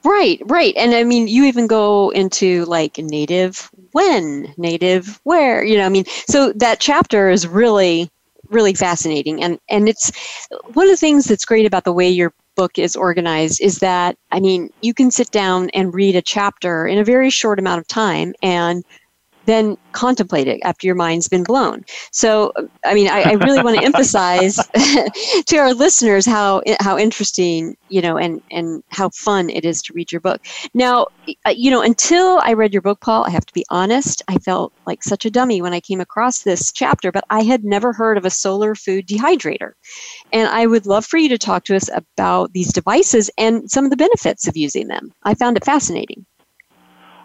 Right, 0.03 0.41
right. 0.45 0.73
And 0.77 0.95
I 0.95 1.03
mean, 1.03 1.27
you 1.27 1.43
even 1.45 1.67
go 1.67 2.09
into 2.11 2.65
like 2.65 2.97
native 2.97 3.69
when, 3.91 4.53
native 4.57 5.19
where, 5.23 5.63
you 5.63 5.77
know, 5.77 5.85
I 5.85 5.89
mean, 5.89 6.05
so 6.27 6.53
that 6.53 6.79
chapter 6.79 7.29
is 7.29 7.47
really, 7.47 8.09
really 8.49 8.73
fascinating. 8.73 9.43
And, 9.43 9.59
and 9.69 9.89
it's 9.89 10.11
one 10.73 10.87
of 10.87 10.91
the 10.91 10.97
things 10.97 11.25
that's 11.25 11.45
great 11.45 11.65
about 11.65 11.83
the 11.83 11.93
way 11.93 12.09
your 12.09 12.33
book 12.57 12.77
is 12.77 12.97
organized 12.97 13.61
is 13.61 13.77
that, 13.79 14.17
I 14.31 14.41
mean, 14.41 14.71
you 14.81 14.93
can 14.93 15.11
sit 15.11 15.31
down 15.31 15.69
and 15.69 15.93
read 15.93 16.15
a 16.15 16.21
chapter 16.21 16.85
in 16.85 16.97
a 16.97 17.05
very 17.05 17.29
short 17.29 17.59
amount 17.59 17.79
of 17.79 17.87
time 17.87 18.33
and 18.41 18.83
then 19.47 19.77
contemplate 19.93 20.47
it 20.47 20.59
after 20.63 20.85
your 20.85 20.95
mind's 20.95 21.27
been 21.27 21.43
blown. 21.43 21.83
So, 22.11 22.53
I 22.85 22.93
mean, 22.93 23.07
I, 23.07 23.21
I 23.21 23.31
really 23.33 23.63
want 23.63 23.79
to 23.79 23.85
emphasize 23.85 24.55
to 25.47 25.57
our 25.57 25.73
listeners 25.73 26.25
how 26.25 26.61
how 26.79 26.97
interesting, 26.97 27.75
you 27.89 28.01
know, 28.01 28.17
and 28.17 28.41
and 28.51 28.83
how 28.89 29.09
fun 29.09 29.49
it 29.49 29.65
is 29.65 29.81
to 29.83 29.93
read 29.93 30.11
your 30.11 30.21
book. 30.21 30.45
Now, 30.73 31.07
uh, 31.45 31.53
you 31.55 31.71
know, 31.71 31.81
until 31.81 32.39
I 32.43 32.53
read 32.53 32.73
your 32.73 32.81
book, 32.81 32.99
Paul, 33.01 33.25
I 33.25 33.31
have 33.31 33.45
to 33.45 33.53
be 33.53 33.65
honest, 33.69 34.21
I 34.27 34.37
felt 34.37 34.73
like 34.85 35.03
such 35.03 35.25
a 35.25 35.31
dummy 35.31 35.61
when 35.61 35.73
I 35.73 35.79
came 35.79 36.01
across 36.01 36.41
this 36.41 36.71
chapter, 36.71 37.11
but 37.11 37.23
I 37.29 37.43
had 37.43 37.63
never 37.63 37.93
heard 37.93 38.17
of 38.17 38.25
a 38.25 38.29
solar 38.29 38.75
food 38.75 39.07
dehydrator. 39.07 39.71
And 40.33 40.49
I 40.49 40.67
would 40.67 40.85
love 40.85 41.05
for 41.05 41.17
you 41.17 41.29
to 41.29 41.37
talk 41.37 41.63
to 41.65 41.75
us 41.75 41.89
about 41.93 42.53
these 42.53 42.73
devices 42.73 43.29
and 43.37 43.69
some 43.71 43.85
of 43.85 43.91
the 43.91 43.97
benefits 43.97 44.47
of 44.47 44.57
using 44.57 44.87
them. 44.87 45.13
I 45.23 45.33
found 45.33 45.57
it 45.57 45.65
fascinating. 45.65 46.25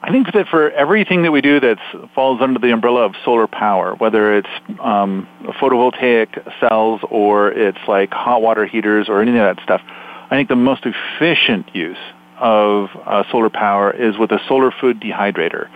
I 0.05 0.11
think 0.11 0.33
that 0.33 0.49
for 0.49 0.69
everything 0.73 1.23
that 1.23 1.31
we 1.31 1.41
do 1.41 1.61
that 1.61 1.79
falls 2.13 2.41
under 2.41 2.59
the 2.59 2.73
umbrella 2.73 3.03
of 3.03 3.15
solar 3.25 3.47
power, 3.47 3.95
whether 3.95 4.37
it's 4.37 4.49
um, 4.81 5.29
photovoltaic 5.61 6.43
cells 6.59 7.01
or 7.09 7.53
it's 7.53 7.79
like 7.87 8.11
hot 8.11 8.43
water 8.43 8.67
heaters 8.67 9.09
or 9.09 9.23
any 9.23 9.31
of 9.31 9.37
that 9.37 9.63
stuff, 9.63 9.81
I 9.87 10.31
think 10.31 10.49
the 10.49 10.57
most 10.57 10.85
efficient 10.85 11.73
use 11.73 11.99
of 12.41 12.89
uh, 13.07 13.23
solar 13.31 13.49
power 13.49 13.93
is 13.93 14.19
with 14.19 14.33
a 14.33 14.41
solar 14.49 14.73
food 14.73 15.01
dehydrator. 15.01 15.69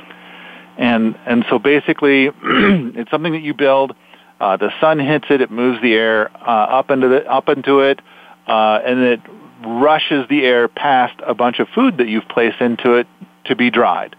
And, 0.76 1.16
and 1.24 1.44
so 1.48 1.60
basically, 1.60 2.26
it's 2.42 3.10
something 3.12 3.32
that 3.32 3.42
you 3.42 3.54
build. 3.54 3.94
Uh, 4.40 4.56
the 4.56 4.72
sun 4.80 4.98
hits 4.98 5.26
it, 5.30 5.40
it 5.40 5.52
moves 5.52 5.80
the 5.82 5.94
air 5.94 6.36
uh, 6.36 6.80
up 6.80 6.90
into 6.90 7.06
the, 7.06 7.30
up 7.30 7.48
into 7.48 7.78
it, 7.78 8.00
uh, 8.48 8.80
and 8.84 8.98
it 8.98 9.20
rushes 9.64 10.26
the 10.28 10.44
air 10.44 10.66
past 10.66 11.14
a 11.24 11.32
bunch 11.32 11.60
of 11.60 11.68
food 11.68 11.98
that 11.98 12.08
you've 12.08 12.28
placed 12.28 12.60
into 12.60 12.94
it 12.94 13.06
to 13.46 13.56
be 13.56 13.70
dried. 13.70 14.16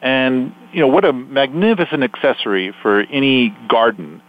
And, 0.00 0.54
you 0.72 0.80
know, 0.80 0.86
what 0.86 1.04
a 1.04 1.12
magnificent 1.12 2.02
accessory 2.04 2.72
for 2.82 3.00
any 3.00 3.56
garden. 3.68 4.22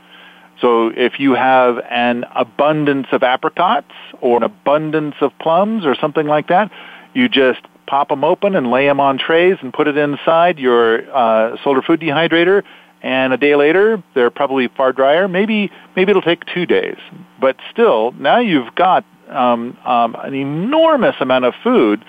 So 0.62 0.92
if 0.96 1.20
you 1.20 1.36
have 1.36 1.78
an 1.90 2.26
abundance 2.36 3.08
of 3.12 3.24
apricots 3.24 3.92
or 4.22 4.38
an 4.38 4.44
abundance 4.44 5.16
of 5.22 5.32
plums 5.40 5.86
or 5.86 5.96
something 5.96 6.28
like 6.28 6.48
that, 6.48 6.72
you 7.14 7.30
just 7.30 7.62
pop 7.88 8.10
them 8.10 8.24
open 8.24 8.56
and 8.56 8.70
lay 8.70 8.86
them 8.86 9.00
on 9.00 9.18
trays 9.18 9.58
and 9.62 9.74
put 9.74 9.88
it 9.88 9.98
inside 9.98 10.60
your 10.60 11.10
uh, 11.16 11.58
solar 11.64 11.82
food 11.82 12.00
dehydrator. 12.00 12.64
And 13.02 13.32
a 13.32 13.38
day 13.38 13.56
later, 13.56 14.04
they're 14.14 14.30
probably 14.30 14.68
far 14.68 14.92
drier. 14.92 15.28
Maybe 15.28 15.72
maybe 15.96 16.10
it'll 16.12 16.22
take 16.22 16.44
two 16.54 16.66
days, 16.66 16.98
but 17.40 17.56
still, 17.72 18.12
now 18.12 18.40
you've 18.40 18.76
got 18.76 19.06
um, 19.30 19.78
um, 19.86 20.16
an 20.16 20.34
enormous 20.34 21.16
amount 21.22 21.46
of 21.46 21.54
food 21.64 22.04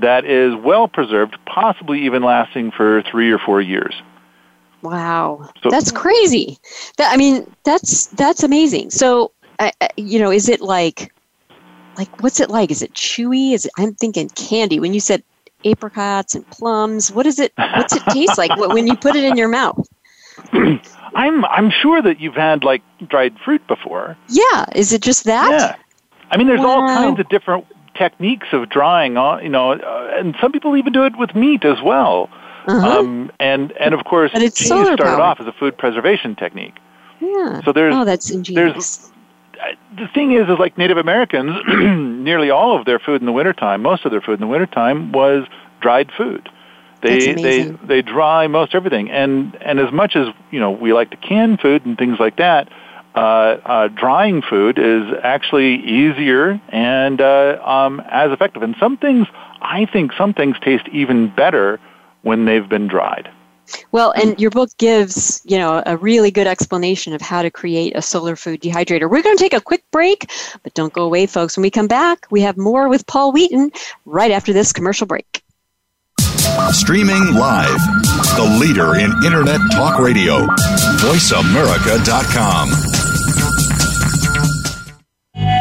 that 0.00 0.24
is 0.24 0.54
well 0.56 0.88
preserved, 0.88 1.36
possibly 1.46 2.04
even 2.04 2.22
lasting 2.22 2.70
for 2.70 3.02
three 3.02 3.30
or 3.30 3.38
four 3.38 3.60
years. 3.60 3.94
Wow, 4.82 5.50
so, 5.62 5.68
that's 5.68 5.92
crazy. 5.92 6.58
That 6.96 7.12
I 7.12 7.16
mean, 7.16 7.46
that's 7.64 8.06
that's 8.06 8.42
amazing. 8.42 8.90
So, 8.90 9.32
uh, 9.58 9.70
you 9.96 10.18
know, 10.18 10.30
is 10.30 10.48
it 10.48 10.62
like, 10.62 11.12
like 11.98 12.22
what's 12.22 12.40
it 12.40 12.48
like? 12.48 12.70
Is 12.70 12.80
it 12.80 12.94
chewy? 12.94 13.52
Is 13.52 13.66
it, 13.66 13.72
I'm 13.78 13.94
thinking 13.94 14.30
candy. 14.30 14.80
When 14.80 14.94
you 14.94 15.00
said 15.00 15.22
apricots 15.66 16.34
and 16.34 16.48
plums, 16.50 17.12
what 17.12 17.26
is 17.26 17.38
it? 17.38 17.52
What's 17.56 17.94
it 17.94 18.02
taste 18.10 18.38
like 18.38 18.56
when 18.56 18.86
you 18.86 18.96
put 18.96 19.16
it 19.16 19.24
in 19.24 19.36
your 19.36 19.48
mouth? 19.48 19.86
I'm 21.14 21.44
I'm 21.44 21.70
sure 21.70 22.00
that 22.00 22.20
you've 22.20 22.34
had 22.34 22.64
like 22.64 22.82
dried 23.06 23.38
fruit 23.44 23.66
before. 23.66 24.16
Yeah, 24.28 24.64
is 24.74 24.92
it 24.92 25.02
just 25.02 25.24
that? 25.24 25.50
Yeah. 25.50 25.76
I 26.30 26.36
mean, 26.36 26.46
there's 26.46 26.60
wow. 26.60 26.80
all 26.80 26.88
kinds 26.88 27.20
of 27.20 27.28
different 27.28 27.66
techniques 28.00 28.48
of 28.52 28.70
drying 28.70 29.18
on, 29.18 29.42
you 29.42 29.50
know, 29.50 29.72
uh, 29.72 30.14
and 30.18 30.34
some 30.40 30.52
people 30.52 30.74
even 30.76 30.92
do 30.92 31.04
it 31.04 31.18
with 31.18 31.34
meat 31.34 31.64
as 31.64 31.82
well. 31.82 32.30
Uh-huh. 32.66 32.98
Um, 32.98 33.30
and 33.38 33.72
and 33.72 33.94
of 33.94 34.04
course, 34.04 34.32
cheese 34.32 34.66
started 34.66 34.98
powered. 34.98 35.20
off 35.20 35.40
as 35.40 35.46
a 35.46 35.52
food 35.52 35.76
preservation 35.76 36.34
technique. 36.34 36.76
Yeah. 37.20 37.60
So 37.64 37.72
there's 37.72 37.94
oh, 37.94 38.04
that's 38.04 38.30
ingenious. 38.30 38.72
There's, 38.72 39.12
uh, 39.60 39.74
the 39.96 40.08
thing 40.08 40.32
is, 40.32 40.48
is 40.48 40.58
like 40.58 40.78
Native 40.78 40.96
Americans, 40.96 41.52
nearly 41.68 42.50
all 42.50 42.78
of 42.78 42.86
their 42.86 42.98
food 42.98 43.20
in 43.20 43.26
the 43.26 43.32
wintertime, 43.32 43.82
most 43.82 44.04
of 44.04 44.10
their 44.10 44.20
food 44.20 44.34
in 44.34 44.40
the 44.40 44.46
wintertime 44.46 45.12
was 45.12 45.46
dried 45.80 46.10
food. 46.16 46.48
They 47.02 47.32
they 47.32 47.62
they 47.86 48.02
dry 48.02 48.46
most 48.46 48.74
everything, 48.74 49.10
and 49.10 49.56
and 49.62 49.78
as 49.80 49.92
much 49.92 50.16
as 50.16 50.28
you 50.50 50.60
know 50.60 50.70
we 50.70 50.92
like 50.92 51.10
to 51.10 51.16
can 51.16 51.56
food 51.56 51.86
and 51.86 51.96
things 51.96 52.18
like 52.18 52.36
that, 52.36 52.68
uh, 53.14 53.18
uh, 53.18 53.88
drying 53.88 54.42
food 54.42 54.78
is 54.78 55.02
actually 55.22 55.76
easier 55.76 56.60
and 56.68 57.20
uh, 57.20 57.60
um, 57.64 58.00
as 58.08 58.30
effective. 58.30 58.62
And 58.62 58.76
some 58.78 58.96
things, 58.96 59.26
I 59.60 59.86
think 59.86 60.12
some 60.12 60.34
things 60.34 60.56
taste 60.60 60.86
even 60.92 61.34
better 61.34 61.80
when 62.22 62.44
they've 62.44 62.68
been 62.68 62.86
dried. 62.86 63.28
Well, 63.92 64.12
and 64.12 64.40
your 64.40 64.50
book 64.50 64.70
gives, 64.78 65.42
you 65.44 65.58
know, 65.58 65.82
a 65.86 65.96
really 65.96 66.30
good 66.30 66.46
explanation 66.46 67.12
of 67.12 67.20
how 67.20 67.42
to 67.42 67.50
create 67.50 67.96
a 67.96 68.02
solar 68.02 68.36
food 68.36 68.60
dehydrator. 68.60 69.10
We're 69.10 69.22
going 69.22 69.36
to 69.36 69.42
take 69.42 69.52
a 69.52 69.60
quick 69.60 69.84
break, 69.90 70.30
but 70.62 70.74
don't 70.74 70.92
go 70.92 71.04
away, 71.04 71.26
folks. 71.26 71.56
When 71.56 71.62
we 71.62 71.70
come 71.70 71.86
back, 71.86 72.26
we 72.30 72.40
have 72.40 72.56
more 72.56 72.88
with 72.88 73.06
Paul 73.06 73.32
Wheaton 73.32 73.70
right 74.04 74.30
after 74.30 74.52
this 74.52 74.72
commercial 74.72 75.06
break. 75.06 75.42
Streaming 76.72 77.34
live, 77.34 77.80
the 78.36 78.58
leader 78.60 78.96
in 78.96 79.12
Internet 79.24 79.60
talk 79.72 79.98
radio, 79.98 80.46
voiceamerica.com. 80.98 82.99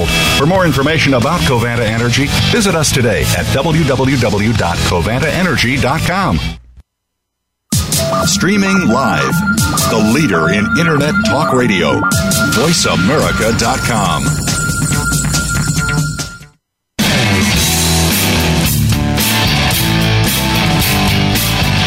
world. 0.00 0.10
For 0.38 0.46
more 0.46 0.64
information 0.64 1.14
about 1.14 1.40
Covanta 1.42 1.86
Energy, 1.86 2.26
visit 2.50 2.74
us 2.74 2.90
today 2.92 3.20
at 3.22 3.46
www.covantaenergy.com. 3.46 6.40
Streaming 8.26 8.88
live, 8.88 9.32
the 9.90 9.98
leader 10.14 10.48
in 10.50 10.66
Internet 10.78 11.14
talk 11.26 11.52
radio, 11.52 12.00
voiceamerica.com. 12.52 14.79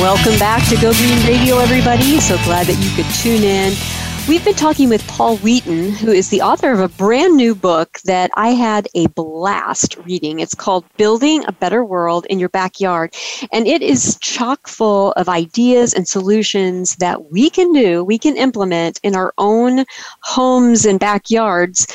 Welcome 0.00 0.38
back 0.38 0.68
to 0.68 0.76
Go 0.76 0.92
Green 0.92 1.26
Radio, 1.26 1.58
everybody. 1.58 2.18
So 2.20 2.36
glad 2.44 2.66
that 2.66 2.82
you 2.82 2.90
could 2.94 3.08
tune 3.14 3.44
in. 3.44 3.72
We've 4.28 4.44
been 4.44 4.54
talking 4.54 4.88
with 4.88 5.06
Paul 5.06 5.36
Wheaton, 5.36 5.92
who 5.92 6.10
is 6.10 6.30
the 6.30 6.42
author 6.42 6.72
of 6.72 6.80
a 6.80 6.88
brand 6.88 7.36
new 7.36 7.54
book 7.54 8.00
that 8.06 8.32
I 8.34 8.48
had 8.48 8.88
a 8.96 9.06
blast 9.06 9.96
reading. 9.98 10.40
It's 10.40 10.52
called 10.52 10.84
Building 10.96 11.44
a 11.46 11.52
Better 11.52 11.84
World 11.84 12.26
in 12.28 12.40
Your 12.40 12.48
Backyard. 12.48 13.14
And 13.52 13.68
it 13.68 13.82
is 13.82 14.18
chock 14.20 14.66
full 14.66 15.12
of 15.12 15.28
ideas 15.28 15.94
and 15.94 16.08
solutions 16.08 16.96
that 16.96 17.30
we 17.30 17.48
can 17.48 17.72
do, 17.72 18.02
we 18.02 18.18
can 18.18 18.36
implement 18.36 18.98
in 19.04 19.14
our 19.14 19.32
own 19.38 19.84
homes 20.22 20.86
and 20.86 20.98
backyards. 20.98 21.86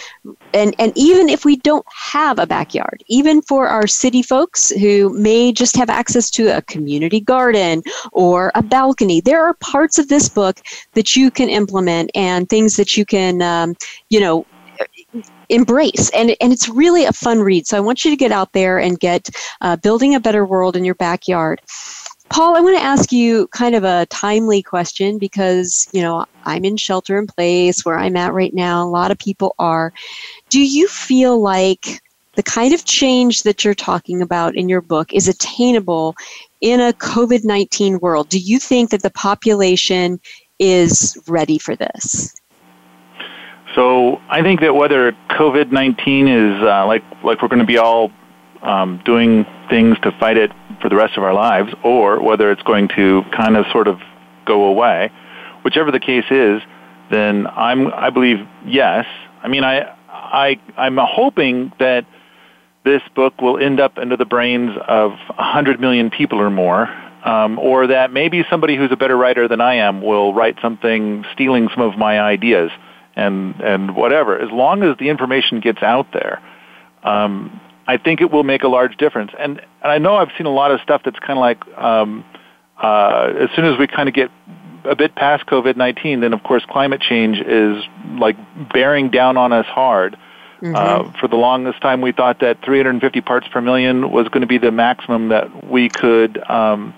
And, 0.54 0.74
and 0.80 0.94
even 0.96 1.28
if 1.28 1.44
we 1.44 1.58
don't 1.58 1.86
have 1.92 2.40
a 2.40 2.48
backyard, 2.48 3.04
even 3.08 3.42
for 3.42 3.68
our 3.68 3.88
city 3.88 4.24
folks 4.24 4.70
who 4.70 5.10
may 5.10 5.52
just 5.52 5.76
have 5.76 5.90
access 5.90 6.30
to 6.32 6.56
a 6.56 6.62
community 6.62 7.20
garden 7.20 7.84
or 8.14 8.54
a 8.56 8.62
balcony, 8.64 9.20
there 9.20 9.46
are 9.46 9.54
parts 9.56 9.98
of 9.98 10.08
this 10.08 10.30
book 10.30 10.62
that 10.94 11.18
you 11.18 11.30
can 11.30 11.50
implement 11.50 12.10
and 12.22 12.48
things 12.48 12.76
that 12.76 12.96
you 12.96 13.04
can, 13.04 13.42
um, 13.42 13.76
you 14.10 14.20
know, 14.20 14.46
embrace. 15.50 16.12
And, 16.12 16.36
and 16.40 16.54
it's 16.54 16.70
really 16.70 17.06
a 17.06 17.12
fun 17.12 17.40
read. 17.40 17.66
So 17.66 17.78
i 17.78 17.80
want 17.80 18.06
you 18.06 18.12
to 18.12 18.18
get 18.18 18.32
out 18.32 18.54
there 18.54 18.80
and 18.80 19.00
get 19.00 19.30
uh, 19.62 19.76
building 19.76 20.14
a 20.14 20.20
better 20.20 20.46
world 20.46 20.76
in 20.76 20.86
your 20.86 20.96
backyard. 20.96 21.62
Paul 22.30 22.56
i 22.56 22.62
want 22.62 22.78
to 22.78 22.84
ask 22.84 23.12
you 23.12 23.48
kind 23.48 23.76
of 23.76 23.84
a 23.84 24.06
timely 24.06 24.62
question 24.64 25.18
because 25.18 25.90
you 25.92 26.02
know 26.02 26.26
i'm 26.46 26.64
in 26.64 26.78
shelter 26.78 27.20
in 27.20 27.28
place 27.28 27.84
where 27.84 28.00
i'm 28.00 28.16
at 28.16 28.34
right 28.34 28.54
now. 28.54 28.86
A 28.86 28.88
lot 28.88 29.12
of 29.12 29.18
people 29.18 29.54
are. 29.60 29.92
Do 30.48 30.62
you 30.62 30.88
feel 30.88 31.42
like 31.42 32.02
the 32.36 32.44
kind 32.44 32.74
of 32.74 32.86
change 32.86 33.44
that 33.44 33.66
you're 33.66 33.74
talking 33.74 34.22
about 34.22 34.56
in 34.56 34.70
your 34.70 34.80
book 34.80 35.14
is 35.14 35.28
attainable 35.28 36.16
in 36.62 36.80
a 36.80 36.94
COVID 36.94 37.44
19 37.44 38.00
world. 38.00 38.30
Do 38.30 38.40
you 38.40 38.60
think 38.60 38.92
that 38.92 39.02
the 39.02 39.10
population 39.10 40.20
is 40.62 41.18
ready 41.28 41.58
for 41.58 41.76
this? 41.76 42.34
So 43.76 44.22
I 44.30 44.42
think 44.42 44.62
that 44.62 44.76
whether 44.76 45.12
COVID 45.32 45.72
nineteen 45.72 46.28
is 46.28 46.62
uh, 46.62 46.86
like 46.86 47.04
like 47.24 47.42
we're 47.42 47.48
going 47.48 47.60
to 47.60 47.66
be 47.66 47.78
all 47.78 48.12
um, 48.62 49.02
doing 49.04 49.46
things 49.70 49.98
to 50.04 50.12
fight 50.20 50.38
it 50.38 50.52
for 50.82 50.90
the 50.90 50.96
rest 50.96 51.18
of 51.18 51.24
our 51.24 51.34
lives, 51.34 51.74
or 51.84 52.22
whether 52.22 52.52
it's 52.52 52.64
going 52.64 52.90
to 52.90 53.24
kind 53.36 53.58
of 53.58 53.66
sort 53.72 53.88
of 53.88 54.00
go 54.46 54.66
away, 54.66 55.12
whichever 55.64 55.92
the 55.92 56.00
case 56.00 56.26
is, 56.30 56.62
then 57.10 57.48
I'm 57.48 57.88
I 57.94 58.10
believe 58.10 58.46
yes. 58.66 59.06
I 59.42 59.48
mean 59.48 59.64
I 59.64 59.96
I 60.10 60.60
I'm 60.78 60.98
hoping 60.98 61.72
that 61.80 62.06
this 62.84 63.02
book 63.16 63.42
will 63.42 63.58
end 63.58 63.80
up 63.80 63.98
into 63.98 64.18
the 64.18 64.26
brains 64.26 64.76
of 64.88 65.12
100 65.12 65.80
million 65.80 66.10
people 66.10 66.40
or 66.40 66.50
more, 66.50 66.90
um, 67.24 67.60
or 67.60 67.88
that 67.88 68.12
maybe 68.12 68.44
somebody 68.50 68.76
who's 68.76 68.92
a 68.92 68.96
better 68.96 69.16
writer 69.16 69.48
than 69.48 69.62
I 69.62 69.76
am 69.76 70.02
will 70.02 70.34
write 70.34 70.58
something 70.62 71.24
stealing 71.34 71.70
some 71.74 71.84
of 71.84 71.98
my 71.98 72.20
ideas 72.20 72.72
and, 73.16 73.60
and 73.62 73.96
whatever. 73.96 74.38
As 74.40 74.50
long 74.52 74.84
as 74.84 74.98
the 74.98 75.10
information 75.10 75.60
gets 75.60 75.84
out 75.84 76.08
there, 76.14 76.42
um, 77.04 77.60
I 77.88 77.98
think 77.98 78.22
it 78.22 78.32
will 78.32 78.44
make 78.44 78.64
a 78.64 78.68
large 78.68 78.98
difference. 78.98 79.32
And, 79.38 79.60
and 79.60 79.92
I 79.92 79.98
know 79.98 80.16
I've 80.16 80.32
seen 80.38 80.48
a 80.48 80.54
lot 80.54 80.72
of 80.72 80.80
stuff 80.82 81.02
that's 81.04 81.20
kind 81.20 81.38
of 81.38 81.42
like 81.42 81.78
um, 81.78 82.26
uh, 82.82 83.34
as 83.40 83.50
soon 83.56 83.66
as 83.66 83.78
we 83.78 83.88
kind 83.88 84.10
of 84.10 84.16
get 84.16 84.32
a 84.84 84.96
bit 84.96 85.16
past 85.16 85.46
COVID 85.46 85.78
19, 85.78 86.22
then 86.22 86.34
of 86.34 86.42
course 86.44 86.64
climate 86.70 87.02
change 87.02 87.40
is 87.40 87.84
like 88.18 88.38
bearing 88.74 89.10
down 89.10 89.38
on 89.38 89.54
us 89.54 89.66
hard. 89.68 90.18
Mm-hmm. 90.62 90.76
Uh, 90.76 91.12
for 91.20 91.28
the 91.28 91.36
longest 91.38 91.82
time, 91.82 92.02
we 92.02 92.12
thought 92.12 92.40
that 92.40 92.64
350 92.64 93.22
parts 93.22 93.48
per 93.48 93.62
million 93.62 94.12
was 94.12 94.28
going 94.28 94.42
to 94.42 94.48
be 94.48 94.60
the 94.60 94.72
maximum 94.72 95.30
that 95.30 95.66
we 95.68 95.90
could 95.90 96.38
um, 96.50 96.94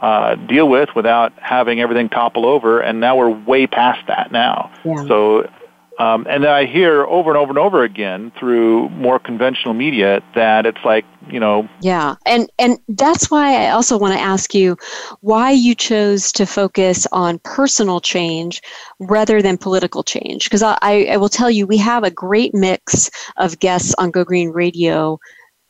uh, 0.00 0.34
deal 0.34 0.68
with 0.68 0.88
without 0.96 1.32
having 1.38 1.80
everything 1.80 2.08
topple 2.08 2.44
over, 2.44 2.80
and 2.80 2.98
now 2.98 3.16
we're 3.16 3.30
way 3.30 3.66
past 3.66 4.06
that 4.08 4.32
now. 4.32 4.70
Yeah. 4.84 5.06
So 5.06 5.50
um, 5.98 6.26
and 6.28 6.42
then 6.42 6.50
I 6.50 6.66
hear 6.66 7.04
over 7.04 7.30
and 7.30 7.38
over 7.38 7.50
and 7.50 7.58
over 7.58 7.84
again 7.84 8.32
through 8.38 8.88
more 8.90 9.20
conventional 9.20 9.74
media 9.74 10.22
that 10.34 10.66
it's 10.66 10.84
like, 10.84 11.04
you 11.28 11.38
know. 11.38 11.68
Yeah. 11.80 12.16
And, 12.26 12.50
and 12.58 12.78
that's 12.88 13.30
why 13.30 13.64
I 13.64 13.70
also 13.70 13.96
want 13.96 14.14
to 14.14 14.20
ask 14.20 14.54
you 14.54 14.76
why 15.20 15.52
you 15.52 15.74
chose 15.74 16.32
to 16.32 16.46
focus 16.46 17.06
on 17.12 17.38
personal 17.44 18.00
change 18.00 18.60
rather 18.98 19.40
than 19.40 19.56
political 19.56 20.02
change. 20.02 20.44
Because 20.44 20.62
I, 20.62 20.76
I 20.82 21.16
will 21.16 21.28
tell 21.28 21.50
you, 21.50 21.64
we 21.66 21.78
have 21.78 22.02
a 22.02 22.10
great 22.10 22.54
mix 22.54 23.10
of 23.36 23.60
guests 23.60 23.94
on 23.96 24.10
Go 24.10 24.24
Green 24.24 24.50
Radio 24.50 25.20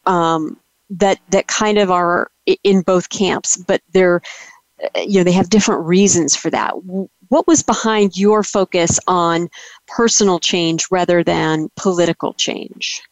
um, 0.07 0.59
that, 0.89 1.21
that 1.31 1.49
kind 1.49 1.77
of 1.77 1.91
are 1.91 2.31
in 2.63 2.81
both 2.81 3.11
camps, 3.11 3.59
but 3.59 3.83
they're 3.93 4.23
you 4.97 5.19
know 5.19 5.25
they 5.25 5.33
have 5.33 5.51
different 5.51 5.87
reasons 5.87 6.35
for 6.35 6.51
that 6.51 6.75
what 7.29 7.47
was 7.47 7.63
behind 7.63 8.17
your 8.17 8.43
focus 8.43 8.99
on 9.07 9.49
personal 9.89 10.39
change 10.39 10.87
rather 10.91 11.23
than 11.23 11.71
political 11.77 12.35
change? 12.35 13.03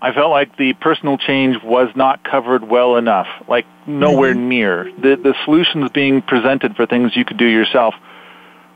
I 0.00 0.12
felt 0.12 0.30
like 0.30 0.56
the 0.56 0.74
personal 0.74 1.18
change 1.18 1.56
was 1.62 1.88
not 1.96 2.22
covered 2.22 2.68
well 2.68 2.96
enough, 2.96 3.26
like 3.48 3.66
nowhere 3.86 4.32
mm-hmm. 4.34 4.48
near. 4.48 4.84
The, 4.84 5.16
the 5.16 5.34
solutions 5.44 5.90
being 5.90 6.22
presented 6.22 6.76
for 6.76 6.86
things 6.86 7.16
you 7.16 7.24
could 7.24 7.36
do 7.36 7.46
yourself 7.46 7.94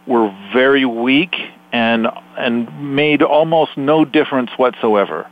were 0.07 0.35
very 0.53 0.85
weak 0.85 1.37
and, 1.73 2.09
and 2.37 2.97
made 2.97 3.23
almost 3.23 3.77
no 3.77 4.05
difference 4.05 4.51
whatsoever. 4.57 5.29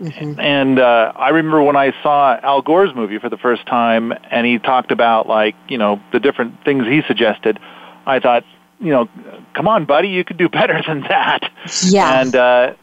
Mm-hmm. 0.00 0.40
And 0.40 0.78
uh, 0.78 1.12
I 1.14 1.30
remember 1.30 1.62
when 1.62 1.76
I 1.76 1.92
saw 2.02 2.38
Al 2.42 2.62
Gore's 2.62 2.94
movie 2.94 3.18
for 3.18 3.28
the 3.28 3.36
first 3.36 3.66
time, 3.66 4.12
and 4.30 4.46
he 4.46 4.58
talked 4.58 4.90
about 4.90 5.28
like 5.28 5.54
you 5.68 5.78
know 5.78 6.00
the 6.12 6.18
different 6.18 6.64
things 6.64 6.84
he 6.86 7.02
suggested. 7.06 7.60
I 8.04 8.18
thought, 8.18 8.44
you 8.80 8.90
know, 8.90 9.08
come 9.54 9.68
on, 9.68 9.84
buddy, 9.84 10.08
you 10.08 10.24
could 10.24 10.36
do 10.36 10.48
better 10.60 10.80
than 10.86 11.02
that. 11.02 11.50
Yeah. 11.82 12.20
And 12.20 12.36
uh, 12.36 12.74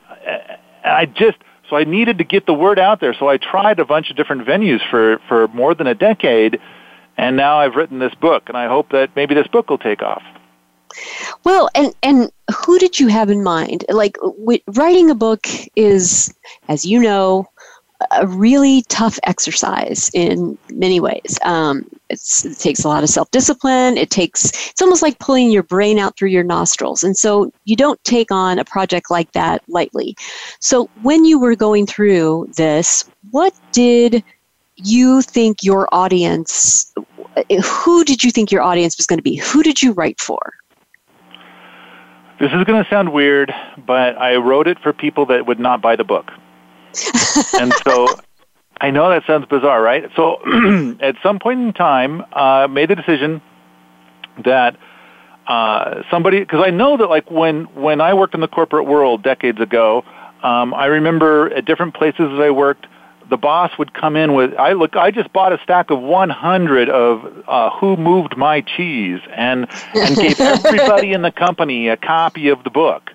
I 0.83 1.05
just 1.05 1.37
so 1.69 1.77
I 1.77 1.85
needed 1.85 2.17
to 2.17 2.23
get 2.23 2.45
the 2.45 2.53
word 2.53 2.79
out 2.79 2.99
there. 2.99 3.13
So 3.13 3.29
I 3.29 3.37
tried 3.37 3.79
a 3.79 3.85
bunch 3.85 4.09
of 4.09 4.17
different 4.17 4.45
venues 4.45 4.81
for 4.89 5.19
for 5.27 5.47
more 5.49 5.73
than 5.73 5.87
a 5.87 5.95
decade, 5.95 6.59
and 7.17 7.37
now 7.37 7.59
I've 7.59 7.75
written 7.75 7.99
this 7.99 8.13
book, 8.15 8.43
and 8.47 8.57
I 8.57 8.67
hope 8.67 8.89
that 8.91 9.15
maybe 9.15 9.33
this 9.35 9.47
book 9.47 9.69
will 9.69 9.77
take 9.77 10.01
off. 10.01 10.23
Well, 11.43 11.69
and 11.73 11.93
and 12.03 12.31
who 12.53 12.77
did 12.77 12.99
you 12.99 13.07
have 13.07 13.29
in 13.29 13.43
mind? 13.43 13.85
Like 13.89 14.17
w- 14.17 14.59
writing 14.67 15.09
a 15.09 15.15
book 15.15 15.47
is, 15.75 16.33
as 16.67 16.85
you 16.85 16.99
know, 16.99 17.47
a 18.11 18.27
really 18.27 18.83
tough 18.83 19.19
exercise 19.23 20.09
in 20.13 20.57
many 20.71 20.99
ways. 20.99 21.37
Um, 21.43 21.85
it 22.09 22.19
takes 22.59 22.83
a 22.83 22.87
lot 22.87 23.03
of 23.03 23.09
self 23.09 23.29
discipline. 23.31 23.97
It 23.97 24.09
takes, 24.09 24.69
it's 24.69 24.81
almost 24.81 25.01
like 25.01 25.19
pulling 25.19 25.51
your 25.51 25.63
brain 25.63 25.99
out 25.99 26.17
through 26.17 26.29
your 26.29 26.43
nostrils. 26.43 27.03
And 27.03 27.15
so 27.17 27.51
you 27.65 27.75
don't 27.75 28.03
take 28.03 28.31
on 28.31 28.59
a 28.59 28.65
project 28.65 29.09
like 29.09 29.31
that 29.33 29.63
lightly. 29.67 30.15
So 30.59 30.89
when 31.01 31.25
you 31.25 31.39
were 31.39 31.55
going 31.55 31.85
through 31.85 32.49
this, 32.57 33.09
what 33.31 33.53
did 33.71 34.23
you 34.75 35.21
think 35.21 35.63
your 35.63 35.87
audience, 35.93 36.93
who 37.63 38.03
did 38.03 38.23
you 38.23 38.31
think 38.31 38.51
your 38.51 38.61
audience 38.61 38.97
was 38.97 39.05
going 39.05 39.19
to 39.19 39.23
be? 39.23 39.35
Who 39.35 39.63
did 39.63 39.81
you 39.81 39.93
write 39.93 40.19
for? 40.19 40.53
This 42.39 42.51
is 42.53 42.63
going 42.63 42.83
to 42.83 42.89
sound 42.89 43.13
weird, 43.13 43.53
but 43.85 44.17
I 44.17 44.37
wrote 44.37 44.67
it 44.67 44.79
for 44.79 44.93
people 44.93 45.27
that 45.27 45.45
would 45.45 45.59
not 45.59 45.79
buy 45.79 45.95
the 45.95 46.03
book. 46.03 46.31
And 47.59 47.73
so 47.83 48.07
I 48.79 48.91
know 48.91 49.09
that 49.09 49.23
sounds 49.27 49.45
bizarre, 49.45 49.81
right? 49.81 50.09
So 50.15 50.41
at 50.99 51.15
some 51.21 51.39
point 51.39 51.61
in 51.61 51.73
time, 51.73 52.23
uh, 52.33 52.67
made 52.67 52.89
the 52.89 52.95
decision 52.95 53.41
that 54.43 54.75
uh, 55.47 56.03
somebody, 56.09 56.39
because 56.39 56.63
I 56.65 56.71
know 56.71 56.97
that 56.97 57.07
like 57.07 57.29
when 57.29 57.65
when 57.75 58.01
I 58.01 58.13
worked 58.13 58.33
in 58.33 58.41
the 58.41 58.47
corporate 58.47 58.85
world 58.85 59.23
decades 59.23 59.59
ago, 59.59 60.03
um, 60.43 60.73
I 60.73 60.85
remember 60.85 61.53
at 61.53 61.65
different 61.65 61.93
places 61.93 62.19
that 62.19 62.41
I 62.41 62.51
worked, 62.51 62.87
the 63.29 63.37
boss 63.37 63.71
would 63.77 63.93
come 63.93 64.15
in 64.15 64.33
with 64.33 64.53
I 64.55 64.73
look 64.73 64.95
I 64.95 65.11
just 65.11 65.31
bought 65.31 65.53
a 65.53 65.59
stack 65.63 65.89
of 65.89 65.99
100 65.99 66.89
of 66.89 67.43
uh, 67.47 67.69
Who 67.79 67.97
Moved 67.97 68.35
My 68.37 68.61
Cheese 68.61 69.19
and 69.35 69.67
and 69.93 70.15
gave 70.15 70.39
everybody 70.39 71.13
in 71.13 71.21
the 71.21 71.31
company 71.31 71.87
a 71.87 71.97
copy 71.97 72.49
of 72.49 72.63
the 72.63 72.69
book. 72.69 73.11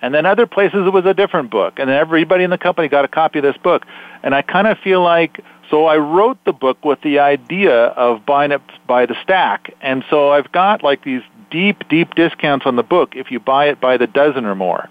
And 0.00 0.14
then 0.14 0.26
other 0.26 0.46
places 0.46 0.86
it 0.86 0.92
was 0.92 1.06
a 1.06 1.14
different 1.14 1.50
book. 1.50 1.78
And 1.78 1.88
then 1.88 1.96
everybody 1.96 2.44
in 2.44 2.50
the 2.50 2.58
company 2.58 2.88
got 2.88 3.04
a 3.04 3.08
copy 3.08 3.40
of 3.40 3.42
this 3.42 3.56
book. 3.56 3.84
And 4.22 4.34
I 4.34 4.42
kind 4.42 4.66
of 4.66 4.78
feel 4.78 5.02
like, 5.02 5.40
so 5.70 5.86
I 5.86 5.96
wrote 5.98 6.38
the 6.44 6.52
book 6.52 6.84
with 6.84 7.00
the 7.02 7.18
idea 7.18 7.86
of 7.86 8.24
buying 8.24 8.52
it 8.52 8.62
by 8.86 9.06
the 9.06 9.16
stack. 9.22 9.74
And 9.80 10.04
so 10.08 10.30
I've 10.30 10.50
got 10.52 10.82
like 10.82 11.04
these 11.04 11.22
deep, 11.50 11.88
deep 11.88 12.14
discounts 12.14 12.64
on 12.66 12.76
the 12.76 12.82
book 12.82 13.16
if 13.16 13.30
you 13.30 13.40
buy 13.40 13.66
it 13.66 13.80
by 13.80 13.96
the 13.96 14.06
dozen 14.06 14.44
or 14.44 14.54
more. 14.54 14.88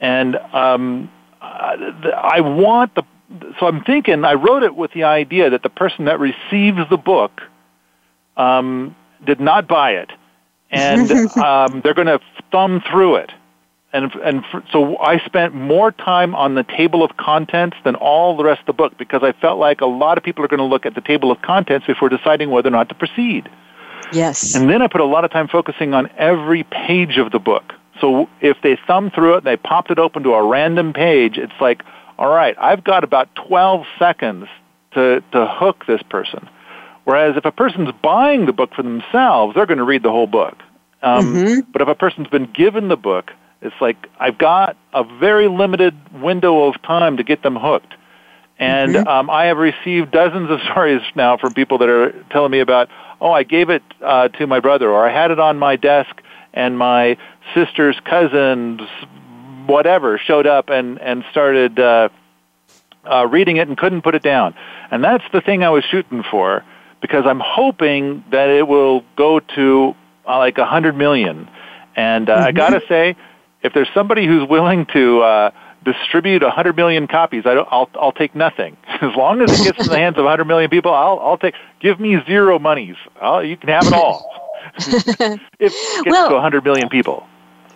And 0.00 0.36
um, 0.52 1.10
I 1.40 2.40
want 2.40 2.94
the, 2.94 3.02
so 3.58 3.66
I'm 3.66 3.82
thinking, 3.82 4.24
I 4.24 4.34
wrote 4.34 4.62
it 4.62 4.76
with 4.76 4.92
the 4.92 5.04
idea 5.04 5.50
that 5.50 5.64
the 5.64 5.70
person 5.70 6.04
that 6.04 6.20
receives 6.20 6.78
the 6.88 6.96
book 6.96 7.42
um, 8.36 8.94
did 9.24 9.40
not 9.40 9.66
buy 9.66 9.92
it. 9.92 10.10
And 10.70 11.10
um, 11.36 11.80
they're 11.82 11.94
going 11.94 12.06
to 12.06 12.20
thumb 12.52 12.82
through 12.88 13.16
it 13.16 13.32
and 13.92 14.12
and 14.16 14.44
for, 14.50 14.62
so 14.70 14.98
I 14.98 15.18
spent 15.24 15.54
more 15.54 15.92
time 15.92 16.34
on 16.34 16.54
the 16.54 16.64
table 16.64 17.02
of 17.02 17.16
contents 17.16 17.76
than 17.84 17.94
all 17.94 18.36
the 18.36 18.44
rest 18.44 18.60
of 18.60 18.66
the 18.66 18.72
book 18.72 18.98
because 18.98 19.22
I 19.22 19.32
felt 19.32 19.58
like 19.58 19.80
a 19.80 19.86
lot 19.86 20.18
of 20.18 20.24
people 20.24 20.44
are 20.44 20.48
going 20.48 20.58
to 20.58 20.64
look 20.64 20.86
at 20.86 20.94
the 20.94 21.00
table 21.00 21.30
of 21.30 21.40
contents 21.42 21.86
before 21.86 22.08
deciding 22.08 22.50
whether 22.50 22.68
or 22.68 22.72
not 22.72 22.88
to 22.88 22.94
proceed. 22.94 23.48
Yes. 24.12 24.54
And 24.54 24.68
then 24.68 24.82
I 24.82 24.88
put 24.88 25.00
a 25.00 25.04
lot 25.04 25.24
of 25.24 25.30
time 25.30 25.48
focusing 25.48 25.94
on 25.94 26.08
every 26.16 26.64
page 26.64 27.18
of 27.18 27.32
the 27.32 27.38
book. 27.38 27.72
So 28.00 28.28
if 28.40 28.56
they 28.62 28.78
thumb 28.86 29.10
through 29.10 29.34
it 29.34 29.36
and 29.38 29.46
they 29.46 29.56
popped 29.56 29.90
it 29.90 29.98
open 29.98 30.22
to 30.24 30.34
a 30.34 30.46
random 30.46 30.92
page, 30.92 31.38
it's 31.38 31.52
like, 31.60 31.82
all 32.18 32.28
right, 32.28 32.56
I've 32.58 32.84
got 32.84 33.04
about 33.04 33.34
12 33.34 33.84
seconds 33.98 34.46
to, 34.92 35.22
to 35.32 35.46
hook 35.46 35.84
this 35.86 36.02
person. 36.02 36.48
Whereas 37.04 37.36
if 37.36 37.44
a 37.44 37.52
person's 37.52 37.90
buying 38.02 38.46
the 38.46 38.52
book 38.52 38.74
for 38.74 38.82
themselves, 38.82 39.54
they're 39.54 39.66
going 39.66 39.78
to 39.78 39.84
read 39.84 40.02
the 40.02 40.10
whole 40.10 40.26
book. 40.26 40.56
Um, 41.02 41.34
Mm-hmm. 41.34 41.70
But 41.72 41.82
if 41.82 41.88
a 41.88 41.94
person's 41.94 42.28
been 42.28 42.50
given 42.52 42.88
the 42.88 42.96
book, 42.96 43.30
it's 43.62 43.74
like 43.80 43.96
I've 44.18 44.38
got 44.38 44.76
a 44.92 45.04
very 45.04 45.48
limited 45.48 45.94
window 46.12 46.64
of 46.64 46.80
time 46.82 47.16
to 47.16 47.24
get 47.24 47.42
them 47.42 47.56
hooked. 47.56 47.94
And 48.58 48.94
Mm-hmm. 48.94 49.08
um, 49.08 49.30
I 49.30 49.46
have 49.46 49.58
received 49.58 50.12
dozens 50.12 50.50
of 50.50 50.60
stories 50.70 51.02
now 51.14 51.36
from 51.36 51.52
people 51.54 51.78
that 51.78 51.88
are 51.88 52.12
telling 52.30 52.50
me 52.50 52.60
about, 52.60 52.88
oh, 53.20 53.32
I 53.32 53.42
gave 53.42 53.70
it 53.70 53.82
uh, 54.02 54.28
to 54.28 54.46
my 54.46 54.60
brother, 54.60 54.90
or 54.90 55.06
I 55.08 55.12
had 55.12 55.30
it 55.30 55.38
on 55.38 55.58
my 55.58 55.76
desk, 55.76 56.22
and 56.54 56.78
my 56.78 57.18
sister's 57.54 57.96
cousins, 58.04 58.80
whatever, 59.66 60.18
showed 60.18 60.46
up 60.46 60.70
and 60.70 60.98
and 61.00 61.24
started 61.30 61.78
uh, 61.78 62.08
uh, 63.04 63.26
reading 63.26 63.56
it 63.58 63.68
and 63.68 63.76
couldn't 63.76 64.02
put 64.02 64.14
it 64.14 64.22
down. 64.22 64.54
And 64.90 65.02
that's 65.04 65.24
the 65.32 65.40
thing 65.40 65.62
I 65.62 65.70
was 65.70 65.84
shooting 65.84 66.22
for, 66.30 66.64
because 67.00 67.24
I'm 67.26 67.40
hoping 67.40 68.24
that 68.30 68.48
it 68.48 68.66
will 68.66 69.04
go 69.16 69.40
to 69.40 69.94
uh, 70.26 70.38
like 70.38 70.56
a 70.58 70.64
hundred 70.66 70.96
million. 70.96 71.48
And 71.94 72.28
uh, 72.28 72.34
I 72.34 72.52
gotta 72.52 72.80
say, 72.88 73.16
if 73.66 73.72
there's 73.74 73.88
somebody 73.92 74.26
who's 74.26 74.48
willing 74.48 74.86
to 74.94 75.20
uh, 75.22 75.50
distribute 75.84 76.42
hundred 76.42 76.76
million 76.76 77.06
copies, 77.06 77.44
I 77.46 77.54
don't, 77.54 77.68
I'll 77.70 77.90
I'll 77.94 78.12
take 78.12 78.34
nothing. 78.34 78.76
As 78.88 79.14
long 79.16 79.42
as 79.42 79.60
it 79.60 79.64
gets 79.64 79.86
in 79.86 79.92
the 79.92 79.98
hands 79.98 80.16
of 80.18 80.24
hundred 80.24 80.46
million 80.46 80.70
people, 80.70 80.92
I'll 80.94 81.18
I'll 81.20 81.38
take. 81.38 81.54
Give 81.80 82.00
me 82.00 82.18
zero 82.26 82.58
monies. 82.58 82.96
I'll, 83.20 83.44
you 83.44 83.56
can 83.56 83.68
have 83.68 83.86
it 83.86 83.92
all. 83.92 84.24
if 84.78 85.38
it 85.60 86.04
gets 86.04 86.06
Well- 86.06 86.30
to 86.30 86.40
hundred 86.40 86.64
million 86.64 86.88
people. 86.88 87.26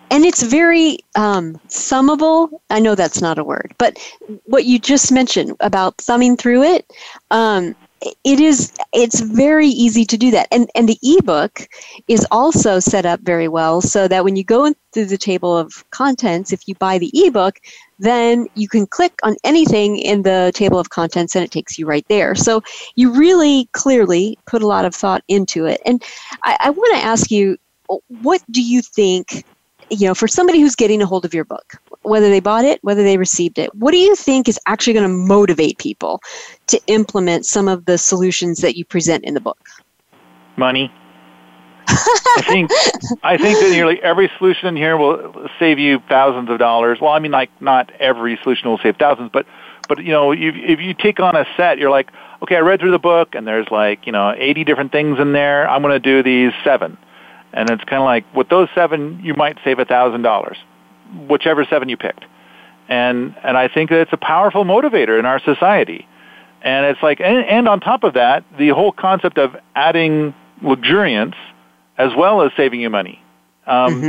and 0.09 0.25
it's 0.25 0.43
very 0.43 0.97
um, 1.15 1.53
thumbable. 1.69 2.49
I 2.69 2.79
know 2.79 2.95
that's 2.95 3.21
not 3.21 3.37
a 3.37 3.43
word, 3.43 3.73
but 3.77 3.97
what 4.45 4.65
you 4.65 4.77
just 4.79 5.11
mentioned 5.11 5.55
about 5.61 5.97
thumbing 5.97 6.35
through 6.37 6.63
it, 6.63 6.91
um, 7.31 7.75
it 8.01 8.39
is 8.39 8.73
it's 8.93 9.21
very 9.21 9.67
easy 9.67 10.05
to 10.05 10.17
do 10.17 10.31
that. 10.31 10.47
And 10.51 10.69
and 10.75 10.89
the 10.89 10.97
ebook 11.03 11.67
is 12.07 12.25
also 12.31 12.79
set 12.79 13.05
up 13.05 13.19
very 13.21 13.47
well 13.47 13.81
so 13.81 14.07
that 14.07 14.23
when 14.23 14.35
you 14.35 14.43
go 14.43 14.73
through 14.91 15.05
the 15.05 15.17
table 15.17 15.55
of 15.55 15.89
contents, 15.91 16.51
if 16.51 16.67
you 16.67 16.75
buy 16.75 16.97
the 16.97 17.11
ebook, 17.13 17.59
then 17.99 18.47
you 18.55 18.67
can 18.67 18.87
click 18.87 19.13
on 19.23 19.35
anything 19.43 19.97
in 19.97 20.23
the 20.23 20.51
table 20.55 20.79
of 20.79 20.89
contents 20.89 21.35
and 21.35 21.45
it 21.45 21.51
takes 21.51 21.77
you 21.77 21.85
right 21.85 22.05
there. 22.09 22.35
So 22.35 22.61
you 22.95 23.11
really 23.11 23.69
clearly 23.73 24.37
put 24.47 24.63
a 24.63 24.67
lot 24.67 24.85
of 24.85 24.95
thought 24.95 25.23
into 25.27 25.65
it. 25.65 25.81
And 25.85 26.03
I, 26.43 26.57
I 26.59 26.69
want 26.71 26.93
to 26.95 27.03
ask 27.03 27.29
you, 27.29 27.57
what 28.21 28.41
do 28.49 28.63
you 28.63 28.81
think 28.81 29.45
you 29.91 30.07
know, 30.07 30.15
for 30.15 30.27
somebody 30.27 30.61
who's 30.61 30.75
getting 30.75 31.01
a 31.01 31.05
hold 31.05 31.25
of 31.25 31.33
your 31.33 31.43
book, 31.43 31.75
whether 32.03 32.29
they 32.29 32.39
bought 32.39 32.65
it, 32.65 32.79
whether 32.83 33.03
they 33.03 33.17
received 33.17 33.59
it, 33.59 33.73
what 33.75 33.91
do 33.91 33.97
you 33.97 34.15
think 34.15 34.49
is 34.49 34.59
actually 34.67 34.93
going 34.93 35.07
to 35.07 35.13
motivate 35.13 35.77
people 35.77 36.21
to 36.67 36.79
implement 36.87 37.45
some 37.45 37.67
of 37.67 37.85
the 37.85 37.97
solutions 37.97 38.59
that 38.59 38.75
you 38.75 38.85
present 38.85 39.23
in 39.23 39.33
the 39.33 39.41
book? 39.41 39.57
money. 40.57 40.91
I 41.87 42.43
think 42.47 42.71
I 43.23 43.37
think 43.37 43.59
that 43.59 43.71
nearly 43.71 44.01
every 44.01 44.31
solution 44.37 44.67
in 44.67 44.75
here 44.75 44.95
will 44.95 45.49
save 45.59 45.79
you 45.79 45.99
thousands 46.07 46.49
of 46.49 46.59
dollars. 46.59 46.99
Well, 47.01 47.11
I 47.11 47.19
mean, 47.19 47.31
like 47.31 47.49
not 47.59 47.91
every 47.99 48.39
solution 48.43 48.69
will 48.69 48.77
save 48.77 48.97
thousands, 48.97 49.31
but 49.33 49.45
but 49.89 49.97
you 49.97 50.11
know, 50.11 50.31
if, 50.31 50.55
if 50.55 50.79
you 50.79 50.93
take 50.93 51.19
on 51.19 51.35
a 51.35 51.45
set, 51.57 51.79
you're 51.79 51.89
like, 51.89 52.11
okay, 52.43 52.55
I 52.55 52.59
read 52.59 52.79
through 52.79 52.91
the 52.91 52.99
book, 52.99 53.35
and 53.35 53.45
there's 53.47 53.69
like 53.71 54.05
you 54.05 54.11
know 54.11 54.33
80 54.37 54.63
different 54.63 54.91
things 54.91 55.19
in 55.19 55.33
there. 55.33 55.67
I'm 55.67 55.81
going 55.81 55.93
to 55.93 55.99
do 55.99 56.21
these 56.21 56.53
seven, 56.63 56.97
and 57.51 57.69
it's 57.69 57.83
kind 57.83 58.01
of 58.01 58.05
like 58.05 58.23
with 58.33 58.47
those 58.49 58.69
seven, 58.75 59.19
you 59.23 59.33
might 59.33 59.57
save 59.63 59.79
a 59.79 59.85
thousand 59.85 60.21
dollars, 60.21 60.57
whichever 61.27 61.65
seven 61.65 61.89
you 61.89 61.97
picked. 61.97 62.25
And 62.87 63.35
and 63.43 63.57
I 63.57 63.67
think 63.67 63.89
that 63.89 63.99
it's 63.99 64.13
a 64.13 64.17
powerful 64.17 64.65
motivator 64.65 65.17
in 65.19 65.25
our 65.25 65.39
society. 65.39 66.07
And 66.61 66.85
it's 66.85 67.01
like, 67.01 67.19
and, 67.19 67.45
and 67.45 67.67
on 67.67 67.79
top 67.79 68.03
of 68.03 68.13
that, 68.13 68.43
the 68.57 68.69
whole 68.69 68.91
concept 68.91 69.37
of 69.39 69.55
adding 69.75 70.35
luxuriance 70.61 71.35
as 71.97 72.11
well 72.15 72.43
as 72.43 72.51
saving 72.55 72.81
you 72.81 72.89
money. 72.89 73.21
Um, 73.65 74.01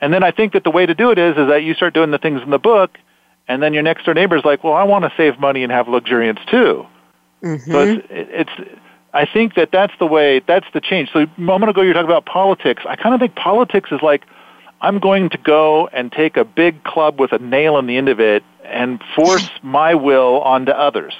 And 0.00 0.12
then 0.12 0.22
I 0.22 0.30
think 0.30 0.52
that 0.52 0.62
the 0.64 0.70
way 0.70 0.86
to 0.86 0.94
do 0.94 1.10
it 1.10 1.18
is, 1.18 1.36
is 1.36 1.48
that 1.48 1.62
you 1.62 1.74
start 1.74 1.94
doing 1.94 2.10
the 2.10 2.18
things 2.18 2.42
in 2.42 2.50
the 2.50 2.58
book, 2.58 2.98
and 3.48 3.62
then 3.62 3.72
your 3.72 3.82
next 3.82 4.04
door 4.04 4.14
neighbor's 4.14 4.44
like, 4.44 4.62
well, 4.62 4.74
I 4.74 4.84
want 4.84 5.04
to 5.04 5.12
save 5.16 5.38
money 5.40 5.62
and 5.62 5.72
have 5.72 5.88
luxuriance 5.88 6.40
too. 6.50 6.86
So 7.58 7.80
it's, 7.80 8.06
it's, 8.10 8.70
I 9.12 9.24
think 9.24 9.54
that 9.54 9.70
that's 9.72 9.92
the 9.98 10.06
way, 10.06 10.42
that's 10.46 10.66
the 10.74 10.80
change. 10.80 11.10
So 11.12 11.20
a 11.20 11.40
moment 11.40 11.70
ago 11.70 11.80
you 11.82 11.88
were 11.88 11.94
talking 11.94 12.10
about 12.10 12.26
politics. 12.26 12.82
I 12.86 12.96
kind 12.96 13.14
of 13.14 13.20
think 13.20 13.34
politics 13.34 13.90
is 13.90 14.00
like, 14.02 14.24
I'm 14.80 14.98
going 14.98 15.30
to 15.30 15.38
go 15.38 15.88
and 15.88 16.12
take 16.12 16.36
a 16.36 16.44
big 16.44 16.84
club 16.84 17.18
with 17.18 17.32
a 17.32 17.38
nail 17.38 17.78
in 17.78 17.86
the 17.86 17.96
end 17.96 18.08
of 18.08 18.20
it 18.20 18.44
and 18.64 19.02
force 19.14 19.48
my 19.62 19.94
will 19.94 20.40
onto 20.40 20.72
others. 20.72 21.14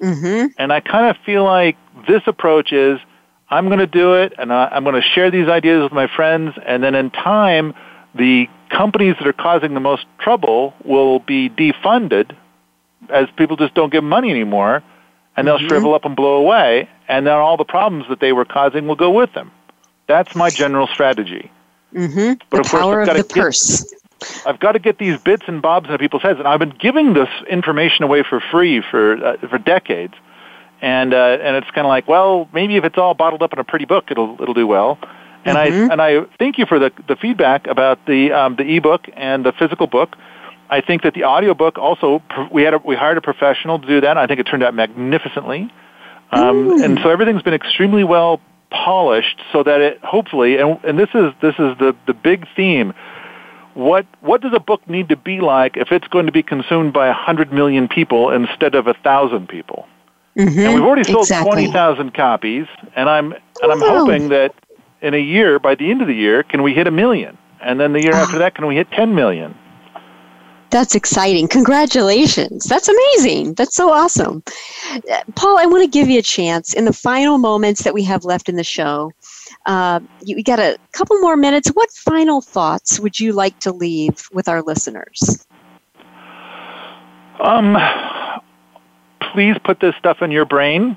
Mm-hmm. 0.00 0.48
And 0.58 0.72
I 0.72 0.80
kind 0.80 1.06
of 1.06 1.16
feel 1.24 1.44
like 1.44 1.76
this 2.06 2.22
approach 2.26 2.72
is 2.72 3.00
I'm 3.50 3.66
going 3.66 3.78
to 3.78 3.86
do 3.86 4.14
it 4.14 4.34
and 4.38 4.52
I, 4.52 4.66
I'm 4.66 4.84
going 4.84 5.00
to 5.00 5.08
share 5.14 5.30
these 5.30 5.48
ideas 5.48 5.82
with 5.82 5.92
my 5.92 6.06
friends, 6.06 6.54
and 6.64 6.82
then 6.82 6.94
in 6.94 7.10
time, 7.10 7.74
the 8.14 8.48
companies 8.70 9.16
that 9.18 9.26
are 9.26 9.32
causing 9.32 9.74
the 9.74 9.80
most 9.80 10.06
trouble 10.18 10.74
will 10.84 11.18
be 11.20 11.48
defunded 11.48 12.36
as 13.08 13.28
people 13.36 13.56
just 13.56 13.74
don't 13.74 13.90
give 13.90 14.04
money 14.04 14.30
anymore, 14.30 14.82
and 15.36 15.46
they'll 15.46 15.58
mm-hmm. 15.58 15.68
shrivel 15.68 15.94
up 15.94 16.04
and 16.04 16.14
blow 16.16 16.36
away, 16.36 16.88
and 17.08 17.26
then 17.26 17.34
all 17.34 17.56
the 17.56 17.64
problems 17.64 18.04
that 18.08 18.20
they 18.20 18.32
were 18.32 18.44
causing 18.44 18.86
will 18.86 18.96
go 18.96 19.10
with 19.10 19.32
them. 19.34 19.50
That's 20.06 20.34
my 20.34 20.50
general 20.50 20.86
strategy. 20.86 21.50
Mm-hmm. 21.94 22.34
But 22.50 22.56
the 22.56 22.60
of 22.60 22.66
course, 22.70 22.82
power 22.82 23.02
I've 23.02 23.08
of 23.08 23.14
gotta 23.14 23.22
the 23.22 23.34
get- 23.34 23.42
purse. 23.42 23.94
I've 24.44 24.58
got 24.58 24.72
to 24.72 24.80
get 24.80 24.98
these 24.98 25.16
bits 25.20 25.44
and 25.46 25.62
bobs 25.62 25.86
into 25.86 25.98
people's 25.98 26.22
heads, 26.22 26.40
and 26.40 26.48
I've 26.48 26.58
been 26.58 26.74
giving 26.76 27.14
this 27.14 27.28
information 27.48 28.02
away 28.02 28.24
for 28.28 28.40
free 28.40 28.80
for 28.80 29.24
uh, 29.24 29.36
for 29.48 29.58
decades, 29.58 30.14
and 30.82 31.14
uh, 31.14 31.38
and 31.40 31.54
it's 31.56 31.70
kind 31.70 31.86
of 31.86 31.88
like, 31.88 32.08
well, 32.08 32.48
maybe 32.52 32.76
if 32.76 32.84
it's 32.84 32.98
all 32.98 33.14
bottled 33.14 33.42
up 33.44 33.52
in 33.52 33.60
a 33.60 33.64
pretty 33.64 33.84
book, 33.84 34.10
it'll 34.10 34.36
it'll 34.42 34.54
do 34.54 34.66
well. 34.66 34.98
And 35.44 35.56
I 35.56 35.66
and 35.66 36.02
I 36.02 36.22
thank 36.40 36.58
you 36.58 36.66
for 36.66 36.80
the 36.80 36.90
the 37.06 37.14
feedback 37.14 37.68
about 37.68 38.04
the 38.06 38.32
um, 38.32 38.56
the 38.56 38.76
ebook 38.76 39.08
and 39.14 39.46
the 39.46 39.52
physical 39.52 39.86
book. 39.86 40.16
I 40.68 40.80
think 40.80 41.02
that 41.02 41.14
the 41.14 41.22
audiobook 41.24 41.78
also 41.78 42.20
we 42.50 42.64
had 42.64 42.74
a, 42.74 42.78
we 42.78 42.96
hired 42.96 43.18
a 43.18 43.22
professional 43.22 43.78
to 43.78 43.86
do 43.86 44.00
that. 44.00 44.18
I 44.18 44.26
think 44.26 44.40
it 44.40 44.44
turned 44.48 44.64
out 44.64 44.74
magnificently, 44.74 45.72
um, 46.32 46.82
and 46.82 46.98
so 47.04 47.08
everything's 47.10 47.42
been 47.42 47.54
extremely 47.54 48.02
well 48.02 48.40
polished 48.70 49.40
so 49.52 49.62
that 49.62 49.80
it 49.80 49.98
hopefully 50.04 50.58
and 50.58 50.78
and 50.84 50.98
this 50.98 51.08
is 51.14 51.32
this 51.40 51.54
is 51.54 51.76
the 51.78 51.96
the 52.06 52.14
big 52.14 52.46
theme 52.54 52.92
what 53.78 54.06
what 54.22 54.40
does 54.40 54.52
a 54.52 54.60
book 54.60 54.86
need 54.88 55.08
to 55.08 55.16
be 55.16 55.40
like 55.40 55.76
if 55.76 55.92
it's 55.92 56.08
going 56.08 56.26
to 56.26 56.32
be 56.32 56.42
consumed 56.42 56.92
by 56.92 57.06
a 57.06 57.12
hundred 57.12 57.52
million 57.52 57.86
people 57.86 58.30
instead 58.30 58.74
of 58.74 58.88
a 58.88 58.94
thousand 58.94 59.48
people? 59.48 59.86
Mm-hmm. 60.36 60.58
And 60.58 60.74
we've 60.74 60.82
already 60.82 61.04
sold 61.04 61.22
exactly. 61.22 61.48
twenty 61.48 61.72
thousand 61.72 62.12
copies, 62.12 62.66
and 62.96 63.08
I'm 63.08 63.32
and 63.62 63.72
I'm 63.72 63.80
hoping 63.80 64.30
that 64.30 64.52
in 65.00 65.14
a 65.14 65.20
year, 65.20 65.60
by 65.60 65.76
the 65.76 65.92
end 65.92 66.02
of 66.02 66.08
the 66.08 66.14
year, 66.14 66.42
can 66.42 66.64
we 66.64 66.74
hit 66.74 66.88
a 66.88 66.90
million? 66.90 67.38
And 67.60 67.78
then 67.78 67.92
the 67.92 68.02
year 68.02 68.14
ah. 68.14 68.22
after 68.22 68.38
that, 68.38 68.56
can 68.56 68.66
we 68.66 68.74
hit 68.74 68.90
ten 68.90 69.14
million? 69.14 69.54
That's 70.70 70.94
exciting. 70.94 71.48
Congratulations. 71.48 72.64
That's 72.64 72.88
amazing. 72.88 73.54
That's 73.54 73.74
so 73.74 73.90
awesome. 73.90 74.42
Paul, 75.34 75.58
I 75.58 75.64
want 75.64 75.82
to 75.82 75.88
give 75.88 76.08
you 76.08 76.18
a 76.18 76.22
chance 76.22 76.74
in 76.74 76.84
the 76.84 76.92
final 76.92 77.38
moments 77.38 77.84
that 77.84 77.94
we 77.94 78.04
have 78.04 78.24
left 78.24 78.48
in 78.48 78.56
the 78.56 78.64
show. 78.64 79.10
Uh, 79.66 80.00
you, 80.22 80.36
we 80.36 80.42
got 80.42 80.58
a 80.58 80.76
couple 80.92 81.18
more 81.20 81.36
minutes. 81.36 81.68
What 81.68 81.90
final 81.90 82.40
thoughts 82.40 83.00
would 83.00 83.18
you 83.18 83.32
like 83.32 83.58
to 83.60 83.72
leave 83.72 84.28
with 84.32 84.48
our 84.48 84.62
listeners? 84.62 85.46
Um, 87.40 87.76
please 89.32 89.56
put 89.64 89.80
this 89.80 89.94
stuff 89.98 90.20
in 90.20 90.30
your 90.30 90.44
brain. 90.44 90.96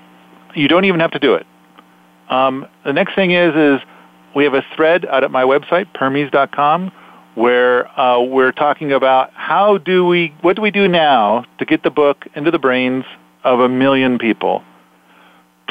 You 0.53 0.67
don't 0.67 0.85
even 0.85 0.99
have 0.99 1.11
to 1.11 1.19
do 1.19 1.35
it. 1.35 1.45
Um, 2.29 2.67
the 2.83 2.93
next 2.93 3.15
thing 3.15 3.31
is 3.31 3.55
is 3.55 3.79
we 4.35 4.43
have 4.43 4.53
a 4.53 4.63
thread 4.75 5.05
out 5.05 5.23
at 5.23 5.31
my 5.31 5.43
website 5.43 5.87
permies.com 5.93 6.91
where 7.35 7.87
uh, 7.99 8.21
we're 8.21 8.51
talking 8.51 8.91
about 8.91 9.31
how 9.33 9.77
do 9.77 10.05
we 10.05 10.33
what 10.41 10.55
do 10.55 10.61
we 10.61 10.71
do 10.71 10.87
now 10.87 11.45
to 11.59 11.65
get 11.65 11.83
the 11.83 11.89
book 11.89 12.27
into 12.35 12.51
the 12.51 12.59
brains 12.59 13.05
of 13.43 13.59
a 13.59 13.69
million 13.69 14.19
people. 14.19 14.63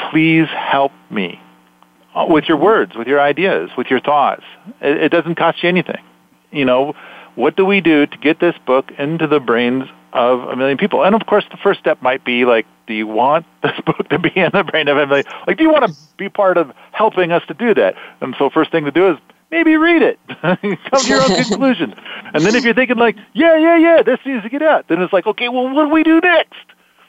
Please 0.09 0.47
help 0.49 0.91
me 1.09 1.39
uh, 2.15 2.25
with 2.27 2.45
your 2.45 2.57
words, 2.57 2.95
with 2.95 3.07
your 3.07 3.21
ideas, 3.21 3.69
with 3.77 3.87
your 3.87 3.99
thoughts. 3.99 4.43
It, 4.81 4.97
it 4.97 5.09
doesn't 5.09 5.35
cost 5.35 5.61
you 5.63 5.69
anything. 5.69 6.01
You 6.51 6.65
know, 6.65 6.93
what 7.35 7.55
do 7.55 7.65
we 7.65 7.81
do 7.81 8.05
to 8.05 8.17
get 8.17 8.39
this 8.39 8.55
book 8.65 8.91
into 8.97 9.27
the 9.27 9.39
brains 9.39 9.85
of 10.13 10.41
a 10.41 10.55
million 10.55 10.77
people? 10.77 11.03
And 11.03 11.15
of 11.15 11.25
course, 11.25 11.45
the 11.49 11.57
first 11.57 11.79
step 11.79 12.01
might 12.01 12.25
be 12.25 12.45
like, 12.45 12.65
do 12.87 12.93
you 12.93 13.07
want 13.07 13.45
this 13.63 13.79
book 13.85 14.09
to 14.09 14.19
be 14.19 14.31
in 14.35 14.49
the 14.53 14.63
brain 14.63 14.87
of 14.87 14.97
a 14.97 15.07
million? 15.07 15.25
Like, 15.47 15.57
do 15.57 15.63
you 15.63 15.71
want 15.71 15.85
to 15.85 15.97
be 16.17 16.29
part 16.29 16.57
of 16.57 16.71
helping 16.91 17.31
us 17.31 17.43
to 17.47 17.53
do 17.53 17.73
that? 17.75 17.95
And 18.19 18.35
so, 18.37 18.49
first 18.49 18.71
thing 18.71 18.85
to 18.85 18.91
do 18.91 19.11
is 19.11 19.17
maybe 19.51 19.75
read 19.77 20.01
it, 20.01 20.19
come 20.41 20.57
to 20.57 21.07
your 21.07 21.21
own 21.21 21.43
conclusion. 21.43 21.93
And 22.33 22.43
then 22.43 22.55
if 22.55 22.63
you're 22.63 22.73
thinking 22.73 22.97
like, 22.97 23.17
yeah, 23.33 23.57
yeah, 23.57 23.77
yeah, 23.77 24.01
this 24.01 24.19
needs 24.25 24.43
to 24.43 24.49
get 24.49 24.61
out, 24.61 24.87
then 24.87 25.01
it's 25.01 25.13
like, 25.13 25.27
okay, 25.27 25.49
well, 25.49 25.69
what 25.69 25.85
do 25.85 25.89
we 25.89 26.03
do 26.03 26.19
next? 26.21 26.55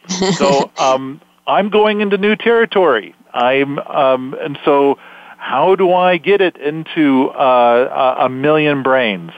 so 0.36 0.70
um, 0.78 1.20
I'm 1.46 1.70
going 1.70 2.00
into 2.00 2.18
new 2.18 2.36
territory. 2.36 3.14
I'm 3.32 3.78
um, 3.78 4.34
and 4.40 4.58
so 4.64 4.98
how 5.38 5.74
do 5.76 5.92
I 5.92 6.18
get 6.18 6.40
it 6.40 6.56
into 6.56 7.28
uh, 7.30 8.16
a 8.18 8.28
million 8.28 8.82
brains? 8.82 9.30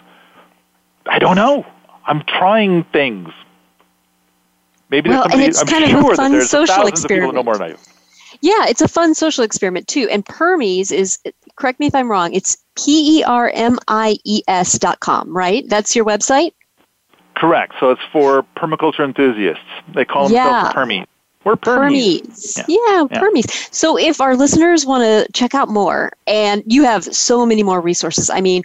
I 1.06 1.18
don't 1.18 1.36
know. 1.36 1.66
I'm 2.06 2.22
trying 2.24 2.84
things. 2.84 3.28
Maybe 4.90 5.10
Well, 5.10 5.22
there's 5.28 5.34
and 5.34 5.42
it's 5.42 5.60
I'm 5.60 5.66
kind 5.66 5.84
of 5.84 5.90
a 5.90 5.92
sure 5.92 6.14
fun 6.14 6.40
social 6.42 6.74
thousands 6.74 7.04
of 7.04 7.08
people 7.08 7.32
know 7.32 7.42
more 7.42 7.54
than 7.54 7.62
I 7.62 7.68
do. 7.72 7.78
Yeah, 8.40 8.66
it's 8.66 8.82
a 8.82 8.88
fun 8.88 9.14
social 9.14 9.44
experiment 9.44 9.88
too. 9.88 10.08
And 10.10 10.24
Permies 10.24 10.92
is, 10.92 11.18
correct 11.56 11.80
me 11.80 11.86
if 11.86 11.94
I'm 11.94 12.10
wrong, 12.10 12.32
it's 12.34 12.56
P 12.76 13.18
E 13.18 13.22
R 13.24 13.50
M 13.54 13.78
I 13.88 14.16
E 14.24 14.42
S 14.48 14.78
dot 14.78 15.00
com, 15.00 15.34
right? 15.34 15.64
That's 15.68 15.94
your 15.94 16.04
website? 16.04 16.52
Correct. 17.36 17.74
So 17.80 17.90
it's 17.90 18.02
for 18.12 18.44
permaculture 18.56 19.04
enthusiasts. 19.04 19.62
They 19.94 20.04
call 20.04 20.28
themselves 20.28 20.34
Yeah. 20.34 20.72
Permies. 20.72 21.06
We're 21.44 21.56
Permies. 21.56 22.22
Permies. 22.22 22.56
Yeah. 22.56 22.64
Yeah, 22.68 23.06
Yeah. 23.10 23.20
Permies. 23.20 23.74
So 23.74 23.98
if 23.98 24.20
our 24.20 24.34
listeners 24.34 24.86
want 24.86 25.02
to 25.02 25.30
check 25.32 25.54
out 25.54 25.68
more, 25.68 26.12
and 26.26 26.62
you 26.66 26.84
have 26.84 27.04
so 27.04 27.44
many 27.44 27.62
more 27.62 27.80
resources. 27.80 28.30
I 28.30 28.40
mean, 28.40 28.62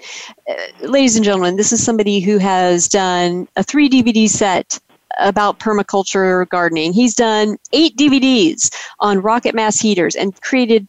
uh, 0.49 0.53
ladies 0.87 1.15
and 1.17 1.25
gentlemen, 1.25 1.57
this 1.57 1.73
is 1.73 1.83
somebody 1.83 2.21
who 2.21 2.37
has 2.37 2.87
done 2.87 3.47
a 3.57 3.63
three 3.63 3.89
DVD 3.89 4.29
set 4.29 4.79
about 5.19 5.59
permaculture 5.59 6.47
gardening. 6.47 6.93
He's 6.93 7.15
done 7.15 7.57
eight 7.73 7.97
DVDs 7.97 8.73
on 9.01 9.19
rocket 9.19 9.53
mass 9.53 9.77
heaters 9.79 10.15
and 10.15 10.39
created, 10.41 10.87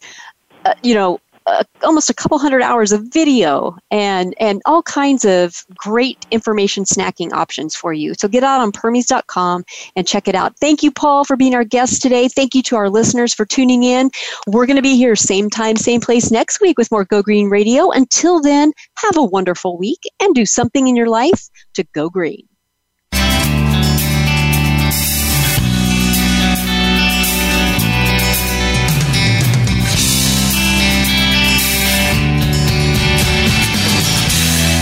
uh, 0.66 0.74
you 0.84 0.94
know, 0.94 1.18
uh, 1.50 1.64
almost 1.82 2.10
a 2.10 2.14
couple 2.14 2.38
hundred 2.38 2.62
hours 2.62 2.92
of 2.92 3.02
video 3.12 3.76
and 3.90 4.34
and 4.38 4.62
all 4.66 4.82
kinds 4.82 5.24
of 5.24 5.64
great 5.74 6.24
information 6.30 6.84
snacking 6.84 7.32
options 7.32 7.74
for 7.74 7.92
you. 7.92 8.14
So 8.14 8.28
get 8.28 8.44
out 8.44 8.60
on 8.60 8.70
permies.com 8.70 9.64
and 9.96 10.06
check 10.06 10.28
it 10.28 10.34
out. 10.34 10.56
Thank 10.60 10.82
you, 10.82 10.92
Paul, 10.92 11.24
for 11.24 11.36
being 11.36 11.54
our 11.54 11.64
guest 11.64 12.02
today. 12.02 12.28
Thank 12.28 12.54
you 12.54 12.62
to 12.64 12.76
our 12.76 12.88
listeners 12.88 13.34
for 13.34 13.44
tuning 13.44 13.82
in. 13.82 14.10
We're 14.46 14.66
going 14.66 14.76
to 14.76 14.82
be 14.82 14.96
here 14.96 15.16
same 15.16 15.50
time, 15.50 15.76
same 15.76 16.00
place 16.00 16.30
next 16.30 16.60
week 16.60 16.78
with 16.78 16.90
more 16.90 17.04
Go 17.04 17.22
Green 17.22 17.50
Radio. 17.50 17.90
Until 17.90 18.40
then, 18.40 18.72
have 18.98 19.16
a 19.16 19.24
wonderful 19.24 19.76
week 19.76 20.00
and 20.20 20.34
do 20.34 20.46
something 20.46 20.86
in 20.86 20.94
your 20.96 21.08
life 21.08 21.48
to 21.74 21.84
go 21.94 22.08
green. 22.08 22.49